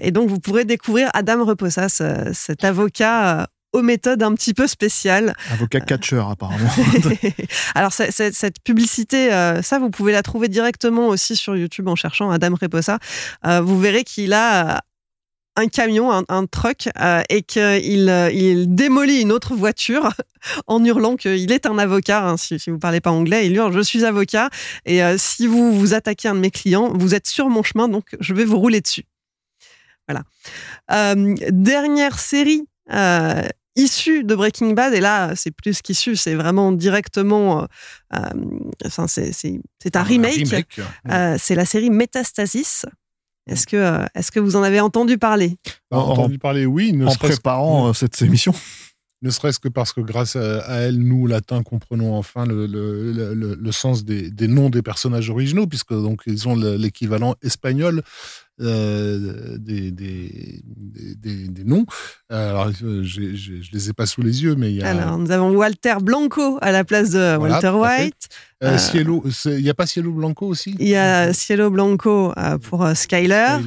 et 0.00 0.12
donc, 0.12 0.28
vous 0.28 0.38
pourrez 0.38 0.64
découvrir 0.64 1.10
Adam 1.12 1.44
Reposas, 1.44 2.00
cet 2.32 2.62
avocat 2.62 3.48
aux 3.76 3.82
méthodes 3.82 4.22
un 4.22 4.34
petit 4.34 4.54
peu 4.54 4.66
spéciales. 4.66 5.34
Avocat 5.50 5.80
catcher, 5.80 6.22
apparemment. 6.28 6.70
Alors, 7.74 7.92
cette 7.92 8.62
publicité, 8.62 9.32
euh, 9.32 9.60
ça, 9.62 9.78
vous 9.78 9.90
pouvez 9.90 10.12
la 10.12 10.22
trouver 10.22 10.48
directement 10.48 11.08
aussi 11.08 11.36
sur 11.36 11.56
YouTube 11.56 11.88
en 11.88 11.94
cherchant 11.94 12.30
Adam 12.30 12.54
Reposa. 12.60 12.98
Euh, 13.46 13.60
vous 13.60 13.78
verrez 13.78 14.02
qu'il 14.02 14.32
a 14.32 14.82
un 15.58 15.68
camion, 15.68 16.10
un, 16.12 16.46
truck, 16.46 16.88
euh, 17.00 17.22
et 17.30 17.42
qu'il 17.42 18.30
il 18.32 18.74
démolit 18.74 19.22
une 19.22 19.32
autre 19.32 19.54
voiture 19.54 20.12
en 20.66 20.84
hurlant 20.84 21.16
qu'il 21.16 21.52
est 21.52 21.66
un 21.66 21.78
avocat. 21.78 22.28
Hein, 22.28 22.36
si, 22.36 22.56
vous 22.66 22.72
ne 22.72 22.78
parlez 22.78 23.00
pas 23.00 23.10
anglais, 23.10 23.46
il 23.46 23.54
hurle 23.56 23.72
Je 23.72 23.80
suis 23.80 24.04
avocat, 24.04 24.50
et 24.84 25.00
si 25.16 25.46
vous 25.46 25.72
vous 25.72 25.94
attaquez 25.94 26.28
à 26.28 26.32
un 26.32 26.34
de 26.34 26.40
mes 26.40 26.50
clients, 26.50 26.92
vous 26.94 27.14
êtes 27.14 27.26
sur 27.26 27.48
mon 27.48 27.62
chemin, 27.62 27.88
donc 27.88 28.04
je 28.20 28.34
vais 28.34 28.44
vous 28.44 28.58
rouler 28.58 28.80
dessus. 28.80 29.04
Voilà. 30.08 30.24
dernière 31.50 32.18
série 32.18 32.66
issu 33.76 34.24
de 34.24 34.34
Breaking 34.34 34.72
Bad, 34.72 34.94
et 34.94 35.00
là, 35.00 35.34
c'est 35.36 35.50
plus 35.50 35.82
qu'issu, 35.82 36.16
c'est 36.16 36.34
vraiment 36.34 36.72
directement. 36.72 37.62
Euh, 37.62 37.66
euh, 38.14 39.06
c'est 39.06 39.96
un 39.96 40.02
remake. 40.02 40.66
Euh, 41.08 41.36
c'est 41.38 41.54
la 41.54 41.64
série 41.64 41.90
Metastasis. 41.90 42.86
Est-ce 43.48 43.66
que, 43.66 44.04
est 44.14 44.30
que 44.30 44.40
vous 44.40 44.56
en 44.56 44.62
avez 44.62 44.80
entendu 44.80 45.18
parler? 45.18 45.56
Entendu 45.92 46.38
parler, 46.38 46.66
oui. 46.66 46.98
en 47.06 47.14
préparant 47.14 47.92
cette 47.92 48.20
émission 48.22 48.52
ne 49.22 49.30
serait-ce 49.30 49.60
que 49.60 49.68
parce 49.68 49.92
que 49.92 50.00
grâce 50.00 50.34
à, 50.36 50.80
elle, 50.80 50.98
nous, 50.98 51.26
latins, 51.26 51.62
comprenons 51.62 52.16
enfin 52.16 52.44
le, 52.44 52.66
le, 52.66 53.34
le, 53.34 53.72
sens 53.72 54.04
des, 54.04 54.30
des, 54.30 54.48
noms 54.48 54.68
des 54.68 54.82
personnages 54.82 55.30
originaux, 55.30 55.66
puisque 55.66 55.92
donc 55.92 56.22
ils 56.26 56.48
ont 56.48 56.56
l'équivalent 56.56 57.36
espagnol 57.42 58.02
euh, 58.60 59.58
des, 59.58 59.90
des, 59.90 60.62
des, 60.64 61.48
des, 61.48 61.64
noms. 61.64 61.84
Alors, 62.30 62.68
euh, 62.82 63.02
je 63.02 63.20
ne 63.20 63.72
les 63.72 63.90
ai 63.90 63.92
pas 63.92 64.06
sous 64.06 64.22
les 64.22 64.42
yeux, 64.42 64.54
mais 64.56 64.70
il 64.70 64.76
y 64.76 64.82
a... 64.82 64.88
Alors, 64.90 65.18
nous 65.18 65.30
avons 65.30 65.50
Walter 65.50 65.96
Blanco 66.00 66.58
à 66.62 66.72
la 66.72 66.84
place 66.84 67.10
de 67.10 67.36
Walter 67.36 67.70
White. 67.70 68.28
Euh, 68.62 68.78
Cielo, 68.78 69.22
il 69.44 69.62
n'y 69.62 69.68
a 69.68 69.74
pas 69.74 69.86
Cielo 69.86 70.10
Blanco 70.12 70.46
aussi? 70.46 70.74
Il 70.78 70.88
y 70.88 70.96
a 70.96 71.34
Cielo 71.34 71.68
Blanco 71.70 72.32
pour 72.62 72.88
Skyler. 72.94 73.58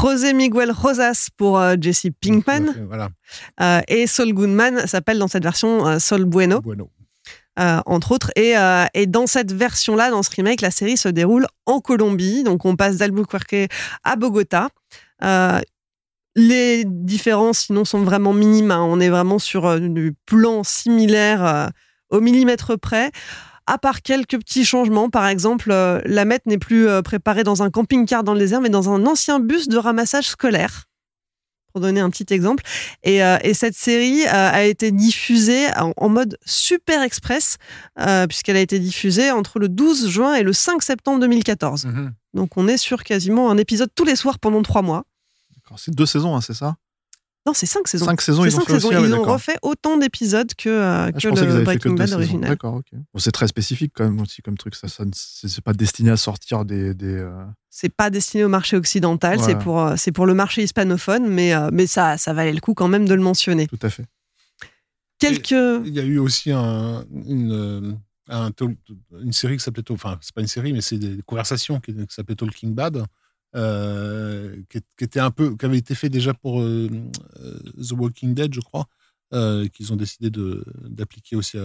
José 0.00 0.32
Miguel 0.32 0.70
Rosas 0.70 1.28
pour 1.36 1.60
Jesse 1.80 2.06
Pinkman. 2.20 2.72
voilà. 2.86 3.08
et 3.88 4.06
Saul 4.06 4.32
Goodman 4.32 4.86
s'appelle 4.86 5.18
dans 5.18 5.28
cette 5.28 5.42
version 5.42 5.98
Sol 5.98 6.24
Bueno. 6.24 6.60
bueno. 6.60 6.88
Euh, 7.58 7.80
entre 7.86 8.12
autres. 8.12 8.32
Et, 8.34 8.58
euh, 8.58 8.84
et, 8.94 9.06
dans 9.06 9.28
cette 9.28 9.52
version-là, 9.52 10.10
dans 10.10 10.24
ce 10.24 10.30
remake, 10.30 10.60
la 10.60 10.72
série 10.72 10.96
se 10.96 11.08
déroule 11.08 11.46
en 11.66 11.80
Colombie. 11.80 12.42
Donc 12.42 12.64
on 12.64 12.74
passe 12.74 12.96
d'Albuquerque 12.96 13.68
à 14.02 14.16
Bogota. 14.16 14.68
Euh, 15.22 15.60
les 16.34 16.84
différences, 16.84 17.66
sinon, 17.66 17.84
sont 17.84 18.02
vraiment 18.02 18.32
minimes. 18.32 18.72
Hein. 18.72 18.82
On 18.82 18.98
est 18.98 19.08
vraiment 19.08 19.38
sur 19.38 19.78
du 19.80 20.16
plan 20.26 20.64
similaire 20.64 21.70
au 22.10 22.20
millimètre 22.20 22.76
près. 22.76 23.12
À 23.66 23.78
part 23.78 24.02
quelques 24.02 24.38
petits 24.38 24.64
changements, 24.64 25.08
par 25.10 25.28
exemple, 25.28 25.70
la 25.70 26.24
mette 26.24 26.46
n'est 26.46 26.58
plus 26.58 26.88
préparée 27.04 27.44
dans 27.44 27.62
un 27.62 27.70
camping-car 27.70 28.24
dans 28.24 28.34
le 28.34 28.40
désert, 28.40 28.60
mais 28.60 28.68
dans 28.68 28.90
un 28.90 29.06
ancien 29.06 29.38
bus 29.38 29.68
de 29.68 29.78
ramassage 29.78 30.26
scolaire 30.26 30.86
pour 31.74 31.80
donner 31.80 31.98
un 31.98 32.08
petit 32.08 32.32
exemple. 32.32 32.62
Et, 33.02 33.22
euh, 33.22 33.36
et 33.42 33.52
cette 33.52 33.74
série 33.74 34.22
euh, 34.26 34.30
a 34.32 34.62
été 34.62 34.92
diffusée 34.92 35.66
en, 35.96 36.08
mode 36.08 36.38
super 36.46 37.02
express, 37.02 37.56
euh, 37.98 38.28
puisqu'elle 38.28 38.56
a 38.56 38.60
été 38.60 38.78
diffusée 38.78 39.32
entre 39.32 39.58
le 39.58 39.68
12 39.68 40.08
juin 40.08 40.34
et 40.34 40.44
le 40.44 40.52
5 40.52 40.82
septembre 40.84 41.18
2014. 41.18 41.86
Mhm. 41.86 42.14
Donc 42.32 42.56
on 42.56 42.68
est 42.68 42.76
sur 42.76 43.02
quasiment 43.02 43.50
un 43.50 43.58
épisode 43.58 43.90
tous 43.92 44.04
les 44.04 44.14
soirs 44.14 44.38
pendant 44.38 44.62
trois 44.62 44.82
mois. 44.82 45.02
C'est 45.76 45.94
deux 45.94 46.06
saisons, 46.06 46.36
hein, 46.36 46.40
c'est 46.40 46.54
ça? 46.54 46.76
Non, 47.46 47.52
c'est 47.52 47.66
cinq 47.66 47.86
saisons. 47.88 48.06
Cinq 48.06 48.22
saisons, 48.22 48.44
ils, 48.46 48.56
ont, 48.56 48.64
saisons. 48.64 48.90
ils 48.90 49.14
ont 49.14 49.22
refait 49.22 49.58
autant 49.60 49.98
d'épisodes 49.98 50.54
que, 50.54 50.70
euh, 50.70 51.06
ah, 51.06 51.12
que 51.12 51.28
le 51.28 51.62
Breaking 51.62 51.92
Bad 51.92 52.12
original. 52.12 52.50
D'accord, 52.50 52.76
ok. 52.76 52.98
c'est 53.18 53.32
très 53.32 53.48
spécifique 53.48 53.92
quand 53.94 54.04
même 54.04 54.20
aussi 54.20 54.40
comme 54.40 54.56
truc. 54.56 54.74
Ça, 54.74 54.88
ça 54.88 55.04
c'est 55.12 55.60
pas 55.62 55.74
destiné 55.74 56.10
à 56.10 56.16
sortir 56.16 56.64
des. 56.64 56.94
des 56.94 57.18
euh, 57.18 57.44
C'est 57.68 57.94
pas 57.94 58.08
destiné 58.08 58.44
au 58.44 58.48
marché 58.48 58.76
occidental, 58.76 59.40
c'est 59.40 59.58
pour, 59.58 59.80
euh, 59.80 59.94
c'est 59.96 60.12
pour 60.12 60.24
le 60.24 60.32
marché 60.32 60.62
hispanophone, 60.62 61.26
mais, 61.28 61.52
mais 61.70 61.86
ça, 61.86 62.16
ça 62.16 62.32
valait 62.32 62.52
le 62.54 62.60
coup 62.60 62.72
quand 62.72 62.88
même 62.88 63.06
de 63.06 63.14
le 63.14 63.22
mentionner. 63.22 63.66
Tout 63.66 63.78
à 63.82 63.90
fait. 63.90 64.06
Quelques. 65.18 65.50
Il 65.50 65.92
y 65.92 66.00
a 66.00 66.04
eu 66.04 66.18
aussi 66.18 66.50
un, 66.50 67.04
une, 67.26 67.98
une 68.30 69.32
série 69.32 69.58
qui 69.58 69.62
s'appelait. 69.62 69.84
Enfin, 69.90 70.16
c'est 70.22 70.34
pas 70.34 70.40
une 70.40 70.48
série, 70.48 70.72
mais 70.72 70.80
c'est 70.80 70.98
des 70.98 71.20
conversations 71.26 71.78
qui, 71.78 71.94
qui 71.94 72.14
s'appelait 72.14 72.36
Talking 72.36 72.74
Bad 72.74 73.04
euh, 73.54 74.56
qui, 74.68 75.18
un 75.20 75.30
peu, 75.30 75.56
qui 75.56 75.64
avait 75.64 75.78
été 75.78 75.94
fait 75.94 76.08
déjà 76.08 76.34
pour 76.34 76.60
euh, 76.60 76.90
euh, 77.38 77.58
The 77.76 77.92
Walking 77.92 78.34
Dead, 78.34 78.52
je 78.52 78.60
crois, 78.60 78.88
qu'ils 79.72 79.92
ont 79.92 79.96
décidé 79.96 80.30
d'appliquer 80.84 81.34
aussi 81.34 81.58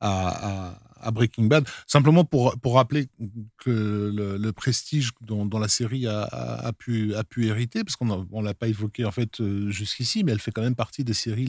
à, 0.00 0.78
Breaking 1.12 1.44
Bad. 1.44 1.68
Simplement 1.86 2.24
pour, 2.24 2.58
pour 2.58 2.74
rappeler 2.74 3.06
que 3.58 4.12
le, 4.40 4.52
prestige 4.52 5.12
dont, 5.20 5.48
la 5.58 5.68
série 5.68 6.08
a, 6.08 6.72
pu, 6.76 7.14
hériter, 7.38 7.84
parce 7.84 7.94
qu'on 7.94 8.06
ne 8.06 8.42
l'a 8.44 8.54
pas 8.54 8.66
évoqué 8.66 9.04
en 9.04 9.12
fait 9.12 9.40
jusqu'ici, 9.68 10.24
mais 10.24 10.32
elle 10.32 10.40
fait 10.40 10.50
quand 10.50 10.62
même 10.62 10.74
partie 10.74 11.04
des 11.04 11.14
séries 11.14 11.46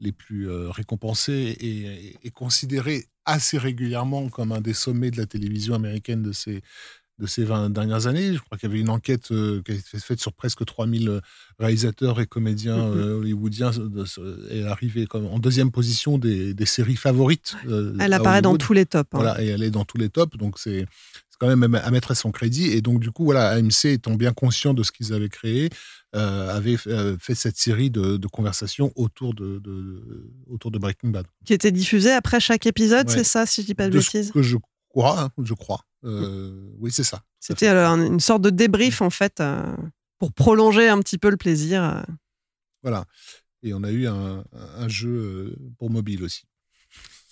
les 0.00 0.12
plus, 0.12 0.48
récompensées 0.70 1.54
et, 1.60 2.26
et, 2.26 2.30
considérées 2.30 3.04
assez 3.26 3.58
régulièrement 3.58 4.30
comme 4.30 4.52
un 4.52 4.62
des 4.62 4.74
sommets 4.74 5.10
de 5.10 5.18
la 5.18 5.26
télévision 5.26 5.74
américaine 5.74 6.22
de 6.22 6.32
ces, 6.32 6.62
de 7.18 7.26
ces 7.26 7.44
20 7.44 7.70
dernières 7.70 8.06
années. 8.06 8.34
Je 8.34 8.38
crois 8.40 8.58
qu'il 8.58 8.68
y 8.68 8.72
avait 8.72 8.80
une 8.80 8.90
enquête 8.90 9.30
euh, 9.30 9.62
qui 9.64 9.72
a 9.72 9.74
été 9.74 9.98
faite 9.98 10.20
sur 10.20 10.32
presque 10.32 10.64
3000 10.64 11.08
euh, 11.08 11.20
réalisateurs 11.58 12.20
et 12.20 12.26
comédiens 12.26 12.76
mm 12.76 12.92
-hmm. 12.92 12.96
euh, 12.96 13.18
hollywoodiens. 13.18 13.70
Elle 14.50 14.56
est 14.58 14.64
arrivée 14.64 15.06
comme 15.06 15.26
en 15.26 15.38
deuxième 15.38 15.70
position 15.70 16.18
des, 16.18 16.54
des 16.54 16.66
séries 16.66 16.96
favorites. 16.96 17.56
Euh, 17.68 17.96
elle 18.00 18.12
apparaît 18.12 18.42
dans 18.42 18.56
tous 18.56 18.72
les 18.72 18.86
tops. 18.86 19.08
Hein. 19.12 19.18
Voilà, 19.18 19.42
et 19.42 19.46
elle 19.46 19.62
est 19.62 19.70
dans 19.70 19.84
tous 19.84 19.98
les 19.98 20.08
tops. 20.08 20.36
Donc 20.36 20.58
c'est 20.58 20.86
quand 21.38 21.48
même 21.56 21.74
à 21.74 21.90
mettre 21.90 22.10
à 22.10 22.14
son 22.14 22.30
crédit. 22.32 22.66
Et 22.70 22.80
donc, 22.80 23.00
du 23.00 23.10
coup, 23.10 23.24
voilà, 23.24 23.50
AMC, 23.50 23.86
étant 23.86 24.14
bien 24.14 24.32
conscient 24.32 24.72
de 24.72 24.82
ce 24.82 24.92
qu'ils 24.92 25.12
avaient 25.12 25.28
créé, 25.28 25.68
euh, 26.14 26.56
avait 26.56 26.76
fait 26.76 27.34
cette 27.34 27.56
série 27.56 27.90
de, 27.90 28.16
de 28.16 28.28
conversations 28.28 28.92
autour 28.94 29.34
de, 29.34 29.58
de, 29.58 29.76
autour 30.48 30.70
de 30.70 30.78
Breaking 30.78 31.10
Bad. 31.10 31.26
Qui 31.44 31.52
était 31.54 31.72
diffusée 31.72 32.12
après 32.12 32.40
chaque 32.40 32.66
épisode, 32.66 33.08
ouais. 33.08 33.14
c'est 33.16 33.24
ça, 33.24 33.46
si 33.46 33.62
je 33.62 33.66
dis 33.66 33.74
pas 33.74 33.88
de, 33.88 33.94
de 33.94 33.98
bêtises? 33.98 34.30
que 34.30 34.42
je 34.42 34.56
crois, 34.88 35.20
hein, 35.20 35.30
je 35.42 35.54
crois. 35.54 35.80
Euh, 36.04 36.70
oui, 36.78 36.90
c'est 36.92 37.04
ça. 37.04 37.22
C'était 37.40 37.68
une 37.68 38.20
sorte 38.20 38.42
de 38.42 38.50
débrief, 38.50 39.02
en 39.02 39.10
fait, 39.10 39.40
euh, 39.40 39.62
pour 40.18 40.32
prolonger 40.32 40.88
un 40.88 40.98
petit 41.00 41.18
peu 41.18 41.30
le 41.30 41.36
plaisir. 41.36 41.82
euh. 41.82 42.02
Voilà. 42.82 43.04
Et 43.62 43.72
on 43.72 43.82
a 43.82 43.90
eu 43.90 44.06
un, 44.06 44.44
un 44.52 44.88
jeu 44.88 45.56
pour 45.78 45.90
mobile 45.90 46.22
aussi. 46.22 46.44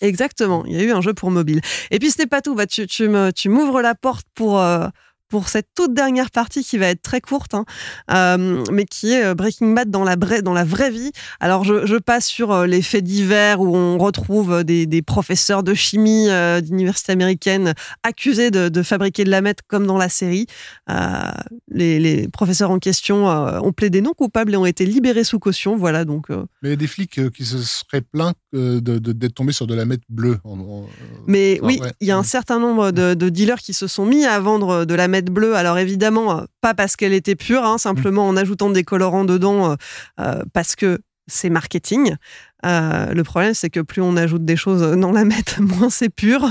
Exactement, 0.00 0.64
il 0.66 0.72
y 0.72 0.76
a 0.76 0.82
eu 0.82 0.90
un 0.90 1.00
jeu 1.00 1.14
pour 1.14 1.30
mobile. 1.30 1.60
Et 1.92 1.98
puis 2.00 2.10
ce 2.10 2.18
n'est 2.20 2.26
pas 2.26 2.42
tout, 2.42 2.54
bah, 2.56 2.66
tu, 2.66 2.86
tu, 2.88 3.08
me, 3.08 3.30
tu 3.30 3.48
m'ouvres 3.48 3.80
la 3.82 3.94
porte 3.94 4.26
pour, 4.34 4.58
euh, 4.60 4.88
pour 5.32 5.48
cette 5.48 5.68
toute 5.74 5.94
dernière 5.94 6.30
partie 6.30 6.62
qui 6.62 6.76
va 6.76 6.88
être 6.88 7.00
très 7.00 7.22
courte, 7.22 7.54
hein, 7.54 7.64
euh, 8.10 8.62
mais 8.70 8.84
qui 8.84 9.14
est 9.14 9.34
Breaking 9.34 9.72
Bad 9.72 9.90
dans 9.90 10.04
la, 10.04 10.16
dans 10.16 10.52
la 10.52 10.64
vraie 10.64 10.90
vie. 10.90 11.10
Alors 11.40 11.64
je, 11.64 11.86
je 11.86 11.96
passe 11.96 12.26
sur 12.26 12.52
euh, 12.52 12.66
les 12.66 12.82
faits 12.82 13.02
divers 13.02 13.62
où 13.62 13.74
on 13.74 13.96
retrouve 13.96 14.62
des, 14.62 14.84
des 14.84 15.00
professeurs 15.00 15.62
de 15.62 15.72
chimie 15.72 16.28
euh, 16.28 16.60
d'université 16.60 17.12
américaine 17.12 17.72
accusés 18.02 18.50
de, 18.50 18.68
de, 18.68 18.82
fabriquer 18.82 19.24
de 19.24 19.30
la 19.30 19.40
meth 19.40 19.60
comme 19.66 19.86
dans 19.86 19.96
la 19.96 20.10
série. 20.10 20.46
Euh, 20.90 21.30
les, 21.70 21.98
les, 21.98 22.28
professeurs 22.28 22.70
en 22.70 22.78
question 22.78 23.30
euh, 23.30 23.58
ont 23.60 23.72
plaidé 23.72 24.02
non 24.02 24.12
coupables 24.12 24.52
et 24.52 24.56
ont 24.58 24.66
été 24.66 24.84
libérés 24.84 25.24
sous 25.24 25.38
caution. 25.38 25.76
Voilà 25.76 26.04
donc. 26.04 26.28
Mais 26.28 26.36
il 26.64 26.70
y 26.70 26.72
a 26.74 26.76
des 26.76 26.86
flics 26.86 27.30
qui 27.32 27.44
se 27.46 27.58
seraient 27.58 28.02
plaints 28.02 28.34
d'être 28.52 29.34
tombés 29.34 29.52
sur 29.52 29.66
de 29.66 29.74
la 29.74 29.86
meth 29.86 30.02
bleue. 30.10 30.38
En, 30.44 30.58
en, 30.60 30.86
mais 31.26 31.58
oui, 31.62 31.76
il 31.76 31.82
ouais. 31.82 31.92
y 32.02 32.10
a 32.10 32.18
un 32.18 32.22
certain 32.22 32.58
nombre 32.58 32.90
de, 32.90 33.14
de, 33.14 33.28
dealers 33.30 33.60
qui 33.60 33.72
se 33.72 33.86
sont 33.86 34.04
mis 34.04 34.26
à 34.26 34.38
vendre 34.40 34.84
de 34.84 34.94
la 34.94 35.08
meth 35.08 35.21
bleue. 35.30 35.56
Alors 35.56 35.78
évidemment, 35.78 36.44
pas 36.60 36.74
parce 36.74 36.96
qu'elle 36.96 37.12
était 37.12 37.36
pure, 37.36 37.64
hein, 37.64 37.78
simplement 37.78 38.26
en 38.26 38.36
ajoutant 38.36 38.70
des 38.70 38.84
colorants 38.84 39.24
dedans, 39.24 39.76
euh, 40.20 40.42
parce 40.52 40.76
que 40.76 41.00
c'est 41.26 41.50
marketing. 41.50 42.16
Euh, 42.64 43.12
le 43.12 43.24
problème, 43.24 43.54
c'est 43.54 43.70
que 43.70 43.80
plus 43.80 44.02
on 44.02 44.16
ajoute 44.16 44.44
des 44.44 44.56
choses 44.56 44.82
dans 44.98 45.12
la 45.12 45.24
meth, 45.24 45.58
moins 45.60 45.90
c'est 45.90 46.08
pur. 46.08 46.44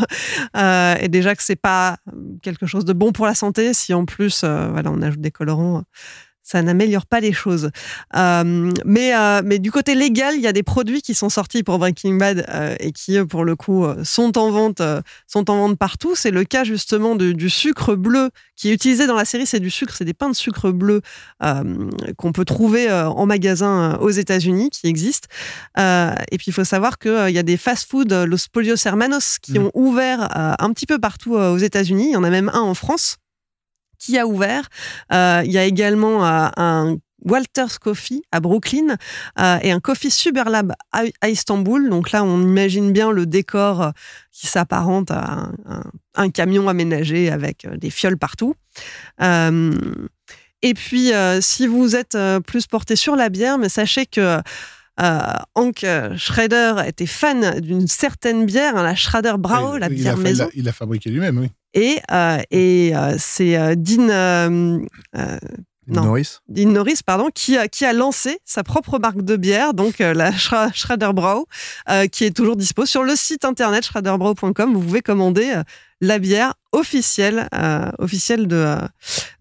Euh, 0.57 0.95
et 0.99 1.07
déjà 1.07 1.35
que 1.35 1.43
c'est 1.43 1.55
pas 1.55 1.97
quelque 2.41 2.65
chose 2.65 2.85
de 2.85 2.93
bon 2.93 3.11
pour 3.11 3.25
la 3.25 3.35
santé, 3.35 3.73
si 3.73 3.93
en 3.93 4.05
plus, 4.05 4.41
euh, 4.43 4.69
voilà, 4.71 4.91
on 4.91 5.01
ajoute 5.01 5.21
des 5.21 5.31
colorants 5.31 5.83
ça 6.51 6.61
n'améliore 6.61 7.05
pas 7.05 7.21
les 7.21 7.31
choses. 7.31 7.71
Euh, 8.15 8.71
mais, 8.83 9.15
euh, 9.15 9.41
mais 9.43 9.57
du 9.57 9.71
côté 9.71 9.95
légal, 9.95 10.35
il 10.35 10.41
y 10.41 10.47
a 10.47 10.51
des 10.51 10.63
produits 10.63 11.01
qui 11.01 11.13
sont 11.13 11.29
sortis 11.29 11.63
pour 11.63 11.79
Breaking 11.79 12.15
Bad 12.15 12.45
euh, 12.49 12.75
et 12.79 12.91
qui, 12.91 13.17
pour 13.23 13.45
le 13.45 13.55
coup, 13.55 13.85
sont 14.03 14.37
en 14.37 14.51
vente, 14.51 14.81
sont 15.27 15.49
en 15.49 15.57
vente 15.57 15.77
partout. 15.77 16.13
C'est 16.13 16.31
le 16.31 16.43
cas 16.43 16.65
justement 16.65 17.15
de, 17.15 17.31
du 17.31 17.49
sucre 17.49 17.95
bleu 17.95 18.31
qui 18.57 18.69
est 18.69 18.73
utilisé 18.73 19.07
dans 19.07 19.15
la 19.15 19.23
série. 19.23 19.45
C'est 19.45 19.61
du 19.61 19.69
sucre, 19.69 19.93
c'est 19.95 20.03
des 20.03 20.13
pains 20.13 20.29
de 20.29 20.35
sucre 20.35 20.71
bleu 20.71 21.01
qu'on 22.17 22.31
peut 22.33 22.45
trouver 22.45 22.91
en 22.91 23.25
magasin 23.25 23.95
aux 24.01 24.09
États-Unis, 24.09 24.71
qui 24.71 24.87
existent. 24.87 25.29
et 25.77 26.37
puis, 26.37 26.47
il 26.47 26.53
faut 26.53 26.65
savoir 26.65 26.99
qu'il 26.99 27.31
y 27.31 27.39
a 27.39 27.43
des 27.43 27.57
fast-food, 27.57 28.11
Los 28.11 28.49
Polios 28.51 28.85
Hermanos, 28.85 29.39
qui 29.39 29.57
mmh. 29.57 29.63
ont 29.63 29.71
ouvert 29.73 30.27
un 30.35 30.73
petit 30.73 30.85
peu 30.85 30.99
partout 30.99 31.35
aux 31.35 31.57
États-Unis. 31.57 32.09
Il 32.09 32.13
y 32.13 32.17
en 32.17 32.23
a 32.23 32.29
même 32.29 32.49
un 32.49 32.61
en 32.61 32.73
France 32.73 33.20
qui 34.01 34.17
a 34.17 34.25
ouvert. 34.25 34.67
Euh, 35.13 35.43
il 35.45 35.51
y 35.51 35.57
a 35.57 35.63
également 35.63 36.25
euh, 36.25 36.47
un 36.57 36.97
Walter's 37.23 37.77
Coffee 37.77 38.23
à 38.31 38.39
Brooklyn 38.39 38.97
euh, 39.39 39.59
et 39.61 39.71
un 39.71 39.79
Coffee 39.79 40.09
Superlab 40.09 40.73
à, 40.91 41.29
Istanbul. 41.29 41.89
Donc 41.89 42.11
là, 42.11 42.23
on 42.23 42.41
imagine 42.41 42.91
bien 42.91 43.11
le 43.11 43.27
décor 43.27 43.93
qui 44.31 44.47
s'apparente 44.47 45.11
à 45.11 45.51
un, 46.15 46.29
camion 46.31 46.67
aménagé 46.67 47.29
avec 47.29 47.67
des 47.77 47.91
fioles 47.91 48.17
partout. 48.17 48.55
Et 50.63 50.73
puis, 50.73 51.11
si 51.41 51.67
vous 51.67 51.95
êtes 51.95 52.17
plus 52.47 52.65
porté 52.65 52.95
sur 52.95 53.15
la 53.15 53.29
bière, 53.29 53.59
mais 53.59 53.69
sachez 53.69 54.07
que 54.07 54.41
Hank 54.97 55.85
Schrader 56.17 56.83
était 56.85 57.05
fan 57.05 57.59
d'une 57.59 57.87
certaine 57.87 58.45
bière, 58.45 58.77
hein, 58.77 58.83
la 58.83 58.95
Schrader 58.95 59.35
Brau, 59.39 59.77
la 59.77 59.89
bière 59.89 60.15
il 60.17 60.23
maison. 60.23 60.49
Il 60.53 60.65
l'a 60.65 60.73
fabriqué 60.73 61.09
lui-même, 61.09 61.37
oui. 61.39 61.49
Et, 61.73 61.99
euh, 62.11 62.39
et 62.51 62.91
euh, 62.95 63.15
c'est 63.17 63.57
euh, 63.57 63.75
Dean, 63.75 64.81
non, 65.87 66.03
Norris. 66.03 66.39
Dean 66.47 66.69
Norris, 66.69 66.99
pardon, 67.05 67.29
qui 67.33 67.57
a, 67.57 67.67
qui 67.67 67.85
a 67.85 67.93
lancé 67.93 68.39
sa 68.45 68.63
propre 68.63 68.99
marque 68.99 69.23
de 69.23 69.35
bière, 69.35 69.73
donc 69.73 69.99
la 69.99 70.31
Schrader 70.31 71.11
Brau, 71.13 71.47
qui 72.11 72.25
est 72.25 72.35
toujours 72.35 72.55
dispo 72.55 72.85
sur 72.85 73.03
le 73.03 73.15
site 73.15 73.45
internet 73.45 73.83
schraderbrau.com. 73.83 74.73
Vous 74.73 74.81
pouvez 74.81 75.01
commander 75.01 75.61
la 75.99 76.19
bière 76.19 76.53
officielle, 76.71 77.47
officielle 77.97 78.47
de, 78.47 78.75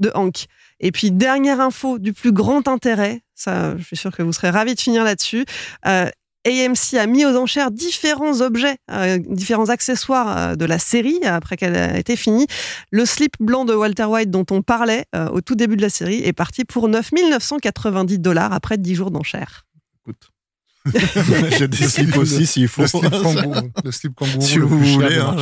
de 0.00 0.10
Hank. 0.14 0.46
Et 0.80 0.92
puis, 0.92 1.10
dernière 1.10 1.60
info 1.60 1.98
du 1.98 2.12
plus 2.12 2.32
grand 2.32 2.66
intérêt, 2.68 3.20
ça, 3.34 3.76
je 3.76 3.84
suis 3.84 3.96
sûr 3.96 4.14
que 4.16 4.22
vous 4.22 4.32
serez 4.32 4.50
ravis 4.50 4.74
de 4.74 4.80
finir 4.80 5.04
là-dessus. 5.04 5.44
Euh, 5.86 6.08
AMC 6.46 6.94
a 6.98 7.06
mis 7.06 7.26
aux 7.26 7.36
enchères 7.36 7.70
différents 7.70 8.40
objets, 8.40 8.76
euh, 8.90 9.18
différents 9.18 9.68
accessoires 9.68 10.36
euh, 10.36 10.56
de 10.56 10.64
la 10.64 10.78
série 10.78 11.22
après 11.24 11.56
qu'elle 11.56 11.76
a 11.76 11.98
été 11.98 12.16
finie. 12.16 12.46
Le 12.90 13.04
slip 13.04 13.36
blanc 13.40 13.64
de 13.64 13.74
Walter 13.74 14.04
White 14.04 14.30
dont 14.30 14.46
on 14.50 14.62
parlait 14.62 15.04
euh, 15.14 15.28
au 15.28 15.42
tout 15.42 15.54
début 15.54 15.76
de 15.76 15.82
la 15.82 15.90
série 15.90 16.22
est 16.24 16.32
parti 16.32 16.64
pour 16.64 16.88
9 16.88 17.10
990 17.30 18.18
dollars 18.18 18.52
après 18.52 18.78
10 18.78 18.94
jours 18.94 19.10
d'enchères. 19.10 19.66
Écoute. 20.00 20.30
J'ai 21.58 21.68
des 21.68 21.76
slips 21.76 22.16
aussi 22.16 22.46
s'il 22.46 22.68
faut. 22.68 22.82
Le 22.82 22.88
slip 22.88 23.10
kangourou. 23.10 23.70
Le 23.84 23.92
slip 23.92 24.14
kangourou 24.14 24.40
si 24.40 24.58
vous 24.58 24.78
voulez, 24.78 25.18
hein, 25.18 25.36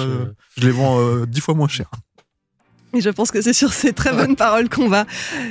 je 0.56 0.66
les 0.66 0.72
vends 0.72 1.24
10 1.24 1.40
fois 1.40 1.54
moins 1.54 1.68
cher. 1.68 1.88
Et 2.94 3.02
je 3.02 3.10
pense 3.10 3.30
que 3.30 3.42
c'est 3.42 3.52
sur 3.52 3.74
ces 3.74 3.92
très 3.92 4.12
bonnes 4.12 4.34
paroles 4.34 4.70
qu'on 4.70 4.88
va 4.88 5.04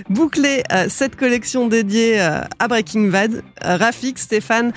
boucler 0.10 0.64
euh, 0.72 0.88
cette 0.90 1.16
collection 1.16 1.68
dédiée 1.68 2.20
euh, 2.20 2.42
à 2.58 2.68
Breaking 2.68 3.10
Bad. 3.10 3.44
Euh, 3.64 3.78
Rafik, 3.78 4.18
Stéphane, 4.18 4.74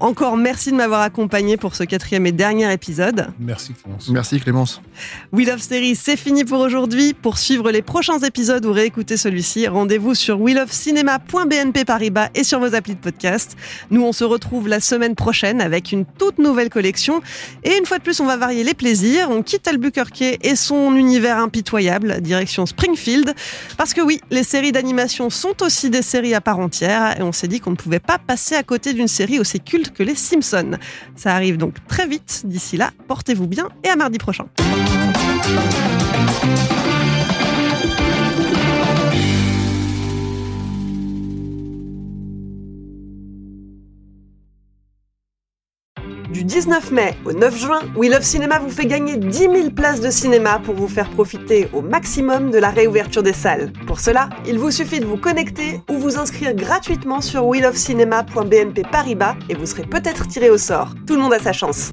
encore 0.00 0.36
merci 0.36 0.72
de 0.72 0.76
m'avoir 0.76 1.02
accompagné 1.02 1.56
pour 1.56 1.76
ce 1.76 1.84
quatrième 1.84 2.26
et 2.26 2.32
dernier 2.32 2.72
épisode. 2.72 3.28
Merci 3.38 3.74
Clémence. 3.74 4.08
Merci 4.08 4.40
Clémence. 4.40 4.82
We 5.32 5.46
Love 5.46 5.60
Series, 5.60 5.94
c'est 5.94 6.16
fini 6.16 6.44
pour 6.44 6.58
aujourd'hui. 6.58 7.14
Pour 7.14 7.38
suivre 7.38 7.70
les 7.70 7.82
prochains 7.82 8.18
épisodes 8.18 8.66
ou 8.66 8.72
réécouter 8.72 9.16
celui-ci, 9.16 9.68
rendez-vous 9.68 10.16
sur 10.16 10.40
welovecinéma.bnp 10.40 11.84
Paribas 11.84 12.30
et 12.34 12.42
sur 12.42 12.58
vos 12.58 12.74
applis 12.74 12.96
de 12.96 13.00
podcast. 13.00 13.56
Nous, 13.92 14.02
on 14.02 14.12
se 14.12 14.24
retrouve 14.24 14.66
la 14.66 14.80
semaine 14.80 15.14
prochaine 15.14 15.60
avec 15.60 15.92
une 15.92 16.04
toute 16.04 16.38
nouvelle 16.38 16.70
collection. 16.70 17.22
Et 17.62 17.76
une 17.76 17.86
fois 17.86 17.98
de 17.98 18.02
plus, 18.02 18.18
on 18.18 18.26
va 18.26 18.36
varier 18.36 18.64
les 18.64 18.74
plaisirs. 18.74 19.30
On 19.30 19.44
quitte 19.44 19.68
Albuquerque 19.68 20.38
et 20.42 20.56
son 20.56 20.96
univers 20.96 21.38
impitoyable 21.38 21.99
direction 22.20 22.66
Springfield. 22.66 23.34
Parce 23.76 23.94
que 23.94 24.00
oui, 24.00 24.20
les 24.30 24.42
séries 24.42 24.72
d'animation 24.72 25.30
sont 25.30 25.62
aussi 25.62 25.90
des 25.90 26.02
séries 26.02 26.34
à 26.34 26.40
part 26.40 26.58
entière 26.58 27.18
et 27.18 27.22
on 27.22 27.32
s'est 27.32 27.48
dit 27.48 27.60
qu'on 27.60 27.70
ne 27.70 27.76
pouvait 27.76 28.00
pas 28.00 28.18
passer 28.18 28.54
à 28.54 28.62
côté 28.62 28.92
d'une 28.92 29.08
série 29.08 29.38
aussi 29.38 29.60
culte 29.60 29.92
que 29.92 30.02
les 30.02 30.14
Simpsons. 30.14 30.78
Ça 31.16 31.34
arrive 31.34 31.56
donc 31.56 31.74
très 31.86 32.06
vite. 32.06 32.42
D'ici 32.44 32.76
là, 32.76 32.90
portez-vous 33.08 33.46
bien 33.46 33.68
et 33.84 33.88
à 33.88 33.96
mardi 33.96 34.18
prochain. 34.18 34.46
19 46.50 46.90
mai 46.90 47.14
au 47.24 47.32
9 47.32 47.56
juin, 47.56 47.78
We 47.94 48.10
Love 48.10 48.22
Cinéma 48.22 48.58
vous 48.58 48.70
fait 48.70 48.86
gagner 48.86 49.16
10 49.16 49.38
000 49.38 49.70
places 49.70 50.00
de 50.00 50.10
cinéma 50.10 50.58
pour 50.58 50.74
vous 50.74 50.88
faire 50.88 51.08
profiter 51.08 51.68
au 51.72 51.80
maximum 51.80 52.50
de 52.50 52.58
la 52.58 52.70
réouverture 52.70 53.22
des 53.22 53.32
salles. 53.32 53.72
Pour 53.86 54.00
cela, 54.00 54.28
il 54.48 54.58
vous 54.58 54.72
suffit 54.72 54.98
de 54.98 55.06
vous 55.06 55.16
connecter 55.16 55.80
ou 55.88 55.96
vous 55.96 56.18
inscrire 56.18 56.52
gratuitement 56.52 57.20
sur 57.20 57.46
welovecinéma.bnp 57.46 58.82
Paribas 58.90 59.36
et 59.48 59.54
vous 59.54 59.64
serez 59.64 59.84
peut-être 59.84 60.26
tiré 60.26 60.50
au 60.50 60.58
sort. 60.58 60.96
Tout 61.06 61.14
le 61.14 61.20
monde 61.20 61.34
a 61.34 61.38
sa 61.38 61.52
chance. 61.52 61.92